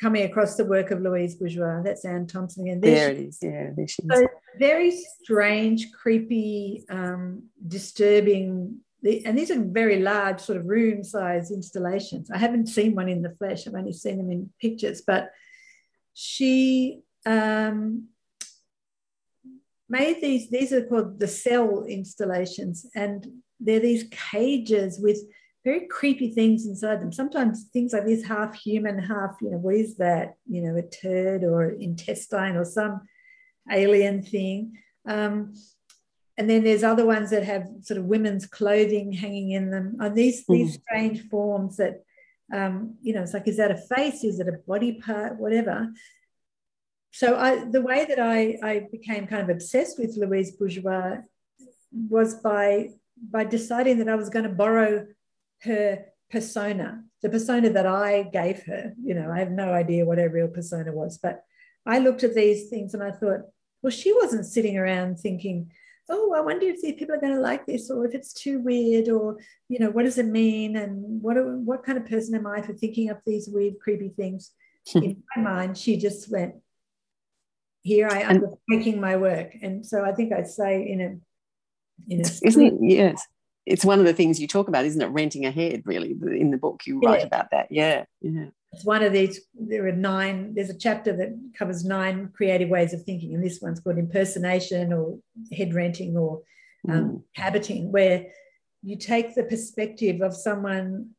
coming 0.00 0.24
across 0.24 0.56
the 0.56 0.64
work 0.64 0.90
of 0.90 1.02
Louise 1.02 1.34
Bourgeois. 1.34 1.82
That's 1.82 2.04
Ann 2.04 2.26
Thomson 2.26 2.66
again. 2.66 2.80
There, 2.80 2.94
there 2.94 3.10
it 3.10 3.18
is. 3.18 3.38
Yeah, 3.42 3.70
there 3.76 3.88
she 3.88 4.02
is. 4.02 4.28
Very 4.58 4.90
strange, 5.22 5.92
creepy, 5.92 6.84
um, 6.88 7.44
disturbing. 7.68 8.78
And 9.04 9.38
these 9.38 9.50
are 9.50 9.60
very 9.60 10.00
large, 10.00 10.40
sort 10.40 10.58
of 10.58 10.66
room 10.66 11.04
size 11.04 11.50
installations. 11.50 12.30
I 12.30 12.38
haven't 12.38 12.66
seen 12.66 12.94
one 12.94 13.08
in 13.08 13.22
the 13.22 13.34
flesh, 13.38 13.66
I've 13.66 13.74
only 13.74 13.92
seen 13.92 14.18
them 14.18 14.30
in 14.30 14.50
pictures. 14.60 15.02
But 15.06 15.30
she 16.14 17.02
um, 17.26 18.08
made 19.88 20.20
these, 20.20 20.50
these 20.50 20.72
are 20.72 20.84
called 20.84 21.20
the 21.20 21.28
cell 21.28 21.84
installations. 21.84 22.86
And 22.94 23.26
they're 23.58 23.80
these 23.80 24.04
cages 24.10 24.98
with 24.98 25.18
very 25.64 25.86
creepy 25.86 26.30
things 26.30 26.66
inside 26.66 27.00
them. 27.00 27.12
Sometimes 27.12 27.64
things 27.72 27.92
like 27.92 28.06
this, 28.06 28.24
half 28.24 28.54
human, 28.54 28.98
half, 28.98 29.36
you 29.42 29.50
know, 29.50 29.58
what 29.58 29.74
is 29.74 29.96
that? 29.96 30.34
You 30.48 30.62
know, 30.62 30.76
a 30.76 30.82
turd 30.82 31.44
or 31.44 31.70
intestine 31.70 32.56
or 32.56 32.64
some 32.64 33.02
alien 33.70 34.22
thing. 34.22 34.78
Um, 35.06 35.54
and 36.38 36.48
then 36.48 36.64
there's 36.64 36.82
other 36.82 37.04
ones 37.04 37.30
that 37.30 37.44
have 37.44 37.68
sort 37.82 37.98
of 37.98 38.06
women's 38.06 38.46
clothing 38.46 39.12
hanging 39.12 39.50
in 39.50 39.70
them. 39.70 39.96
And 40.00 40.16
these, 40.16 40.44
mm. 40.46 40.54
these 40.54 40.78
strange 40.80 41.28
forms 41.28 41.76
that, 41.76 42.04
um, 42.52 42.96
you 43.02 43.12
know, 43.12 43.22
it's 43.22 43.34
like, 43.34 43.46
is 43.46 43.58
that 43.58 43.70
a 43.70 43.76
face? 43.76 44.24
Is 44.24 44.40
it 44.40 44.48
a 44.48 44.58
body 44.66 44.92
part? 44.92 45.38
Whatever. 45.38 45.92
So 47.12 47.36
I, 47.36 47.64
the 47.64 47.82
way 47.82 48.06
that 48.06 48.18
I, 48.18 48.58
I 48.62 48.86
became 48.90 49.26
kind 49.26 49.42
of 49.42 49.50
obsessed 49.50 49.98
with 49.98 50.16
Louise 50.16 50.52
Bourgeois 50.52 51.18
was 51.92 52.34
by 52.36 52.90
by 53.30 53.44
deciding 53.44 53.98
that 53.98 54.08
I 54.08 54.14
was 54.14 54.30
going 54.30 54.44
to 54.44 54.50
borrow 54.50 55.06
her 55.62 56.06
persona, 56.30 57.02
the 57.22 57.28
persona 57.28 57.70
that 57.70 57.86
I 57.86 58.22
gave 58.22 58.62
her. 58.64 58.94
You 59.02 59.14
know, 59.14 59.30
I 59.30 59.38
have 59.38 59.50
no 59.50 59.72
idea 59.72 60.04
what 60.04 60.18
her 60.18 60.28
real 60.28 60.48
persona 60.48 60.92
was, 60.92 61.18
but 61.18 61.42
I 61.86 61.98
looked 61.98 62.24
at 62.24 62.34
these 62.34 62.68
things 62.68 62.94
and 62.94 63.02
I 63.02 63.10
thought, 63.10 63.40
well, 63.82 63.90
she 63.90 64.12
wasn't 64.12 64.46
sitting 64.46 64.78
around 64.78 65.18
thinking, 65.18 65.70
oh, 66.08 66.34
I 66.34 66.40
wonder 66.40 66.66
if 66.66 66.80
these 66.80 66.96
people 66.96 67.14
are 67.14 67.20
going 67.20 67.34
to 67.34 67.40
like 67.40 67.66
this, 67.66 67.90
or 67.90 68.04
if 68.04 68.14
it's 68.14 68.32
too 68.32 68.60
weird, 68.60 69.08
or 69.08 69.38
you 69.68 69.78
know, 69.78 69.90
what 69.90 70.04
does 70.04 70.18
it 70.18 70.26
mean, 70.26 70.76
and 70.76 71.22
what 71.22 71.36
what 71.36 71.84
kind 71.84 71.96
of 71.96 72.06
person 72.06 72.34
am 72.34 72.46
I 72.46 72.62
for 72.62 72.72
thinking 72.72 73.10
up 73.10 73.20
these 73.24 73.48
weird, 73.48 73.78
creepy 73.80 74.08
things? 74.10 74.52
Hmm. 74.92 75.02
In 75.02 75.22
my 75.36 75.42
mind, 75.42 75.78
she 75.78 75.96
just 75.96 76.30
went, 76.30 76.56
here 77.82 78.08
I 78.10 78.22
am 78.22 78.44
making 78.68 79.00
my 79.00 79.16
work, 79.16 79.54
and 79.62 79.86
so 79.86 80.04
I 80.04 80.12
think 80.12 80.32
I 80.32 80.42
say 80.42 80.82
in 80.82 81.00
a 81.00 82.12
in 82.12 82.20
a 82.20 82.28
isn't 82.44 82.66
it, 82.66 82.74
yes 82.80 83.26
it's 83.70 83.84
one 83.84 84.00
of 84.00 84.04
the 84.04 84.12
things 84.12 84.40
you 84.40 84.48
talk 84.48 84.68
about, 84.68 84.84
isn't 84.84 85.00
it? 85.00 85.06
Renting 85.06 85.46
ahead, 85.46 85.82
really, 85.84 86.16
in 86.38 86.50
the 86.50 86.58
book 86.58 86.82
you 86.86 87.00
yeah. 87.02 87.08
write 87.08 87.24
about 87.24 87.50
that. 87.52 87.68
Yeah, 87.70 88.04
yeah. 88.20 88.46
It's 88.72 88.84
one 88.84 89.02
of 89.02 89.12
these. 89.12 89.40
There 89.54 89.86
are 89.86 89.92
nine. 89.92 90.54
There's 90.54 90.70
a 90.70 90.78
chapter 90.78 91.16
that 91.16 91.38
covers 91.56 91.84
nine 91.84 92.30
creative 92.34 92.68
ways 92.68 92.92
of 92.92 93.02
thinking, 93.04 93.34
and 93.34 93.44
this 93.44 93.60
one's 93.60 93.80
called 93.80 93.98
impersonation 93.98 94.92
or 94.92 95.18
head 95.52 95.72
renting 95.72 96.16
or 96.16 96.42
um, 96.88 97.04
mm. 97.04 97.22
habiting, 97.34 97.92
where 97.92 98.26
you 98.82 98.96
take 98.96 99.34
the 99.34 99.44
perspective 99.44 100.20
of 100.20 100.34
someone 100.34 101.10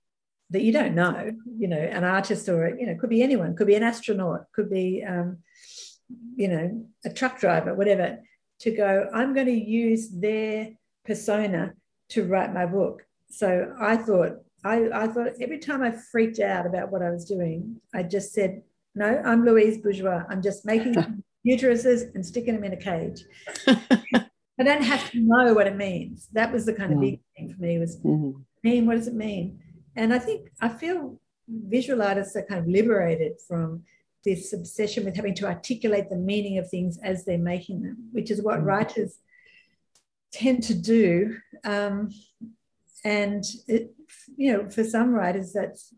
that 0.50 0.62
you 0.62 0.74
don't 0.74 0.96
know, 0.96 1.32
you 1.58 1.68
know, 1.68 1.78
an 1.78 2.04
artist 2.04 2.50
or 2.50 2.76
you 2.78 2.86
know, 2.86 2.96
could 2.96 3.10
be 3.10 3.24
anyone, 3.24 3.56
could 3.56 3.68
be 3.68 3.76
an 3.76 3.84
astronaut, 3.84 4.46
could 4.54 4.70
be, 4.70 5.04
um, 5.08 5.38
you 6.36 6.50
know, 6.50 6.86
a 7.06 7.10
truck 7.10 7.40
driver, 7.40 7.74
whatever. 7.74 8.20
To 8.62 8.72
go, 8.72 9.10
I'm 9.12 9.34
going 9.34 9.48
to 9.48 9.52
use 9.52 10.10
their 10.10 10.70
persona 11.04 11.74
to 12.12 12.26
write 12.26 12.54
my 12.54 12.66
book. 12.66 13.06
So 13.30 13.74
I 13.80 13.98
thought, 13.98 14.38
I, 14.64 14.90
I 14.94 15.08
thought 15.08 15.34
every 15.42 15.60
time 15.60 15.82
I 15.82 15.92
freaked 15.92 16.40
out 16.40 16.66
about 16.66 16.92
what 16.92 17.02
I 17.02 17.10
was 17.10 17.26
doing, 17.26 17.78
I 17.94 18.04
just 18.04 18.34
said, 18.34 18.64
no, 18.94 19.22
I'm 19.26 19.46
Louise 19.46 19.78
Bourgeois. 19.78 20.24
I'm 20.30 20.42
just 20.42 20.66
making 20.66 20.96
uteruses 21.48 22.14
and 22.14 22.26
sticking 22.26 22.56
them 22.56 22.64
in 22.64 22.74
a 22.74 22.78
cage. 22.78 23.24
I 23.68 24.64
don't 24.64 24.84
have 24.84 25.10
to 25.12 25.20
know 25.20 25.54
what 25.54 25.68
it 25.68 25.76
means. 25.76 26.28
That 26.34 26.52
was 26.52 26.66
the 26.66 26.74
kind 26.74 26.92
of 26.92 27.00
mm. 27.00 27.02
big 27.02 27.20
thing 27.36 27.54
for 27.54 27.62
me 27.62 27.80
was 27.80 27.98
mm-hmm. 27.98 28.40
mean, 28.64 28.86
what 28.86 28.98
does 28.98 29.08
it 29.08 29.16
mean? 29.16 29.60
And 29.96 30.14
I 30.14 30.20
think 30.20 30.52
I 30.60 30.70
feel 30.70 31.20
visual 31.48 32.02
artists 32.02 32.36
are 32.36 32.44
kind 32.44 32.60
of 32.60 32.68
liberated 32.68 33.34
from 33.48 33.84
this 34.24 34.54
obsession 34.54 35.04
with 35.04 35.16
having 35.16 35.34
to 35.36 35.48
articulate 35.48 36.10
the 36.10 36.16
meaning 36.16 36.58
of 36.60 36.70
things 36.70 37.00
as 37.04 37.26
they're 37.26 37.38
making 37.38 37.82
them, 37.82 38.10
which 38.12 38.30
is 38.30 38.42
what 38.42 38.60
mm. 38.60 38.66
writers 38.66 39.18
tend 40.32 40.64
to 40.64 40.74
do. 40.74 41.38
Um, 41.64 42.12
and 43.04 43.44
it, 43.68 43.94
you 44.36 44.54
know, 44.54 44.70
for 44.70 44.84
some 44.84 45.12
writers, 45.12 45.54
that's 45.54 45.94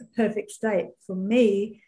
a 0.00 0.04
perfect 0.16 0.50
state. 0.50 0.88
For 1.06 1.16
me, 1.16 1.82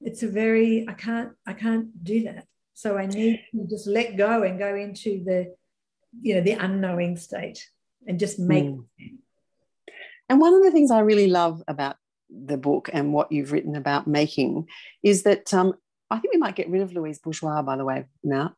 it's 0.00 0.22
a 0.22 0.28
very 0.28 0.86
I 0.88 0.92
can't 0.92 1.32
I 1.46 1.52
can't 1.52 2.04
do 2.04 2.24
that. 2.24 2.46
So 2.74 2.98
I 2.98 3.06
need 3.06 3.42
to 3.52 3.66
just 3.66 3.86
let 3.86 4.16
go 4.16 4.42
and 4.42 4.58
go 4.58 4.74
into 4.74 5.24
the, 5.24 5.54
you 6.20 6.34
know, 6.34 6.42
the 6.42 6.52
unknowing 6.52 7.16
state 7.16 7.66
and 8.06 8.18
just 8.18 8.38
make. 8.38 8.64
Mm. 8.64 8.84
And 10.28 10.40
one 10.40 10.54
of 10.54 10.62
the 10.62 10.70
things 10.70 10.90
I 10.90 11.00
really 11.00 11.28
love 11.28 11.62
about 11.68 11.96
the 12.28 12.58
book 12.58 12.90
and 12.92 13.14
what 13.14 13.32
you've 13.32 13.52
written 13.52 13.76
about 13.76 14.06
making 14.06 14.66
is 15.02 15.22
that 15.22 15.54
um, 15.54 15.74
I 16.10 16.18
think 16.18 16.34
we 16.34 16.38
might 16.40 16.56
get 16.56 16.68
rid 16.68 16.82
of 16.82 16.92
Louise 16.92 17.18
Bourgeois, 17.18 17.62
by 17.62 17.76
the 17.76 17.84
way, 17.84 18.06
now. 18.22 18.54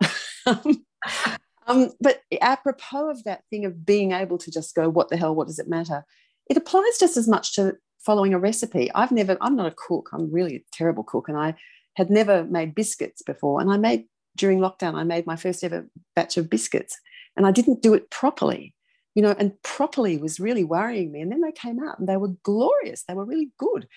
Um, 1.68 1.90
but 2.00 2.22
apropos 2.40 3.10
of 3.10 3.22
that 3.24 3.44
thing 3.50 3.64
of 3.64 3.86
being 3.86 4.12
able 4.12 4.38
to 4.38 4.50
just 4.50 4.74
go, 4.74 4.88
what 4.88 5.10
the 5.10 5.16
hell, 5.16 5.34
what 5.34 5.46
does 5.46 5.58
it 5.58 5.68
matter? 5.68 6.04
It 6.50 6.56
applies 6.56 6.98
just 6.98 7.16
as 7.16 7.28
much 7.28 7.54
to 7.54 7.76
following 8.00 8.34
a 8.34 8.38
recipe. 8.38 8.90
I've 8.94 9.12
never, 9.12 9.36
I'm 9.40 9.54
not 9.54 9.70
a 9.70 9.76
cook, 9.76 10.08
I'm 10.12 10.32
really 10.32 10.56
a 10.56 10.64
terrible 10.72 11.04
cook, 11.04 11.28
and 11.28 11.36
I 11.36 11.54
had 11.94 12.10
never 12.10 12.44
made 12.44 12.74
biscuits 12.74 13.22
before. 13.22 13.60
And 13.60 13.70
I 13.70 13.76
made, 13.76 14.06
during 14.36 14.58
lockdown, 14.58 14.94
I 14.94 15.04
made 15.04 15.26
my 15.26 15.36
first 15.36 15.62
ever 15.62 15.88
batch 16.16 16.36
of 16.36 16.50
biscuits, 16.50 16.98
and 17.36 17.46
I 17.46 17.52
didn't 17.52 17.82
do 17.82 17.94
it 17.94 18.10
properly. 18.10 18.74
You 19.14 19.22
know, 19.22 19.34
and 19.36 19.60
properly 19.62 20.16
was 20.16 20.38
really 20.38 20.62
worrying 20.62 21.10
me. 21.10 21.20
And 21.20 21.32
then 21.32 21.40
they 21.40 21.50
came 21.50 21.82
out 21.82 21.98
and 21.98 22.08
they 22.08 22.16
were 22.16 22.36
glorious. 22.44 23.02
They 23.02 23.14
were 23.14 23.24
really 23.24 23.50
good. 23.58 23.88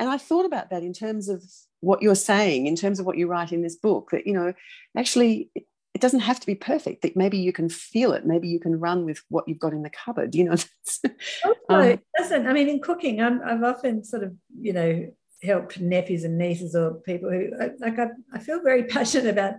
And 0.00 0.08
I 0.08 0.16
thought 0.16 0.46
about 0.46 0.70
that 0.70 0.82
in 0.82 0.94
terms 0.94 1.28
of 1.28 1.44
what 1.80 2.00
you're 2.00 2.14
saying, 2.14 2.66
in 2.66 2.74
terms 2.74 2.98
of 2.98 3.04
what 3.04 3.18
you 3.18 3.26
write 3.26 3.52
in 3.52 3.60
this 3.60 3.76
book, 3.76 4.08
that, 4.12 4.26
you 4.26 4.32
know, 4.32 4.54
actually 4.96 5.50
it 5.94 6.00
doesn't 6.00 6.20
have 6.20 6.40
to 6.40 6.46
be 6.46 6.54
perfect 6.54 7.02
that 7.02 7.16
maybe 7.16 7.38
you 7.38 7.52
can 7.52 7.68
feel 7.68 8.12
it 8.12 8.26
maybe 8.26 8.48
you 8.48 8.60
can 8.60 8.78
run 8.78 9.04
with 9.04 9.22
what 9.28 9.46
you've 9.46 9.58
got 9.58 9.72
in 9.72 9.82
the 9.82 9.90
cupboard 9.90 10.34
you 10.34 10.44
know 10.44 10.52
um, 11.68 11.82
it 11.82 12.00
doesn't 12.16 12.46
i 12.46 12.52
mean 12.52 12.68
in 12.68 12.80
cooking 12.80 13.20
i 13.20 13.50
have 13.50 13.62
often 13.62 14.04
sort 14.04 14.22
of 14.22 14.34
you 14.58 14.72
know 14.72 15.06
helped 15.42 15.80
nephews 15.80 16.24
and 16.24 16.38
nieces 16.38 16.74
or 16.74 16.94
people 16.94 17.28
who 17.30 17.50
like 17.80 17.98
I, 17.98 18.08
I 18.32 18.38
feel 18.38 18.62
very 18.62 18.84
passionate 18.96 19.30
about 19.30 19.54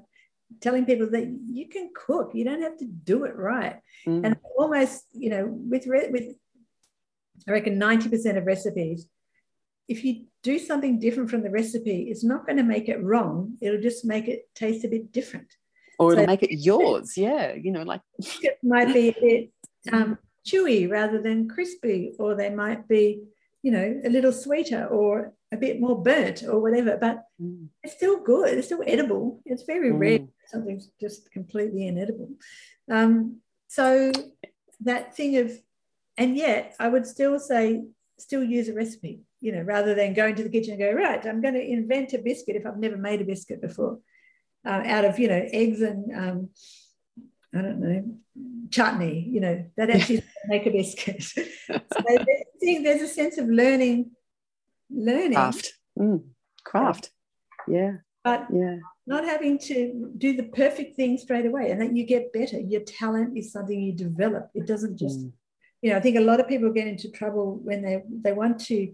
telling 0.62 0.86
people 0.86 1.10
that 1.10 1.28
you 1.48 1.68
can 1.68 1.90
cook 1.96 2.32
you 2.34 2.46
don't 2.46 2.62
have 2.62 2.78
to 2.78 2.86
do 2.86 3.26
it 3.26 3.36
right 3.36 3.80
mm. 4.08 4.22
and 4.24 4.38
almost 4.58 5.06
you 5.14 5.30
know 5.30 5.48
with 5.48 5.86
with 5.88 6.36
I 7.48 7.52
reckon 7.52 7.80
90% 7.80 8.38
of 8.38 8.46
recipes, 8.46 9.08
if 9.88 10.04
you 10.04 10.26
do 10.44 10.60
something 10.60 11.00
different 11.00 11.30
from 11.30 11.44
the 11.44 11.50
recipe, 11.50 12.08
it's 12.10 12.24
not 12.24 12.46
going 12.46 12.58
to 12.58 12.64
make 12.64 12.88
it 12.88 13.04
wrong. 13.04 13.58
It'll 13.62 13.82
just 13.82 14.06
make 14.06 14.28
it 14.28 14.44
taste 14.56 14.86
a 14.86 14.88
bit 14.88 15.12
different. 15.12 15.48
Or 16.00 16.16
so, 16.16 16.26
make 16.26 16.44
it 16.44 16.56
yours. 16.58 17.18
Yeah. 17.18 17.54
You 17.54 17.72
know, 17.72 17.84
like 17.84 18.02
it 18.18 18.58
might 18.64 18.94
be 18.94 19.10
a 19.10 19.14
bit 19.14 19.52
um, 19.92 20.18
chewy 20.46 20.90
rather 20.90 21.22
than 21.22 21.50
crispy, 21.50 22.14
or 22.20 22.36
they 22.36 22.50
might 22.50 22.88
be, 22.88 23.24
you 23.62 23.72
know, 23.72 24.02
a 24.04 24.10
little 24.10 24.32
sweeter 24.32 24.86
or 24.86 25.34
a 25.52 25.58
bit 25.58 25.80
more 25.80 26.02
burnt 26.02 26.44
or 26.44 26.60
whatever, 26.60 26.98
but 26.98 27.26
mm. 27.42 27.68
it's 27.84 27.94
still 27.94 28.20
good. 28.20 28.58
It's 28.58 28.68
still 28.68 28.84
edible. 28.86 29.42
It's 29.46 29.64
very 29.64 29.92
mm. 29.92 30.00
rare 30.00 30.28
something's 30.54 30.90
just 31.02 31.32
completely 31.32 31.88
inedible. 31.88 32.30
Um, 32.90 33.40
so 33.68 34.12
that 34.82 35.16
thing 35.16 35.38
of, 35.38 35.52
and 36.18 36.38
yet 36.38 36.76
I 36.80 36.88
would 36.88 37.08
still 37.08 37.40
say, 37.40 37.84
still 38.20 38.44
use 38.44 38.70
a 38.70 38.74
recipe, 38.74 39.22
you 39.42 39.52
know, 39.52 39.62
rather 39.62 39.96
than 39.96 40.14
going 40.14 40.36
to 40.36 40.44
the 40.44 40.50
kitchen 40.50 40.74
and 40.74 40.80
go, 40.80 40.92
right, 40.92 41.26
I'm 41.26 41.42
going 41.42 41.56
to 41.56 41.72
invent 41.78 42.14
a 42.14 42.20
biscuit 42.20 42.56
if 42.56 42.66
I've 42.66 42.78
never 42.78 42.98
made 42.98 43.22
a 43.22 43.26
biscuit 43.26 43.62
before, 43.62 44.00
uh, 44.66 44.84
out 44.86 45.06
of, 45.06 45.20
you 45.20 45.28
know, 45.28 45.48
eggs 45.52 45.82
and, 45.82 46.16
um, 46.16 46.50
I 47.56 47.62
don't 47.62 47.80
know, 47.80 48.04
chutney, 48.70 49.28
you 49.30 49.40
know, 49.40 49.66
that 49.78 49.90
actually 49.90 50.24
make 50.48 50.66
a 50.66 50.72
biscuit. 50.72 51.22
so 51.24 51.44
think 52.60 52.84
there's 52.84 53.02
a 53.02 53.08
sense 53.08 53.38
of 53.38 53.48
learning, 53.48 54.12
learning. 54.90 55.34
Craft. 55.34 55.74
Mm, 56.00 56.24
craft. 56.64 57.12
Yeah. 57.68 57.98
But 58.24 58.48
yeah 58.52 58.78
not 59.06 59.26
having 59.26 59.58
to 59.58 60.12
do 60.18 60.36
the 60.36 60.44
perfect 60.44 60.96
thing 60.96 61.18
straight 61.18 61.46
away 61.46 61.72
and 61.72 61.82
that 61.82 61.96
you 61.96 62.06
get 62.06 62.34
better 62.34 62.60
your 62.60 62.82
talent 62.82 63.38
is 63.38 63.52
something 63.52 63.82
you 63.82 63.94
develop 63.94 64.50
it 64.54 64.66
doesn't 64.66 64.98
just 64.98 65.20
mm. 65.20 65.32
you 65.82 65.90
know 65.90 65.98
i 65.98 66.00
think 66.00 66.18
a 66.18 66.22
lot 66.22 66.40
of 66.40 66.48
people 66.48 66.72
get 66.72 66.88
into 66.88 67.12
trouble 67.12 67.60
when 67.64 67.82
they 67.82 68.02
they 68.22 68.32
want 68.32 68.60
to 68.60 68.94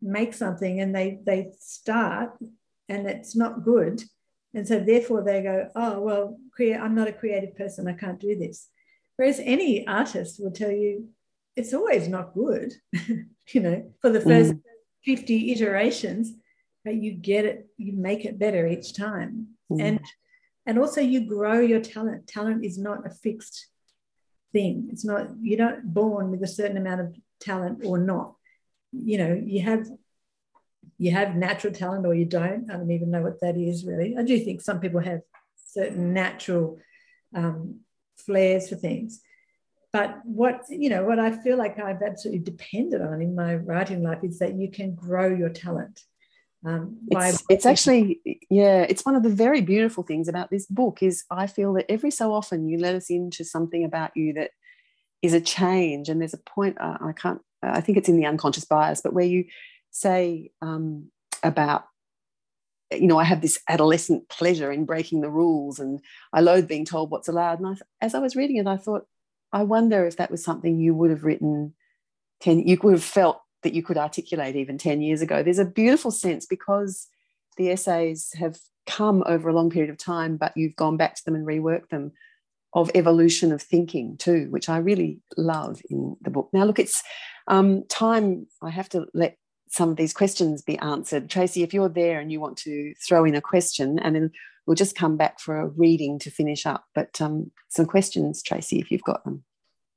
make 0.00 0.32
something 0.32 0.80
and 0.80 0.94
they 0.94 1.18
they 1.24 1.50
start 1.58 2.36
and 2.88 3.08
it's 3.08 3.34
not 3.34 3.64
good 3.64 4.02
and 4.54 4.66
so 4.66 4.80
therefore 4.80 5.22
they 5.22 5.42
go 5.42 5.68
oh 5.74 6.00
well 6.00 6.38
i'm 6.60 6.94
not 6.94 7.08
a 7.08 7.12
creative 7.12 7.56
person 7.56 7.88
i 7.88 7.92
can't 7.92 8.20
do 8.20 8.36
this 8.36 8.68
whereas 9.16 9.40
any 9.42 9.86
artist 9.86 10.40
will 10.42 10.50
tell 10.50 10.70
you 10.70 11.08
it's 11.56 11.74
always 11.74 12.08
not 12.08 12.34
good 12.34 12.72
you 12.92 13.60
know 13.60 13.92
for 14.00 14.10
the 14.10 14.20
first 14.20 14.52
mm. 14.52 14.60
50 15.04 15.52
iterations 15.52 16.34
but 16.88 16.96
you 16.96 17.12
get 17.12 17.44
it, 17.44 17.66
you 17.76 17.92
make 17.92 18.24
it 18.24 18.38
better 18.38 18.66
each 18.66 18.94
time. 18.94 19.48
Mm. 19.70 19.82
And 19.82 20.00
and 20.66 20.78
also 20.78 21.02
you 21.02 21.26
grow 21.26 21.60
your 21.60 21.80
talent. 21.80 22.26
Talent 22.26 22.64
is 22.64 22.78
not 22.78 23.06
a 23.06 23.10
fixed 23.10 23.66
thing. 24.52 24.88
It's 24.90 25.04
not, 25.04 25.28
you're 25.40 25.58
not 25.58 25.82
born 25.82 26.30
with 26.30 26.42
a 26.42 26.46
certain 26.46 26.76
amount 26.76 27.00
of 27.00 27.16
talent 27.40 27.84
or 27.84 27.98
not. 27.98 28.34
You 28.92 29.18
know, 29.18 29.42
you 29.42 29.62
have 29.62 29.86
you 30.96 31.10
have 31.10 31.36
natural 31.36 31.72
talent 31.72 32.06
or 32.06 32.14
you 32.14 32.24
don't. 32.24 32.70
I 32.70 32.76
don't 32.76 32.90
even 32.90 33.10
know 33.10 33.22
what 33.22 33.40
that 33.40 33.56
is 33.56 33.84
really. 33.84 34.16
I 34.18 34.22
do 34.22 34.38
think 34.38 34.60
some 34.60 34.80
people 34.80 35.00
have 35.00 35.20
certain 35.56 36.12
natural 36.12 36.78
um, 37.34 37.80
flairs 38.26 38.68
for 38.68 38.76
things. 38.76 39.20
But 39.92 40.20
what 40.24 40.64
you 40.68 40.90
know, 40.90 41.04
what 41.04 41.18
I 41.18 41.30
feel 41.30 41.56
like 41.56 41.78
I've 41.78 42.02
absolutely 42.02 42.40
depended 42.40 43.00
on 43.00 43.22
in 43.22 43.34
my 43.34 43.56
writing 43.56 44.02
life 44.02 44.22
is 44.22 44.38
that 44.38 44.54
you 44.54 44.70
can 44.70 44.94
grow 44.94 45.34
your 45.34 45.48
talent. 45.48 46.02
Um, 46.66 46.98
it's, 47.08 47.44
it's 47.48 47.66
actually 47.66 48.20
yeah 48.50 48.82
it's 48.82 49.06
one 49.06 49.14
of 49.14 49.22
the 49.22 49.28
very 49.28 49.60
beautiful 49.60 50.02
things 50.02 50.26
about 50.26 50.50
this 50.50 50.66
book 50.66 51.04
is 51.04 51.22
i 51.30 51.46
feel 51.46 51.72
that 51.74 51.88
every 51.88 52.10
so 52.10 52.34
often 52.34 52.66
you 52.66 52.78
let 52.78 52.96
us 52.96 53.10
into 53.10 53.44
something 53.44 53.84
about 53.84 54.10
you 54.16 54.32
that 54.32 54.50
is 55.22 55.34
a 55.34 55.40
change 55.40 56.08
and 56.08 56.20
there's 56.20 56.34
a 56.34 56.38
point 56.38 56.76
uh, 56.80 56.98
i 57.00 57.12
can't 57.12 57.40
i 57.62 57.80
think 57.80 57.96
it's 57.96 58.08
in 58.08 58.16
the 58.16 58.26
unconscious 58.26 58.64
bias 58.64 59.00
but 59.00 59.12
where 59.12 59.24
you 59.24 59.44
say 59.90 60.50
um, 60.62 61.10
about 61.42 61.84
you 62.90 63.06
know 63.06 63.18
i 63.18 63.24
have 63.24 63.42
this 63.42 63.60
adolescent 63.68 64.26
pleasure 64.30 64.72
in 64.72 64.86
breaking 64.86 65.20
the 65.20 65.28
rules 65.28 65.78
and 65.78 66.00
i 66.32 66.40
loathe 66.40 66.66
being 66.66 66.86
told 66.86 67.10
what's 67.10 67.28
allowed 67.28 67.60
and 67.60 67.68
I, 67.68 68.04
as 68.04 68.14
i 68.14 68.18
was 68.18 68.34
reading 68.34 68.56
it 68.56 68.66
i 68.66 68.78
thought 68.78 69.06
i 69.52 69.62
wonder 69.62 70.06
if 70.06 70.16
that 70.16 70.30
was 70.30 70.42
something 70.42 70.78
you 70.78 70.94
would 70.94 71.10
have 71.10 71.22
written 71.22 71.74
10 72.40 72.66
you 72.66 72.78
would 72.82 72.94
have 72.94 73.04
felt 73.04 73.42
that 73.62 73.74
you 73.74 73.82
could 73.82 73.96
articulate 73.96 74.56
even 74.56 74.78
10 74.78 75.00
years 75.00 75.22
ago. 75.22 75.42
There's 75.42 75.58
a 75.58 75.64
beautiful 75.64 76.10
sense 76.10 76.46
because 76.46 77.08
the 77.56 77.70
essays 77.70 78.32
have 78.38 78.58
come 78.86 79.22
over 79.26 79.48
a 79.48 79.52
long 79.52 79.70
period 79.70 79.90
of 79.90 79.98
time, 79.98 80.36
but 80.36 80.56
you've 80.56 80.76
gone 80.76 80.96
back 80.96 81.16
to 81.16 81.24
them 81.24 81.34
and 81.34 81.46
reworked 81.46 81.88
them 81.90 82.12
of 82.74 82.90
evolution 82.94 83.50
of 83.50 83.62
thinking 83.62 84.16
too, 84.16 84.46
which 84.50 84.68
I 84.68 84.78
really 84.78 85.20
love 85.36 85.80
in 85.90 86.16
the 86.20 86.30
book. 86.30 86.50
Now, 86.52 86.64
look, 86.64 86.78
it's 86.78 87.02
um, 87.46 87.84
time. 87.88 88.46
I 88.62 88.70
have 88.70 88.88
to 88.90 89.06
let 89.14 89.37
some 89.70 89.90
of 89.90 89.96
these 89.96 90.12
questions 90.12 90.62
be 90.62 90.78
answered. 90.78 91.30
Tracy, 91.30 91.62
if 91.62 91.74
you're 91.74 91.88
there 91.88 92.20
and 92.20 92.30
you 92.32 92.40
want 92.40 92.56
to 92.58 92.94
throw 93.06 93.24
in 93.24 93.34
a 93.34 93.40
question, 93.40 93.98
and 93.98 94.14
then 94.14 94.30
we'll 94.66 94.74
just 94.74 94.96
come 94.96 95.16
back 95.16 95.40
for 95.40 95.60
a 95.60 95.68
reading 95.68 96.18
to 96.20 96.30
finish 96.30 96.66
up. 96.66 96.84
But 96.94 97.20
um, 97.20 97.50
some 97.68 97.86
questions, 97.86 98.42
Tracy, 98.42 98.78
if 98.78 98.90
you've 98.90 99.02
got 99.02 99.24
them. 99.24 99.44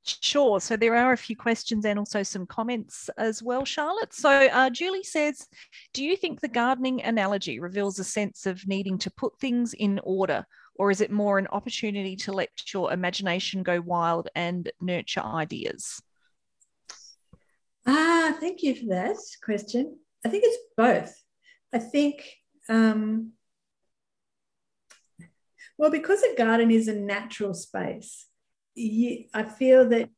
Sure. 0.04 0.60
So 0.60 0.76
there 0.76 0.96
are 0.96 1.12
a 1.12 1.16
few 1.16 1.36
questions 1.36 1.84
and 1.84 1.98
also 1.98 2.24
some 2.24 2.46
comments 2.46 3.08
as 3.18 3.42
well, 3.42 3.64
Charlotte. 3.64 4.12
So 4.12 4.30
uh, 4.30 4.68
Julie 4.70 5.04
says, 5.04 5.46
Do 5.92 6.02
you 6.02 6.16
think 6.16 6.40
the 6.40 6.48
gardening 6.48 7.02
analogy 7.02 7.60
reveals 7.60 7.98
a 7.98 8.04
sense 8.04 8.46
of 8.46 8.66
needing 8.66 8.98
to 8.98 9.10
put 9.12 9.38
things 9.38 9.74
in 9.74 10.00
order, 10.02 10.44
or 10.74 10.90
is 10.90 11.00
it 11.00 11.12
more 11.12 11.38
an 11.38 11.46
opportunity 11.52 12.16
to 12.16 12.32
let 12.32 12.50
your 12.74 12.92
imagination 12.92 13.62
go 13.62 13.80
wild 13.80 14.28
and 14.34 14.72
nurture 14.80 15.22
ideas? 15.22 16.02
Ah, 17.86 18.36
thank 18.38 18.62
you 18.62 18.74
for 18.74 18.86
that 18.86 19.16
question. 19.44 19.98
I 20.24 20.28
think 20.28 20.44
it's 20.46 20.58
both. 20.76 21.14
I 21.72 21.78
think, 21.78 22.28
um, 22.68 23.32
well, 25.78 25.90
because 25.90 26.22
a 26.22 26.36
garden 26.36 26.70
is 26.70 26.88
a 26.88 26.94
natural 26.94 27.54
space 27.54 28.26
you, 28.74 29.24
I 29.34 29.44
feel 29.44 29.88
that 29.90 30.08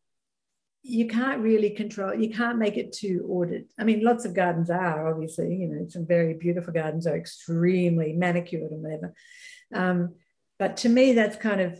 you 0.82 1.08
can't 1.08 1.40
really 1.40 1.70
control, 1.70 2.14
you 2.14 2.30
can't 2.30 2.58
make 2.58 2.76
it 2.76 2.92
too 2.92 3.24
ordered. 3.26 3.64
I 3.78 3.84
mean, 3.84 4.04
lots 4.04 4.24
of 4.24 4.34
gardens 4.34 4.70
are 4.70 5.08
obviously, 5.08 5.54
you 5.54 5.68
know, 5.68 5.86
some 5.88 6.06
very 6.06 6.34
beautiful 6.34 6.74
gardens 6.74 7.06
are 7.06 7.16
extremely 7.16 8.12
manicured 8.12 8.70
and 8.70 8.82
whatever. 8.82 9.14
Um, 9.72 10.14
but 10.58 10.76
to 10.78 10.88
me, 10.88 11.14
that's 11.14 11.36
kind 11.36 11.60
of, 11.60 11.78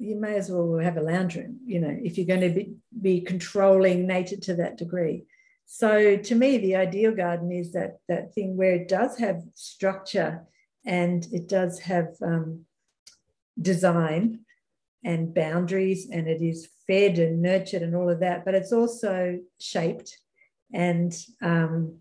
you 0.00 0.16
may 0.16 0.34
as 0.34 0.50
well 0.50 0.78
have 0.78 0.96
a 0.96 1.02
lounge 1.02 1.36
room, 1.36 1.60
you 1.64 1.80
know, 1.80 1.96
if 2.02 2.16
you're 2.16 2.26
going 2.26 2.40
to 2.40 2.50
be, 2.50 2.74
be 3.00 3.20
controlling 3.20 4.06
nature 4.06 4.36
to 4.38 4.54
that 4.54 4.78
degree. 4.78 5.24
So 5.66 6.16
to 6.16 6.34
me, 6.34 6.58
the 6.58 6.76
ideal 6.76 7.14
garden 7.14 7.52
is 7.52 7.72
that 7.72 7.98
that 8.08 8.34
thing 8.34 8.56
where 8.56 8.74
it 8.74 8.88
does 8.88 9.18
have 9.18 9.42
structure 9.54 10.42
and 10.84 11.26
it 11.30 11.48
does 11.48 11.78
have 11.80 12.08
um, 12.22 12.64
design, 13.60 14.40
and 15.04 15.34
boundaries 15.34 16.08
and 16.10 16.28
it 16.28 16.42
is 16.42 16.68
fed 16.86 17.18
and 17.18 17.40
nurtured 17.40 17.82
and 17.82 17.94
all 17.94 18.10
of 18.10 18.20
that 18.20 18.44
but 18.44 18.54
it's 18.54 18.72
also 18.72 19.38
shaped 19.58 20.18
and 20.72 21.14
um, 21.42 21.96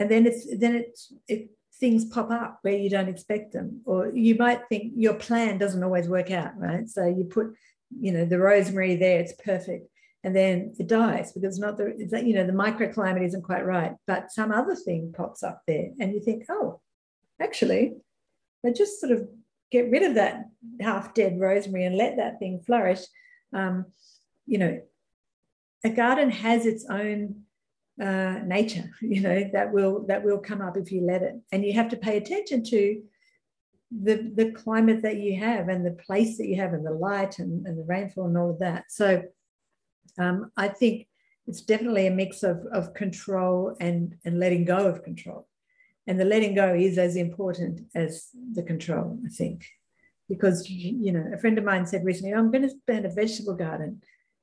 and 0.00 0.10
then 0.10 0.26
it's 0.26 0.46
then 0.58 0.74
it's 0.74 1.12
it 1.26 1.50
things 1.80 2.04
pop 2.06 2.30
up 2.30 2.58
where 2.62 2.76
you 2.76 2.90
don't 2.90 3.08
expect 3.08 3.52
them 3.52 3.80
or 3.84 4.08
you 4.08 4.34
might 4.34 4.60
think 4.68 4.92
your 4.96 5.14
plan 5.14 5.58
doesn't 5.58 5.82
always 5.82 6.08
work 6.08 6.30
out 6.30 6.52
right 6.58 6.88
so 6.88 7.06
you 7.06 7.24
put 7.24 7.54
you 8.00 8.12
know 8.12 8.24
the 8.24 8.38
rosemary 8.38 8.96
there 8.96 9.20
it's 9.20 9.34
perfect 9.44 9.88
and 10.24 10.34
then 10.34 10.74
it 10.78 10.88
dies 10.88 11.32
because 11.32 11.44
it's 11.44 11.58
not 11.58 11.76
the 11.76 11.86
it's 11.98 12.12
you 12.24 12.34
know 12.34 12.46
the 12.46 12.52
microclimate 12.52 13.24
isn't 13.24 13.42
quite 13.42 13.64
right 13.64 13.94
but 14.06 14.32
some 14.32 14.50
other 14.50 14.74
thing 14.74 15.12
pops 15.16 15.42
up 15.42 15.62
there 15.66 15.90
and 16.00 16.12
you 16.12 16.20
think 16.20 16.44
oh 16.50 16.80
actually 17.40 17.94
they 18.62 18.72
just 18.72 19.00
sort 19.00 19.12
of 19.12 19.28
get 19.70 19.90
rid 19.90 20.02
of 20.02 20.14
that 20.14 20.44
half 20.80 21.14
dead 21.14 21.38
rosemary 21.38 21.84
and 21.84 21.96
let 21.96 22.16
that 22.16 22.38
thing 22.38 22.60
flourish. 22.64 23.00
Um, 23.52 23.86
you 24.46 24.58
know, 24.58 24.80
a 25.84 25.90
garden 25.90 26.30
has 26.30 26.66
its 26.66 26.86
own 26.88 27.42
uh, 28.00 28.40
nature, 28.44 28.90
you 29.00 29.20
know, 29.20 29.50
that 29.52 29.72
will 29.72 30.06
that 30.06 30.24
will 30.24 30.38
come 30.38 30.60
up 30.60 30.76
if 30.76 30.92
you 30.92 31.02
let 31.02 31.22
it. 31.22 31.34
And 31.52 31.64
you 31.64 31.74
have 31.74 31.88
to 31.90 31.96
pay 31.96 32.16
attention 32.16 32.64
to 32.64 33.02
the, 33.90 34.30
the 34.34 34.52
climate 34.52 35.02
that 35.02 35.16
you 35.16 35.38
have 35.38 35.68
and 35.68 35.84
the 35.84 35.92
place 35.92 36.36
that 36.38 36.46
you 36.46 36.56
have 36.56 36.72
and 36.72 36.84
the 36.84 36.92
light 36.92 37.38
and, 37.38 37.66
and 37.66 37.78
the 37.78 37.84
rainfall 37.84 38.26
and 38.26 38.36
all 38.36 38.50
of 38.50 38.58
that. 38.58 38.84
So 38.88 39.22
um, 40.18 40.50
I 40.56 40.68
think 40.68 41.08
it's 41.46 41.62
definitely 41.62 42.06
a 42.06 42.10
mix 42.10 42.42
of, 42.42 42.58
of 42.72 42.92
control 42.92 43.76
and, 43.80 44.16
and 44.24 44.38
letting 44.38 44.64
go 44.66 44.86
of 44.86 45.02
control. 45.02 45.48
And 46.06 46.20
the 46.20 46.24
letting 46.24 46.54
go 46.54 46.74
is 46.74 46.98
as 46.98 47.16
important 47.16 47.80
as 47.94 48.28
the 48.52 48.62
control, 48.62 49.18
I 49.24 49.28
think. 49.30 49.66
Because, 50.28 50.68
you 50.68 51.12
know, 51.12 51.30
a 51.32 51.38
friend 51.38 51.56
of 51.56 51.64
mine 51.64 51.86
said 51.86 52.04
recently, 52.04 52.34
I'm 52.34 52.50
going 52.50 52.68
to 52.68 52.74
plant 52.86 53.06
a 53.06 53.10
vegetable 53.10 53.54
garden. 53.54 54.02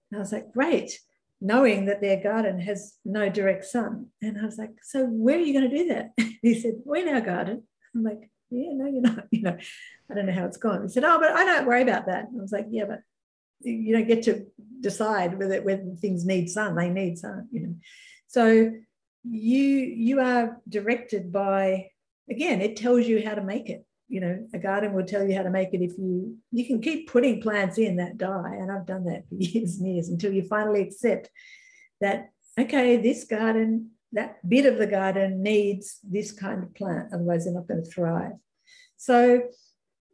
And 0.10 0.18
I 0.18 0.20
was 0.20 0.32
like, 0.32 0.52
great, 0.52 1.00
knowing 1.46 1.86
that 1.86 2.02
their 2.02 2.22
garden 2.22 2.60
has 2.60 2.96
no 3.06 3.30
direct 3.30 3.66
sun. 3.66 4.08
And 4.22 4.40
I 4.40 4.46
was 4.46 4.58
like, 4.58 4.72
so 4.82 5.06
where 5.06 5.38
are 5.38 5.42
you 5.42 5.54
going 5.54 5.70
to 5.70 5.78
do 5.78 5.88
that? 5.90 6.14
he 6.42 6.60
said, 6.60 6.76
we're 6.84 7.08
in 7.08 7.14
our 7.14 7.22
garden. 7.22 7.64
I'm 7.94 8.04
like, 8.04 8.32
yeah, 8.50 8.72
no, 8.74 8.88
you're 8.88 9.02
not. 9.02 9.26
You 9.32 9.44
know, 9.44 9.58
I 10.10 10.14
don't 10.14 10.26
know 10.26 10.34
how 10.34 10.46
it's 10.46 10.58
gone. 10.58 10.82
He 10.82 10.90
said, 10.90 11.04
oh, 11.04 11.20
but 11.20 11.32
I 11.32 11.46
don't 11.46 11.68
worry 11.68 11.84
about 11.84 12.08
that. 12.08 12.30
And 12.30 12.40
I 12.40 12.42
was 12.42 12.52
like, 12.52 12.68
yeah, 12.70 12.86
but 12.86 13.02
you 13.60 13.96
don't 13.96 14.08
get 14.08 14.24
to 14.24 14.46
decide 14.82 15.38
whether 15.38 15.96
things 16.02 16.26
need 16.26 16.50
sun, 16.50 16.76
they 16.76 16.90
need 16.90 17.18
sun, 17.18 17.48
you 17.52 17.62
know. 17.62 17.76
So 18.28 18.72
you 19.24 19.70
you 19.70 20.20
are 20.20 20.62
directed 20.68 21.32
by 21.32 21.90
again, 22.30 22.62
it 22.62 22.76
tells 22.76 23.06
you 23.08 23.24
how 23.26 23.36
to 23.36 23.44
make 23.44 23.70
it. 23.70 23.86
You 24.08 24.22
know, 24.22 24.48
a 24.54 24.60
garden 24.60 24.94
will 24.94 25.06
tell 25.06 25.28
you 25.28 25.36
how 25.36 25.44
to 25.44 25.50
make 25.50 25.74
it 25.74 25.82
if 25.82 25.98
you 25.98 26.38
you 26.52 26.66
can 26.66 26.82
keep 26.82 27.10
putting 27.10 27.42
plants 27.42 27.78
in 27.78 27.98
that 27.98 28.18
die. 28.18 28.56
And 28.60 28.72
I've 28.72 28.86
done 28.86 29.06
that 29.06 29.28
for 29.28 29.36
years 29.40 29.78
and 29.78 29.94
years 29.94 30.10
until 30.10 30.34
you 30.34 30.44
finally 30.44 30.82
accept 30.82 31.30
that, 32.02 32.30
okay, 32.60 32.98
this 32.98 33.24
garden, 33.24 33.92
that 34.12 34.48
bit 34.48 34.66
of 34.66 34.78
the 34.78 34.88
garden 34.88 35.42
needs 35.42 36.00
this 36.04 36.32
kind 36.32 36.64
of 36.64 36.74
plant, 36.76 37.14
otherwise 37.14 37.46
they're 37.46 37.54
not 37.54 37.68
going 37.68 37.84
to 37.84 37.90
thrive. 37.90 38.34
So 38.98 39.44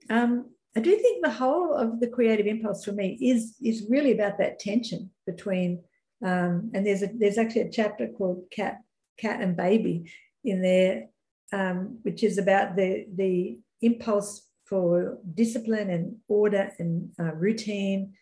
um, 0.09 0.49
I 0.75 0.79
do 0.79 0.95
think 0.95 1.23
the 1.23 1.31
whole 1.31 1.75
of 1.75 1.99
the 1.99 2.07
creative 2.07 2.47
impulse 2.47 2.85
for 2.85 2.93
me 2.93 3.17
is, 3.21 3.55
is 3.61 3.87
really 3.89 4.11
about 4.11 4.37
that 4.37 4.59
tension 4.59 5.11
between, 5.25 5.83
um, 6.25 6.71
and 6.73 6.85
there's 6.85 7.03
a, 7.03 7.09
there's 7.13 7.37
actually 7.37 7.61
a 7.61 7.71
chapter 7.71 8.07
called 8.07 8.45
Cat, 8.51 8.79
Cat 9.17 9.41
and 9.41 9.55
Baby 9.55 10.11
in 10.43 10.61
there, 10.61 11.07
um, 11.53 11.99
which 12.03 12.23
is 12.23 12.37
about 12.37 12.75
the, 12.75 13.05
the 13.13 13.59
impulse 13.81 14.47
for 14.65 15.17
discipline 15.33 15.89
and 15.89 16.15
order 16.27 16.71
and 16.79 17.09
uh, 17.19 17.33
routine 17.33 18.13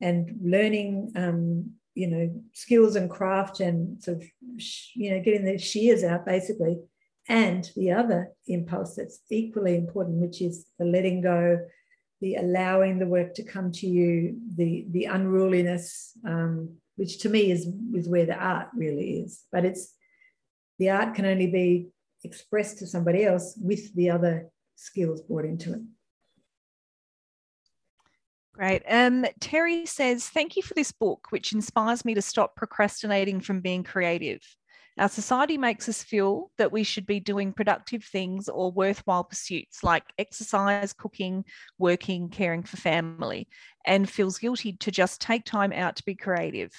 and 0.00 0.38
learning, 0.42 1.12
um, 1.16 1.70
you 1.94 2.06
know, 2.06 2.42
skills 2.54 2.96
and 2.96 3.10
craft 3.10 3.60
and 3.60 4.02
sort 4.02 4.18
of, 4.18 4.24
you 4.94 5.10
know, 5.10 5.20
getting 5.20 5.44
the 5.44 5.58
shears 5.58 6.04
out 6.04 6.24
basically. 6.24 6.78
And 7.28 7.70
the 7.76 7.92
other 7.92 8.32
impulse 8.46 8.96
that's 8.96 9.20
equally 9.30 9.76
important, 9.76 10.16
which 10.16 10.40
is 10.40 10.64
the 10.78 10.86
letting 10.86 11.20
go, 11.20 11.58
the 12.22 12.36
allowing 12.36 12.98
the 12.98 13.06
work 13.06 13.34
to 13.34 13.42
come 13.42 13.70
to 13.72 13.86
you, 13.86 14.38
the 14.56 14.86
the 14.90 15.04
unruliness, 15.04 16.12
um, 16.26 16.76
which 16.96 17.18
to 17.20 17.28
me 17.28 17.50
is 17.50 17.68
is 17.94 18.08
where 18.08 18.24
the 18.24 18.34
art 18.34 18.68
really 18.74 19.20
is. 19.20 19.42
But 19.52 19.66
it's 19.66 19.94
the 20.78 20.88
art 20.88 21.14
can 21.14 21.26
only 21.26 21.48
be 21.48 21.88
expressed 22.24 22.78
to 22.78 22.86
somebody 22.86 23.24
else 23.24 23.58
with 23.60 23.94
the 23.94 24.10
other 24.10 24.50
skills 24.78 25.20
brought 25.20 25.44
into 25.44 25.74
it. 25.74 25.80
Great. 28.54 28.82
Um, 28.88 29.26
Terry 29.40 29.86
says, 29.86 30.28
Thank 30.28 30.56
you 30.56 30.62
for 30.62 30.74
this 30.74 30.92
book, 30.92 31.28
which 31.30 31.52
inspires 31.52 32.04
me 32.04 32.14
to 32.14 32.22
stop 32.22 32.56
procrastinating 32.56 33.40
from 33.40 33.60
being 33.60 33.84
creative. 33.84 34.40
Our 34.98 35.08
society 35.08 35.56
makes 35.56 35.88
us 35.88 36.02
feel 36.02 36.50
that 36.58 36.72
we 36.72 36.82
should 36.82 37.06
be 37.06 37.20
doing 37.20 37.52
productive 37.52 38.04
things 38.04 38.48
or 38.48 38.72
worthwhile 38.72 39.22
pursuits 39.22 39.84
like 39.84 40.02
exercise, 40.18 40.92
cooking, 40.92 41.44
working, 41.78 42.30
caring 42.30 42.64
for 42.64 42.76
family, 42.78 43.46
and 43.86 44.10
feels 44.10 44.38
guilty 44.38 44.72
to 44.72 44.90
just 44.90 45.20
take 45.20 45.44
time 45.44 45.72
out 45.72 45.94
to 45.96 46.04
be 46.04 46.16
creative. 46.16 46.72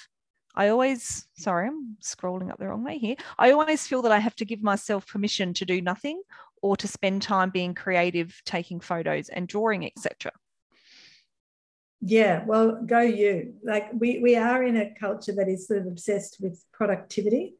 I 0.54 0.68
always, 0.68 1.26
sorry, 1.38 1.68
I'm 1.68 1.96
scrolling 2.02 2.50
up 2.50 2.58
the 2.58 2.66
wrong 2.68 2.84
way 2.84 2.98
here. 2.98 3.16
I 3.38 3.52
always 3.52 3.86
feel 3.86 4.02
that 4.02 4.12
I 4.12 4.18
have 4.18 4.34
to 4.36 4.44
give 4.44 4.62
myself 4.62 5.06
permission 5.06 5.54
to 5.54 5.64
do 5.64 5.80
nothing 5.80 6.20
or 6.62 6.76
to 6.76 6.88
spend 6.88 7.22
time 7.22 7.50
being 7.50 7.74
creative, 7.74 8.40
taking 8.44 8.80
photos 8.80 9.28
and 9.28 9.48
drawing, 9.48 9.86
etc. 9.86 10.32
Yeah, 12.00 12.44
well, 12.46 12.80
go 12.84 13.00
you. 13.00 13.54
Like 13.62 13.90
we 13.92 14.20
we 14.20 14.36
are 14.36 14.62
in 14.62 14.76
a 14.76 14.94
culture 14.98 15.32
that 15.36 15.48
is 15.48 15.66
sort 15.66 15.80
of 15.80 15.86
obsessed 15.86 16.38
with 16.40 16.64
productivity 16.72 17.56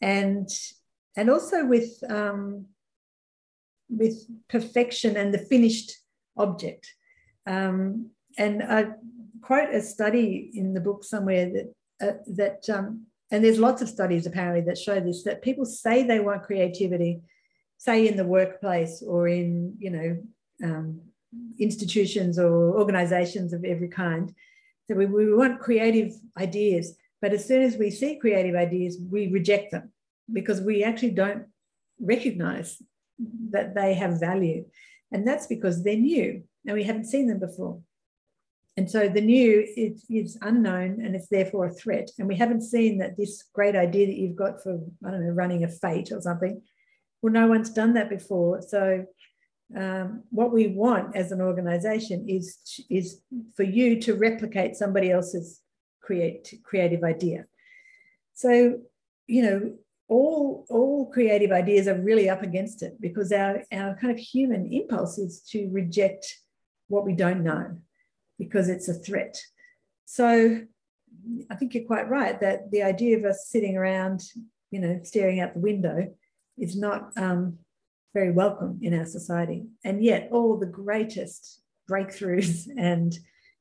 and 0.00 0.48
and 1.16 1.30
also 1.30 1.64
with 1.64 1.92
um, 2.08 2.66
with 3.88 4.26
perfection 4.48 5.16
and 5.16 5.32
the 5.32 5.38
finished 5.38 5.92
object. 6.36 6.92
Um, 7.46 8.10
and 8.38 8.62
I 8.62 8.86
quote 9.42 9.74
a 9.74 9.80
study 9.80 10.50
in 10.54 10.74
the 10.74 10.80
book 10.80 11.04
somewhere 11.04 11.50
that 11.50 11.74
uh, 12.00 12.18
that 12.34 12.68
um, 12.68 13.06
and 13.30 13.44
there's 13.44 13.58
lots 13.58 13.82
of 13.82 13.88
studies 13.88 14.26
apparently 14.26 14.62
that 14.62 14.78
show 14.78 15.00
this 15.00 15.24
that 15.24 15.42
people 15.42 15.64
say 15.64 16.02
they 16.02 16.20
want 16.20 16.42
creativity, 16.42 17.22
say 17.78 18.08
in 18.08 18.16
the 18.16 18.24
workplace 18.24 19.02
or 19.06 19.28
in 19.28 19.74
you 19.78 19.90
know 19.90 20.18
um, 20.62 21.00
institutions 21.58 22.38
or 22.38 22.78
organizations 22.78 23.52
of 23.52 23.64
every 23.64 23.88
kind. 23.88 24.32
So 24.86 24.94
we, 24.94 25.06
we 25.06 25.34
want 25.34 25.60
creative 25.60 26.12
ideas, 26.38 26.96
but 27.22 27.32
as 27.32 27.44
soon 27.46 27.62
as 27.62 27.76
we 27.76 27.90
see 27.90 28.18
creative 28.18 28.54
ideas, 28.54 28.98
we 29.10 29.28
reject 29.28 29.72
them 29.72 29.92
because 30.32 30.60
we 30.60 30.84
actually 30.84 31.12
don't 31.12 31.46
recognize 32.00 32.80
that 33.50 33.74
they 33.74 33.94
have 33.94 34.20
value. 34.20 34.66
And 35.12 35.26
that's 35.26 35.46
because 35.46 35.82
they're 35.82 35.96
new 35.96 36.42
and 36.66 36.74
we 36.74 36.84
haven't 36.84 37.06
seen 37.06 37.28
them 37.28 37.38
before. 37.38 37.80
And 38.76 38.90
so 38.90 39.08
the 39.08 39.20
new 39.20 39.64
is, 39.76 40.04
is 40.10 40.36
unknown 40.42 41.00
and 41.00 41.14
it's 41.14 41.28
therefore 41.28 41.66
a 41.66 41.72
threat. 41.72 42.10
And 42.18 42.26
we 42.26 42.34
haven't 42.34 42.62
seen 42.62 42.98
that 42.98 43.16
this 43.16 43.44
great 43.52 43.76
idea 43.76 44.06
that 44.06 44.16
you've 44.16 44.36
got 44.36 44.62
for, 44.62 44.80
I 45.06 45.10
don't 45.10 45.24
know, 45.24 45.32
running 45.32 45.62
a 45.62 45.68
fete 45.68 46.10
or 46.10 46.20
something, 46.20 46.60
well, 47.24 47.32
no 47.32 47.46
one's 47.46 47.70
done 47.70 47.94
that 47.94 48.10
before. 48.10 48.60
So 48.60 49.06
um, 49.74 50.24
what 50.28 50.52
we 50.52 50.66
want 50.66 51.16
as 51.16 51.32
an 51.32 51.40
organization 51.40 52.28
is, 52.28 52.58
is 52.90 53.22
for 53.56 53.62
you 53.62 53.98
to 54.02 54.14
replicate 54.14 54.76
somebody 54.76 55.10
else's 55.10 55.62
create, 56.02 56.60
creative 56.62 57.02
idea. 57.02 57.46
So, 58.34 58.78
you 59.26 59.42
know, 59.42 59.74
all, 60.06 60.66
all 60.68 61.10
creative 61.10 61.50
ideas 61.50 61.88
are 61.88 61.98
really 61.98 62.28
up 62.28 62.42
against 62.42 62.82
it 62.82 63.00
because 63.00 63.32
our, 63.32 63.62
our 63.72 63.96
kind 63.96 64.12
of 64.12 64.18
human 64.18 64.70
impulse 64.70 65.16
is 65.16 65.40
to 65.48 65.70
reject 65.72 66.26
what 66.88 67.06
we 67.06 67.14
don't 67.14 67.42
know 67.42 67.78
because 68.38 68.68
it's 68.68 68.88
a 68.88 68.92
threat. 68.92 69.40
So 70.04 70.60
I 71.50 71.54
think 71.54 71.72
you're 71.72 71.86
quite 71.86 72.10
right 72.10 72.38
that 72.42 72.70
the 72.70 72.82
idea 72.82 73.16
of 73.16 73.24
us 73.24 73.46
sitting 73.48 73.78
around, 73.78 74.20
you 74.70 74.78
know, 74.78 75.00
staring 75.04 75.40
out 75.40 75.54
the 75.54 75.60
window 75.60 76.14
is 76.58 76.76
not 76.76 77.10
um, 77.16 77.58
very 78.12 78.30
welcome 78.30 78.78
in 78.82 78.96
our 78.98 79.04
society. 79.04 79.66
And 79.84 80.02
yet, 80.02 80.28
all 80.32 80.56
the 80.56 80.66
greatest 80.66 81.60
breakthroughs 81.90 82.68
and 82.78 83.16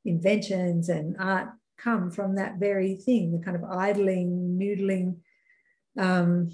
inventions 0.06 0.90
and 0.90 1.16
art 1.20 1.50
come 1.78 2.12
from 2.12 2.36
that 2.36 2.60
very 2.60 2.96
thing 2.96 3.32
the 3.32 3.44
kind 3.44 3.58
of 3.58 3.64
idling, 3.64 4.58
noodling, 4.62 5.18
um, 5.98 6.50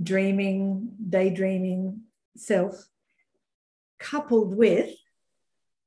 dreaming, 0.00 0.88
daydreaming 1.08 2.00
self, 2.36 2.88
coupled 3.98 4.56
with 4.56 4.90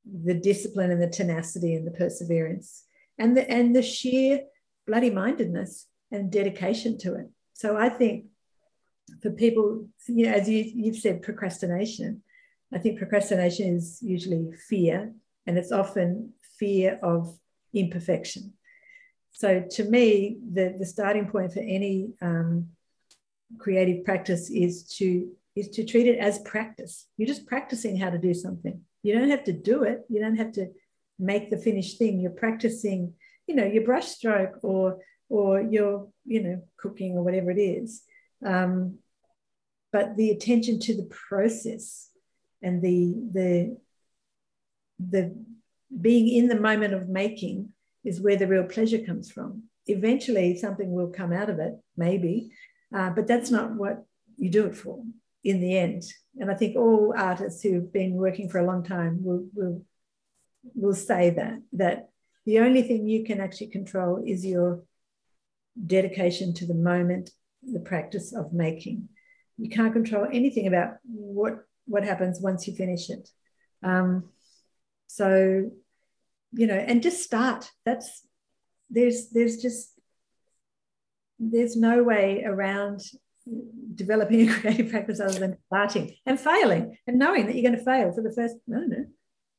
the 0.06 0.36
discipline 0.36 0.92
and 0.92 1.02
the 1.02 1.08
tenacity 1.08 1.74
and 1.74 1.86
the 1.88 1.92
perseverance 1.92 2.84
and 3.18 3.36
the, 3.36 3.50
and 3.50 3.76
the 3.76 3.82
sheer 3.82 4.42
bloody 4.86 5.10
mindedness 5.10 5.88
and 6.12 6.32
dedication 6.32 6.98
to 7.00 7.16
it. 7.16 7.28
So 7.54 7.76
I 7.76 7.90
think 7.90 8.26
for 9.22 9.32
people, 9.32 9.88
you 10.08 10.26
know, 10.26 10.34
as 10.34 10.50
you, 10.50 10.64
you've 10.76 10.98
said, 10.98 11.22
procrastination. 11.22 12.22
I 12.74 12.80
think 12.80 12.98
procrastination 12.98 13.76
is 13.76 14.00
usually 14.02 14.52
fear, 14.68 15.14
and 15.46 15.58
it's 15.58 15.72
often 15.72 16.34
fear 16.60 17.00
of 17.04 17.38
imperfection. 17.74 18.54
So 19.32 19.64
to 19.72 19.84
me, 19.84 20.38
the, 20.54 20.76
the 20.78 20.86
starting 20.86 21.28
point 21.28 21.54
for 21.54 21.60
any 21.60 22.14
um, 22.22 22.70
creative 23.60 24.04
practice 24.06 24.50
is 24.50 24.84
to 24.98 25.30
is 25.56 25.70
to 25.70 25.86
treat 25.86 26.08
it 26.08 26.20
as 26.20 26.40
practice. 26.40 27.08
You're 27.16 27.28
just 27.28 27.46
practicing 27.46 27.96
how 27.96 28.10
to 28.10 28.18
do 28.18 28.34
something. 28.34 28.82
You 29.04 29.14
don't 29.14 29.30
have 29.30 29.46
to 29.46 29.54
do 29.54 29.84
it. 29.84 30.02
You 30.10 30.20
don't 30.20 30.36
have 30.36 30.52
to 30.54 30.68
make 31.18 31.50
the 31.50 31.58
finished 31.58 31.98
thing. 31.98 32.20
You're 32.20 32.32
practicing, 32.32 33.14
you 33.48 33.56
know, 33.56 33.66
your 33.66 33.84
brushstroke 33.84 34.56
or 34.64 35.00
or 35.30 35.62
your, 35.62 36.10
you 36.26 36.44
know, 36.44 36.62
cooking 36.78 37.18
or 37.18 37.24
whatever 37.24 37.52
it 37.52 37.60
is. 37.60 38.04
Um, 38.46 39.00
but 39.92 40.16
the 40.18 40.32
attention 40.32 40.80
to 40.82 40.96
the 40.96 41.10
process 41.30 42.10
and 42.62 42.82
the 42.82 43.16
the 43.32 43.78
the 45.00 45.36
being 46.02 46.28
in 46.28 46.48
the 46.48 46.60
moment 46.60 46.94
of 46.94 47.10
making 47.10 47.70
is 48.04 48.22
where 48.22 48.36
the 48.36 48.48
real 48.48 48.66
pleasure 48.66 49.00
comes 49.00 49.32
from. 49.32 49.64
Eventually, 49.88 50.58
something 50.58 50.92
will 50.92 51.10
come 51.10 51.32
out 51.32 51.50
of 51.50 51.60
it, 51.60 51.74
maybe, 51.96 52.52
uh, 52.94 53.10
but 53.12 53.28
that's 53.28 53.52
not 53.52 53.76
what 53.76 54.06
you 54.38 54.50
do 54.50 54.66
it 54.66 54.76
for 54.76 55.04
in 55.44 55.62
the 55.62 55.78
end. 55.78 56.04
And 56.40 56.52
I 56.52 56.56
think 56.56 56.76
all 56.76 57.14
artists 57.16 57.62
who've 57.62 57.92
been 57.94 58.14
working 58.14 58.50
for 58.50 58.60
a 58.60 58.66
long 58.66 58.84
time 58.84 59.24
will, 59.24 59.48
will, 59.54 59.86
will 60.74 60.96
say 60.96 61.30
that, 61.32 61.62
that 61.74 62.10
the 62.46 62.60
only 62.60 62.82
thing 62.82 63.08
you 63.08 63.24
can 63.24 63.40
actually 63.40 63.68
control 63.68 64.24
is 64.26 64.46
your 64.46 64.84
dedication 65.86 66.54
to 66.56 66.66
the 66.66 66.74
moment 66.74 67.30
the 67.72 67.80
practice 67.80 68.34
of 68.34 68.54
making. 68.54 69.10
You 69.58 69.70
can't 69.70 69.94
control 69.94 70.28
anything 70.32 70.68
about 70.68 70.98
what 71.04 71.66
what 71.86 72.04
happens 72.04 72.42
once 72.42 72.68
you 72.68 72.76
finish 72.76 73.10
it. 73.10 73.30
Um, 73.84 74.30
so, 75.08 75.70
you 76.52 76.68
know, 76.68 76.76
and 76.76 77.04
just 77.04 77.24
start. 77.24 77.72
That's 77.86 78.26
there's 78.90 79.30
there's 79.30 79.62
just 79.62 79.92
there's 81.40 81.76
no 81.76 82.04
way 82.04 82.44
around 82.46 83.02
developing 83.94 84.50
a 84.50 84.54
creative 84.60 84.90
practice 84.90 85.20
other 85.20 85.40
than 85.40 85.58
starting 85.68 86.16
and 86.26 86.40
failing 86.40 86.98
and 87.08 87.20
knowing 87.20 87.46
that 87.46 87.56
you're 87.56 87.70
going 87.70 87.78
to 87.78 87.86
fail 87.86 88.12
for 88.12 88.22
the 88.22 88.34
first, 88.34 88.56
don't 88.70 88.90
know, 88.90 89.06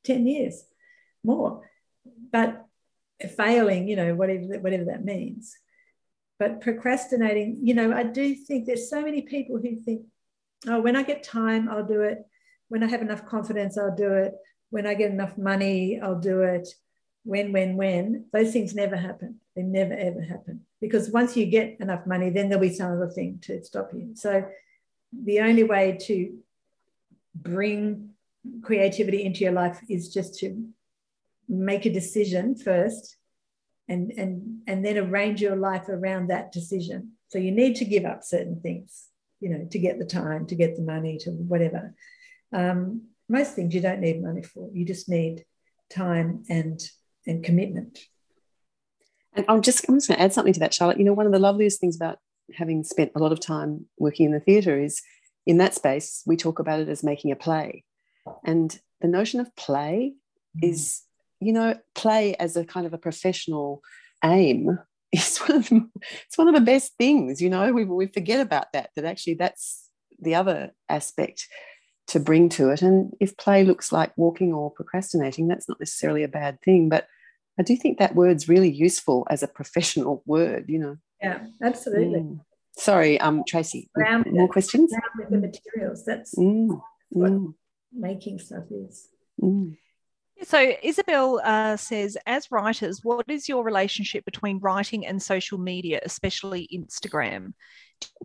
10 0.03 0.27
years 0.27 0.63
more. 1.23 1.61
But 2.31 2.65
failing, 3.35 3.87
you 3.87 3.95
know, 3.95 4.15
whatever 4.15 4.59
whatever 4.59 4.85
that 4.85 5.03
means. 5.03 5.55
But 6.39 6.61
procrastinating, 6.61 7.59
you 7.63 7.73
know, 7.73 7.91
I 7.91 8.03
do 8.03 8.35
think 8.35 8.65
there's 8.65 8.89
so 8.89 9.01
many 9.01 9.23
people 9.23 9.57
who 9.57 9.75
think, 9.75 10.03
oh, 10.67 10.79
when 10.81 10.95
I 10.95 11.03
get 11.03 11.23
time, 11.23 11.67
I'll 11.69 11.85
do 11.85 12.01
it. 12.01 12.19
When 12.69 12.83
I 12.83 12.87
have 12.87 13.01
enough 13.01 13.25
confidence, 13.25 13.77
I'll 13.77 13.95
do 13.95 14.13
it. 14.13 14.33
When 14.69 14.85
I 14.85 14.93
get 14.93 15.11
enough 15.11 15.37
money, 15.37 15.99
I'll 16.01 16.19
do 16.19 16.41
it. 16.41 16.67
When, 17.23 17.51
when, 17.51 17.75
when, 17.75 18.25
those 18.31 18.53
things 18.53 18.75
never 18.75 18.95
happen. 18.95 19.39
They 19.55 19.63
never, 19.63 19.93
ever 19.93 20.21
happen. 20.21 20.61
Because 20.79 21.09
once 21.09 21.35
you 21.35 21.47
get 21.47 21.77
enough 21.79 22.05
money, 22.05 22.29
then 22.29 22.49
there'll 22.49 22.61
be 22.61 22.73
some 22.73 22.91
other 22.91 23.09
thing 23.09 23.39
to 23.43 23.63
stop 23.63 23.89
you. 23.93 24.11
So 24.15 24.45
the 25.11 25.39
only 25.39 25.63
way 25.63 25.97
to 26.01 26.37
bring 27.33 28.11
creativity 28.61 29.23
into 29.23 29.39
your 29.39 29.53
life 29.53 29.79
is 29.89 30.13
just 30.13 30.37
to 30.39 30.67
make 31.49 31.85
a 31.85 31.93
decision 31.93 32.55
first 32.55 33.17
and 33.87 34.11
and 34.11 34.61
and 34.67 34.85
then 34.85 34.97
arrange 34.97 35.41
your 35.41 35.55
life 35.55 35.89
around 35.89 36.27
that 36.27 36.51
decision. 36.51 37.13
So 37.29 37.37
you 37.37 37.51
need 37.51 37.75
to 37.77 37.85
give 37.85 38.05
up 38.05 38.23
certain 38.23 38.61
things 38.61 39.07
you 39.39 39.49
know 39.49 39.67
to 39.71 39.79
get 39.79 39.99
the 39.99 40.05
time 40.05 40.45
to 40.47 40.55
get 40.55 40.75
the 40.75 40.81
money 40.81 41.17
to 41.19 41.31
whatever. 41.31 41.93
Um, 42.53 43.07
most 43.29 43.55
things 43.55 43.73
you 43.75 43.81
don't 43.81 43.99
need 43.99 44.21
money 44.21 44.41
for. 44.41 44.69
You 44.73 44.85
just 44.85 45.09
need 45.09 45.45
time 45.89 46.43
and 46.49 46.81
and 47.25 47.43
commitment. 47.43 47.99
And 49.33 49.45
i'm 49.47 49.61
just 49.61 49.87
i'm 49.87 49.95
just 49.95 50.07
going 50.07 50.17
to 50.17 50.23
add 50.23 50.33
something 50.33 50.53
to 50.53 50.59
that 50.61 50.73
charlotte. 50.73 50.97
You 50.97 51.05
know 51.05 51.13
one 51.13 51.25
of 51.25 51.31
the 51.31 51.39
loveliest 51.39 51.79
things 51.79 51.95
about 51.95 52.19
having 52.53 52.83
spent 52.83 53.11
a 53.15 53.19
lot 53.19 53.31
of 53.31 53.39
time 53.39 53.85
working 53.99 54.25
in 54.25 54.31
the 54.31 54.39
theatre 54.39 54.79
is 54.79 55.01
in 55.45 55.57
that 55.57 55.75
space 55.75 56.23
we 56.25 56.37
talk 56.37 56.59
about 56.59 56.79
it 56.79 56.89
as 56.89 57.03
making 57.03 57.31
a 57.31 57.35
play. 57.35 57.83
And 58.43 58.77
the 59.01 59.07
notion 59.07 59.39
of 59.39 59.55
play 59.55 60.13
mm. 60.57 60.69
is 60.69 61.03
you 61.39 61.53
know, 61.53 61.77
play 61.95 62.35
as 62.35 62.57
a 62.57 62.65
kind 62.65 62.85
of 62.85 62.93
a 62.93 62.97
professional 62.97 63.81
aim 64.23 64.77
is 65.11 65.37
one 65.39 65.57
of 65.57 65.69
the, 65.69 65.89
it's 66.25 66.37
one 66.37 66.47
of 66.47 66.55
the 66.55 66.61
best 66.61 66.93
things. 66.97 67.41
You 67.41 67.49
know, 67.49 67.71
we 67.71 67.85
we 67.85 68.07
forget 68.07 68.39
about 68.39 68.73
that. 68.73 68.89
That 68.95 69.05
actually 69.05 69.35
that's 69.35 69.89
the 70.19 70.35
other 70.35 70.71
aspect 70.89 71.47
to 72.07 72.19
bring 72.19 72.49
to 72.49 72.69
it. 72.69 72.81
And 72.81 73.13
if 73.19 73.37
play 73.37 73.63
looks 73.63 73.91
like 73.91 74.17
walking 74.17 74.53
or 74.53 74.71
procrastinating, 74.71 75.47
that's 75.47 75.67
not 75.67 75.79
necessarily 75.79 76.23
a 76.23 76.29
bad 76.29 76.61
thing. 76.61 76.89
But 76.89 77.07
I 77.59 77.63
do 77.63 77.75
think 77.75 77.99
that 77.99 78.15
word's 78.15 78.49
really 78.49 78.71
useful 78.71 79.27
as 79.29 79.43
a 79.43 79.47
professional 79.47 80.23
word. 80.25 80.65
You 80.67 80.79
know. 80.79 80.97
Yeah, 81.21 81.45
absolutely. 81.61 82.19
Mm. 82.19 82.39
Sorry, 82.77 83.19
um, 83.19 83.43
Tracy. 83.47 83.89
more 83.97 84.47
questions? 84.47 84.93
with 85.17 85.29
the 85.29 85.37
materials. 85.37 86.05
That's 86.05 86.35
mm. 86.35 86.79
what 87.09 87.31
mm. 87.31 87.53
making 87.91 88.37
stuff 88.37 88.65
is. 88.69 89.07
So, 90.43 90.73
Isabel 90.83 91.41
uh, 91.43 91.77
says, 91.77 92.17
as 92.25 92.51
writers, 92.51 92.99
what 93.03 93.25
is 93.27 93.49
your 93.49 93.63
relationship 93.63 94.23
between 94.23 94.59
writing 94.59 95.05
and 95.05 95.21
social 95.21 95.57
media, 95.57 95.99
especially 96.03 96.69
Instagram? 96.73 97.53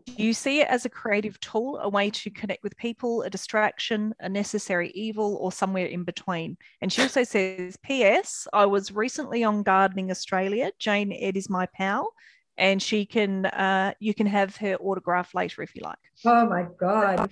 Do 0.07 0.23
you 0.23 0.35
see 0.35 0.61
it 0.61 0.69
as 0.69 0.85
a 0.85 0.91
creative 0.91 1.41
tool, 1.41 1.79
a 1.79 1.89
way 1.89 2.11
to 2.11 2.31
connect 2.31 2.63
with 2.63 2.77
people, 2.77 3.23
a 3.23 3.31
distraction, 3.31 4.15
a 4.21 4.29
necessary 4.29 4.91
evil, 4.95 5.39
or 5.41 5.51
somewhere 5.51 5.87
in 5.87 6.05
between? 6.05 6.59
And 6.83 6.93
she 6.93 7.03
also 7.03 7.25
says, 7.25 7.77
P.S. 7.83 8.47
I 8.53 8.67
was 8.67 8.93
recently 8.93 9.43
on 9.45 9.63
Gardening 9.63 10.11
Australia. 10.11 10.71
Jane 10.79 11.13
Ed 11.13 11.39
is 11.39 11.49
my 11.49 11.67
pal, 11.67 12.13
and 12.59 12.83
she 12.83 13.07
can 13.07 13.47
uh, 13.47 13.95
you 13.99 14.13
can 14.13 14.27
have 14.27 14.57
her 14.57 14.77
autograph 14.77 15.35
later 15.35 15.63
if 15.63 15.75
you 15.75 15.83
like. 15.83 15.99
Oh 16.27 16.47
my 16.47 16.67
God, 16.79 17.31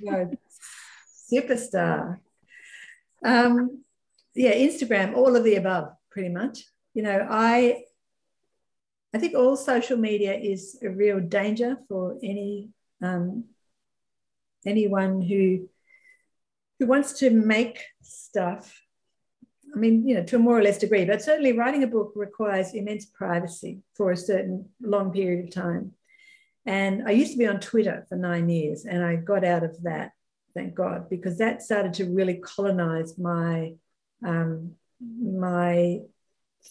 superstar. 1.30 2.18
Um, 3.22 3.84
yeah, 4.40 4.54
Instagram, 4.54 5.14
all 5.14 5.36
of 5.36 5.44
the 5.44 5.56
above, 5.56 5.92
pretty 6.10 6.30
much. 6.30 6.64
You 6.94 7.02
know, 7.02 7.26
I 7.28 7.84
I 9.12 9.18
think 9.18 9.34
all 9.34 9.54
social 9.56 9.98
media 9.98 10.34
is 10.34 10.78
a 10.82 10.88
real 10.88 11.20
danger 11.20 11.76
for 11.88 12.16
any 12.22 12.70
um, 13.02 13.44
anyone 14.64 15.20
who 15.20 15.68
who 16.78 16.86
wants 16.86 17.18
to 17.20 17.28
make 17.30 17.84
stuff. 18.02 18.82
I 19.74 19.78
mean, 19.78 20.08
you 20.08 20.14
know, 20.14 20.24
to 20.24 20.36
a 20.36 20.38
more 20.38 20.58
or 20.58 20.62
less 20.62 20.78
degree, 20.78 21.04
but 21.04 21.22
certainly 21.22 21.52
writing 21.52 21.84
a 21.84 21.86
book 21.86 22.12
requires 22.16 22.72
immense 22.72 23.04
privacy 23.04 23.82
for 23.94 24.10
a 24.10 24.16
certain 24.16 24.70
long 24.80 25.12
period 25.12 25.44
of 25.44 25.54
time. 25.54 25.92
And 26.64 27.06
I 27.06 27.10
used 27.10 27.32
to 27.32 27.38
be 27.38 27.46
on 27.46 27.60
Twitter 27.60 28.06
for 28.08 28.16
nine 28.16 28.48
years, 28.48 28.86
and 28.86 29.04
I 29.04 29.16
got 29.16 29.44
out 29.44 29.64
of 29.64 29.82
that, 29.82 30.12
thank 30.54 30.74
God, 30.74 31.10
because 31.10 31.36
that 31.38 31.62
started 31.62 31.92
to 31.94 32.10
really 32.10 32.36
colonize 32.36 33.18
my 33.18 33.74
um, 34.24 34.72
my 35.00 36.00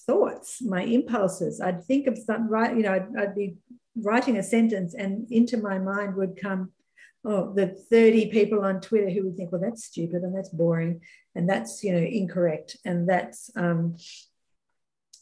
thoughts, 0.06 0.62
my 0.62 0.84
impulses. 0.84 1.62
I'd 1.62 1.84
think 1.86 2.08
of 2.08 2.18
something, 2.18 2.48
right? 2.48 2.76
You 2.76 2.84
know, 2.84 2.94
I'd, 2.94 3.08
I'd, 3.18 3.36
be 3.36 3.56
writing 3.96 4.38
a 4.38 4.44
sentence, 4.44 4.94
and 4.94 5.30
into 5.32 5.58
my 5.58 5.80
mind 5.80 6.16
would 6.16 6.40
come, 6.40 6.72
oh, 7.26 7.54
the 7.54 7.68
30 7.68 8.28
people 8.28 8.64
on 8.64 8.82
Twitter 8.82 9.10
who 9.10 9.26
would 9.26 9.36
think, 9.36 9.52
well, 9.52 9.62
that's 9.62 9.86
stupid 9.86 10.22
and 10.24 10.36
that's 10.36 10.50
boring 10.50 11.02
and 11.36 11.50
that's, 11.50 11.84
you 11.84 11.92
know, 11.92 12.00
incorrect 12.00 12.78
and 12.86 13.10
that's, 13.10 13.50
um, 13.56 13.98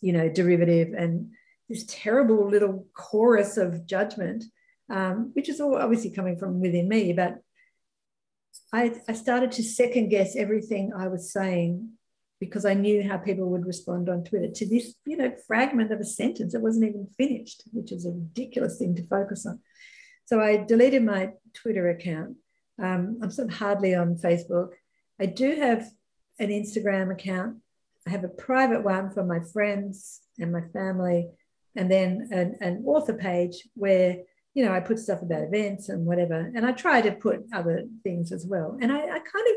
you 0.01 0.13
know, 0.13 0.29
derivative 0.29 0.93
and 0.93 1.31
this 1.69 1.85
terrible 1.87 2.47
little 2.47 2.85
chorus 2.93 3.57
of 3.57 3.85
judgment, 3.85 4.43
um, 4.89 5.31
which 5.33 5.49
is 5.49 5.59
all 5.59 5.75
obviously 5.75 6.11
coming 6.11 6.37
from 6.37 6.61
within 6.61 6.87
me. 6.87 7.13
But 7.13 7.39
I, 8.71 8.93
I 9.07 9.13
started 9.13 9.51
to 9.53 9.63
second 9.63 10.09
guess 10.09 10.35
everything 10.35 10.91
I 10.95 11.07
was 11.07 11.31
saying 11.31 11.96
because 12.39 12.65
I 12.65 12.73
knew 12.73 13.07
how 13.07 13.17
people 13.17 13.49
would 13.49 13.65
respond 13.65 14.09
on 14.09 14.23
Twitter 14.23 14.49
to 14.53 14.67
this, 14.67 14.93
you 15.05 15.17
know, 15.17 15.33
fragment 15.47 15.91
of 15.91 15.99
a 15.99 16.05
sentence 16.05 16.53
that 16.53 16.61
wasn't 16.61 16.89
even 16.89 17.07
finished, 17.17 17.63
which 17.73 17.91
is 17.91 18.05
a 18.05 18.11
ridiculous 18.11 18.77
thing 18.77 18.95
to 18.95 19.07
focus 19.07 19.45
on. 19.45 19.59
So 20.25 20.39
I 20.39 20.57
deleted 20.57 21.03
my 21.03 21.31
Twitter 21.53 21.89
account. 21.89 22.35
Um, 22.79 23.19
I'm 23.23 23.31
sort 23.31 23.49
of 23.49 23.55
hardly 23.55 23.95
on 23.95 24.15
Facebook. 24.15 24.73
I 25.19 25.25
do 25.25 25.55
have 25.55 25.89
an 26.39 26.49
Instagram 26.49 27.11
account. 27.11 27.57
I 28.05 28.11
have 28.11 28.23
a 28.23 28.29
private 28.29 28.83
one 28.83 29.09
for 29.11 29.23
my 29.23 29.39
friends 29.51 30.21
and 30.37 30.51
my 30.51 30.61
family, 30.73 31.29
and 31.75 31.91
then 31.91 32.29
an, 32.31 32.57
an 32.61 32.83
author 32.85 33.13
page 33.13 33.67
where 33.73 34.17
you 34.53 34.63
know 34.63 34.71
I 34.71 34.79
put 34.79 34.99
stuff 34.99 35.21
about 35.21 35.43
events 35.43 35.89
and 35.89 36.05
whatever. 36.05 36.51
And 36.55 36.65
I 36.65 36.71
try 36.71 37.01
to 37.01 37.11
put 37.11 37.45
other 37.51 37.85
things 38.03 38.31
as 38.31 38.45
well. 38.45 38.77
And 38.79 38.91
I, 38.91 38.99
I 38.99 39.19
kind 39.19 39.47
of 39.49 39.55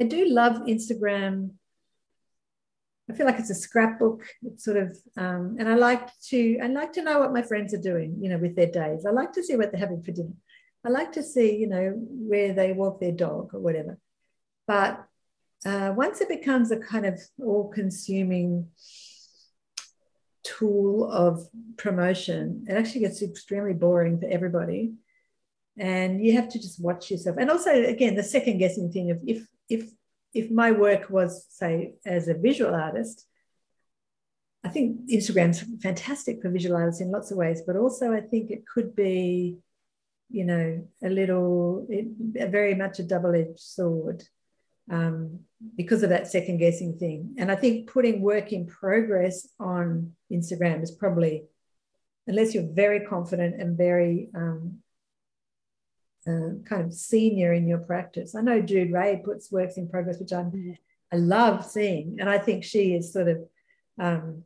I 0.00 0.04
do 0.04 0.28
love 0.28 0.58
Instagram 0.68 1.50
I 3.10 3.14
feel 3.14 3.26
like 3.26 3.38
it's 3.38 3.50
a 3.50 3.54
scrapbook. 3.54 4.26
It's 4.42 4.64
sort 4.64 4.76
of, 4.76 4.96
um, 5.16 5.56
and 5.58 5.68
I 5.68 5.76
like 5.76 6.08
to, 6.30 6.58
I 6.62 6.66
like 6.66 6.92
to 6.92 7.02
know 7.02 7.20
what 7.20 7.32
my 7.32 7.42
friends 7.42 7.72
are 7.72 7.80
doing, 7.80 8.18
you 8.20 8.28
know, 8.28 8.38
with 8.38 8.54
their 8.54 8.70
days. 8.70 9.06
I 9.06 9.10
like 9.10 9.32
to 9.32 9.42
see 9.42 9.56
what 9.56 9.70
they're 9.70 9.80
having 9.80 10.02
for 10.02 10.12
dinner. 10.12 10.34
I 10.84 10.90
like 10.90 11.12
to 11.12 11.22
see, 11.22 11.56
you 11.56 11.68
know, 11.68 11.94
where 11.96 12.52
they 12.52 12.72
walk 12.72 13.00
their 13.00 13.12
dog 13.12 13.50
or 13.54 13.60
whatever. 13.60 13.98
But 14.66 15.04
uh, 15.64 15.92
once 15.96 16.20
it 16.20 16.28
becomes 16.28 16.70
a 16.70 16.76
kind 16.76 17.06
of 17.06 17.20
all-consuming 17.42 18.68
tool 20.44 21.10
of 21.10 21.48
promotion, 21.76 22.64
it 22.68 22.74
actually 22.74 23.00
gets 23.00 23.22
extremely 23.22 23.74
boring 23.74 24.20
for 24.20 24.28
everybody. 24.28 24.92
And 25.78 26.24
you 26.24 26.34
have 26.34 26.48
to 26.50 26.58
just 26.58 26.82
watch 26.82 27.10
yourself. 27.10 27.36
And 27.38 27.50
also, 27.50 27.70
again, 27.70 28.14
the 28.14 28.22
second 28.22 28.58
guessing 28.58 28.90
thing 28.90 29.10
of 29.10 29.20
if 29.26 29.46
if 29.68 29.90
if 30.34 30.50
my 30.50 30.72
work 30.72 31.10
was, 31.10 31.46
say, 31.50 31.94
as 32.04 32.28
a 32.28 32.34
visual 32.34 32.74
artist, 32.74 33.26
I 34.64 34.68
think 34.68 35.08
Instagram's 35.10 35.64
fantastic 35.82 36.42
for 36.42 36.50
visual 36.50 36.76
artists 36.76 37.00
in 37.00 37.10
lots 37.10 37.30
of 37.30 37.38
ways, 37.38 37.62
but 37.66 37.76
also 37.76 38.12
I 38.12 38.20
think 38.20 38.50
it 38.50 38.64
could 38.66 38.94
be, 38.94 39.58
you 40.30 40.44
know, 40.44 40.86
a 41.02 41.08
little, 41.08 41.86
it, 41.88 42.06
very 42.50 42.74
much 42.74 42.98
a 42.98 43.04
double 43.04 43.34
edged 43.34 43.60
sword 43.60 44.24
um, 44.90 45.40
because 45.76 46.02
of 46.02 46.10
that 46.10 46.28
second 46.28 46.58
guessing 46.58 46.98
thing. 46.98 47.34
And 47.38 47.50
I 47.50 47.56
think 47.56 47.90
putting 47.90 48.20
work 48.20 48.52
in 48.52 48.66
progress 48.66 49.46
on 49.58 50.12
Instagram 50.30 50.82
is 50.82 50.90
probably, 50.90 51.44
unless 52.26 52.52
you're 52.52 52.72
very 52.72 53.06
confident 53.06 53.60
and 53.60 53.78
very 53.78 54.28
um, 54.34 54.78
uh, 56.26 56.58
kind 56.64 56.86
of 56.86 56.92
senior 56.92 57.52
in 57.52 57.68
your 57.68 57.78
practice. 57.78 58.34
I 58.34 58.40
know 58.40 58.60
Jude 58.60 58.92
Rae 58.92 59.22
puts 59.24 59.52
works 59.52 59.76
in 59.76 59.88
progress, 59.88 60.18
which 60.18 60.32
I'm, 60.32 60.50
mm-hmm. 60.50 60.72
I 61.12 61.16
love 61.16 61.64
seeing, 61.64 62.18
and 62.20 62.28
I 62.28 62.38
think 62.38 62.64
she 62.64 62.94
is 62.94 63.12
sort 63.12 63.28
of, 63.28 63.38
um, 63.98 64.44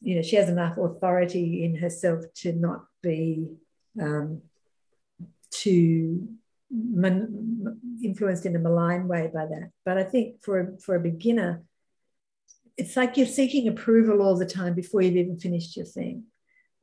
you 0.00 0.16
know, 0.16 0.22
she 0.22 0.36
has 0.36 0.48
enough 0.48 0.76
authority 0.76 1.64
in 1.64 1.76
herself 1.76 2.24
to 2.36 2.52
not 2.52 2.84
be 3.02 3.46
um, 4.00 4.42
too 5.50 6.28
man- 6.70 7.80
influenced 8.02 8.46
in 8.46 8.56
a 8.56 8.58
malign 8.58 9.08
way 9.08 9.30
by 9.32 9.46
that. 9.46 9.70
But 9.84 9.98
I 9.98 10.04
think 10.04 10.42
for 10.42 10.76
for 10.84 10.96
a 10.96 11.00
beginner, 11.00 11.62
it's 12.76 12.96
like 12.96 13.16
you're 13.16 13.26
seeking 13.26 13.68
approval 13.68 14.22
all 14.22 14.36
the 14.36 14.46
time 14.46 14.74
before 14.74 15.02
you've 15.02 15.16
even 15.16 15.38
finished 15.38 15.76
your 15.76 15.86
thing. 15.86 16.24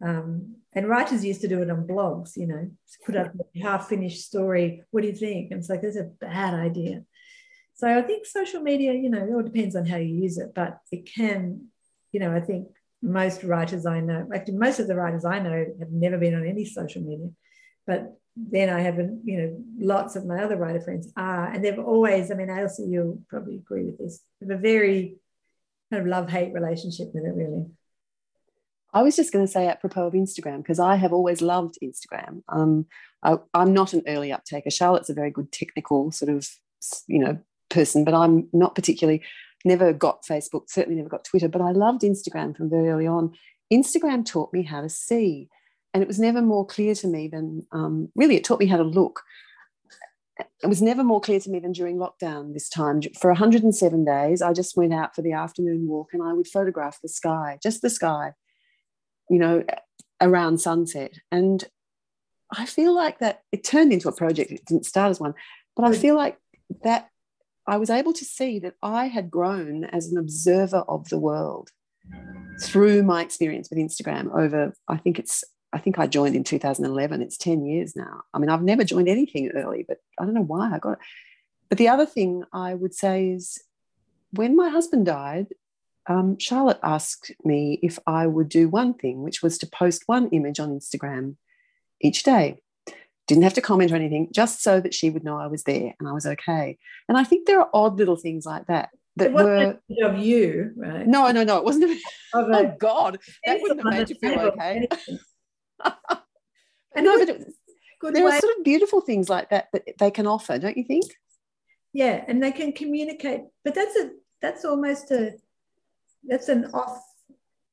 Um, 0.04 0.56
and 0.74 0.88
writers 0.88 1.26
used 1.26 1.41
to 1.41 1.47
do 1.47 1.62
it 1.62 1.70
on 1.70 1.86
blogs, 1.86 2.38
you 2.38 2.47
know, 2.47 2.72
put 3.06 3.16
up 3.16 3.34
a 3.36 3.60
half 3.60 3.89
finished 3.89 4.22
story. 4.22 4.84
What 4.91 5.02
do 5.02 5.08
you 5.08 5.16
think? 5.16 5.52
And 5.52 5.60
it's 5.60 5.70
like, 5.70 5.82
that's 5.82 5.97
a 5.97 6.12
bad 6.20 6.54
idea. 6.54 7.04
So 7.76 7.88
I 7.88 8.02
think 8.02 8.26
social 8.26 8.62
media, 8.62 8.93
you 8.93 9.10
know, 9.10 9.24
it 9.26 9.34
all 9.34 9.43
depends 9.43 9.76
on 9.76 9.86
how 9.86 9.97
you 9.97 10.14
use 10.14 10.38
it, 10.38 10.54
but 10.56 10.80
it 10.91 11.10
can, 11.14 11.68
you 12.12 12.20
know, 12.20 12.32
I 12.32 12.39
think 12.39 12.68
most 13.02 13.43
writers 13.43 13.86
I 13.86 13.99
know, 13.99 14.30
actually, 14.34 14.58
most 14.58 14.80
of 14.80 14.88
the 14.88 14.95
writers 14.95 15.26
I 15.26 15.39
know 15.39 15.66
have 15.80 15.91
never 15.91 16.18
been 16.18 16.36
on 16.36 16.45
any 16.45 16.66
social 16.66 17.02
media. 17.02 17.30
But 17.88 18.18
then 18.36 18.70
I 18.70 18.80
have, 18.82 18.97
you 18.97 19.38
know, 19.38 19.58
lots 19.78 20.16
of 20.16 20.26
my 20.26 20.43
other 20.43 20.56
writer 20.56 20.80
friends 20.80 21.12
are, 21.18 21.47
and 21.47 21.66
they've 21.66 21.80
always, 21.80 22.32
I 22.32 22.36
mean, 22.36 22.47
Ailsa, 22.49 22.88
you'll 22.88 23.22
probably 23.28 23.58
agree 23.58 23.86
with 23.86 23.97
this, 23.97 24.22
have 24.39 24.52
a 24.52 24.58
very 24.58 25.18
kind 25.91 26.02
of 26.02 26.08
love 26.08 26.30
hate 26.30 26.54
relationship 26.54 27.10
with 27.14 27.26
it, 27.26 27.36
really. 27.36 27.66
I 28.94 29.04
was 29.04 29.16
just 29.16 29.32
going 29.32 29.46
to 29.46 29.52
say 29.52 29.68
apropos 29.68 30.08
of 30.08 30.14
Instagram, 30.14 30.58
because 30.58 30.80
I 30.80 30.96
have 30.96 31.14
always 31.14 31.42
loved 31.42 31.78
Instagram. 31.84 32.44
Um, 32.50 32.86
I, 33.24 33.38
am 33.54 33.74
not 33.74 33.94
an 33.94 34.04
early 34.08 34.30
uptaker. 34.30 34.72
Charlotte's 34.72 35.10
a 35.10 35.14
very 35.14 35.32
good 35.32 35.52
technical 35.52 36.12
sort 36.12 36.30
of, 36.30 36.48
you 37.08 37.20
know, 37.20 37.39
person, 37.70 38.04
but 38.04 38.14
I'm 38.14 38.50
not 38.52 38.76
particularly, 38.76 39.24
never 39.64 39.94
got 39.94 40.26
Facebook, 40.30 40.64
certainly 40.68 40.98
never 40.98 41.10
got 41.10 41.24
Twitter, 41.24 41.48
but 41.48 41.62
I 41.62 41.72
loved 41.72 42.02
Instagram 42.02 42.56
from 42.56 42.70
very 42.70 42.89
early 42.89 43.08
on. 43.08 43.34
Instagram 43.72 44.26
taught 44.26 44.52
me 44.52 44.64
how 44.64 44.82
to 44.82 44.89
see. 44.89 45.48
And 45.94 46.02
it 46.02 46.08
was 46.08 46.20
never 46.20 46.42
more 46.42 46.66
clear 46.66 46.96
to 46.96 47.08
me 47.08 47.28
than, 47.28 47.66
um, 47.72 48.10
really, 48.16 48.36
it 48.36 48.44
taught 48.44 48.60
me 48.60 48.66
how 48.66 48.78
to 48.78 48.84
look. 48.84 49.22
It 50.64 50.68
was 50.68 50.82
never 50.82 51.04
more 51.04 51.22
clear 51.22 51.39
to 51.39 51.50
me 51.50 51.60
than 51.60 51.74
during 51.74 51.98
lockdown 51.98 52.54
this 52.54 52.70
time. 52.70 53.02
For 53.20 53.30
107 53.30 54.06
days, 54.06 54.42
I 54.42 54.54
just 54.54 54.78
went 54.78 54.94
out 54.94 55.16
for 55.16 55.22
the 55.22 55.34
afternoon 55.34 55.88
walk 55.88 56.10
and 56.14 56.24
I 56.24 56.34
would 56.34 56.48
photograph 56.48 57.00
the 57.02 57.10
sky, 57.10 57.60
just 57.62 57.82
the 57.82 57.89
sky, 57.89 58.34
you 59.32 59.40
know, 59.40 59.64
around 60.20 60.60
sunset. 60.60 61.14
And 61.32 61.64
I 62.56 62.66
feel 62.66 62.94
like 62.94 63.20
that 63.20 63.44
it 63.52 63.64
turned 63.64 63.94
into 63.94 64.10
a 64.10 64.16
project. 64.16 64.52
It 64.52 64.66
didn't 64.66 64.86
start 64.86 65.10
as 65.10 65.20
one, 65.20 65.34
but 65.76 65.86
I 65.86 65.94
feel 65.94 66.16
like 66.16 66.38
that 66.84 67.10
I 67.66 67.78
was 67.78 67.90
able 67.90 68.14
to 68.14 68.26
see 68.26 68.60
that 68.60 68.76
I 68.84 69.08
had 69.08 69.32
grown 69.32 69.86
as 69.86 70.12
an 70.12 70.18
observer 70.18 70.84
of 70.88 71.08
the 71.10 71.18
world 71.18 71.72
through 72.62 73.04
my 73.04 73.22
experience 73.22 73.70
with 73.70 73.80
Instagram 73.80 74.36
over, 74.38 74.74
I 74.88 74.98
think 74.98 75.18
it's 75.18 75.44
I 75.74 75.80
think 75.80 75.98
I 75.98 76.06
joined 76.06 76.36
in 76.36 76.44
2011. 76.44 77.22
It's 77.22 77.38
10 77.38 77.66
years 77.66 77.96
now. 77.96 78.24
I 78.34 78.40
mean, 78.40 78.50
I've 78.50 78.62
never 78.62 78.84
joined 78.84 79.08
anything 79.08 79.52
early, 79.56 79.86
but 79.88 80.00
I 80.20 80.26
don't 80.26 80.34
know 80.34 80.44
why 80.44 80.70
I 80.70 80.80
got 80.80 80.94
it. 80.94 81.00
But 81.70 81.78
the 81.78 81.88
other 81.88 82.06
thing 82.06 82.44
I 82.52 82.74
would 82.74 82.94
say 82.94 83.30
is 83.30 83.64
when 84.32 84.58
my 84.58 84.68
husband 84.68 85.06
died, 85.06 85.48
um, 86.12 86.38
Charlotte 86.39 86.80
asked 86.84 87.32
me 87.45 87.80
if 87.82 87.97
I 88.05 88.28
would 88.28 88.49
do 88.49 88.68
one 88.68 88.93
thing, 88.93 89.24
which 89.24 89.41
was 89.41 89.57
to 89.59 89.68
post 89.68 90.03
one 90.07 90.28
image 90.30 90.59
on 90.59 90.78
Instagram 90.78 91.38
each 92.01 92.24
day. 92.24 92.62
Didn't 93.28 93.43
have 93.43 93.53
to 93.53 93.62
comment 93.62 93.91
or 93.91 93.95
anything, 93.95 94.30
just 94.34 94.62
so 94.62 94.82
that 94.82 94.93
she 94.93 95.09
would 95.09 95.24
know 95.24 95.38
I 95.38 95.47
was 95.47 95.64
there 95.64 95.93
and 95.99 96.09
I 96.09 96.12
was 96.12 96.26
okay. 96.26 96.78
And 97.07 97.18
I 97.18 97.24
think 97.24 97.47
there 97.47 97.62
are 97.62 97.70
odd 97.74 97.97
little 97.97 98.18
things 98.18 98.45
like 98.45 98.68
that 98.68 98.89
that 99.16 99.32
were 99.32 99.80
of 100.03 100.18
you, 100.18 100.74
right? 100.76 101.07
No, 101.07 101.32
no, 101.32 101.43
no. 101.43 101.57
It 101.57 101.64
wasn't. 101.64 101.91
A, 101.91 101.99
oh 102.34 102.76
God, 102.80 103.20
that 103.45 103.62
wouldn't 103.62 103.82
have 103.84 103.93
made 103.93 104.09
you 104.09 104.16
feel 104.16 104.39
okay. 104.39 104.88
and 106.95 107.05
no, 107.05 107.26
but 108.01 108.14
there 108.14 108.26
way. 108.26 108.32
are 108.32 108.39
sort 108.39 108.57
of 108.57 108.66
beautiful 108.66 108.99
things 108.99 109.30
like 109.30 109.49
that 109.51 109.68
that 109.72 109.84
they 109.99 110.12
can 110.12 110.28
offer, 110.28 110.57
don't 110.57 110.78
you 110.78 110.84
think? 110.84 111.05
Yeah, 111.93 112.26
and 112.28 112.43
they 112.43 112.51
can 112.51 112.74
communicate. 112.74 113.41
But 113.64 113.76
that's 113.76 113.95
a 113.95 114.12
that's 114.41 114.66
almost 114.66 115.12
a 115.12 115.36
that's 116.24 116.50
an 116.50 116.72
off. 116.74 117.04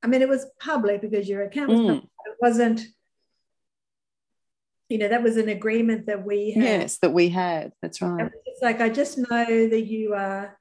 I 0.02 0.06
mean, 0.06 0.22
it 0.22 0.28
was 0.28 0.46
public 0.60 1.00
because 1.00 1.28
your 1.28 1.42
account 1.42 1.70
was 1.70 1.80
mm. 1.80 1.86
public. 1.86 2.04
It 2.04 2.36
wasn't. 2.40 2.82
You 4.88 4.96
know, 4.96 5.08
that 5.08 5.22
was 5.22 5.36
an 5.36 5.50
agreement 5.50 6.06
that 6.06 6.24
we 6.24 6.52
had. 6.52 6.64
Yes, 6.64 6.98
that 6.98 7.12
we 7.12 7.28
had. 7.28 7.72
That's 7.82 8.00
right. 8.00 8.30
It's 8.46 8.62
like 8.62 8.80
I 8.80 8.88
just 8.88 9.18
know 9.18 9.44
that 9.44 9.86
you 9.86 10.14
are 10.14 10.58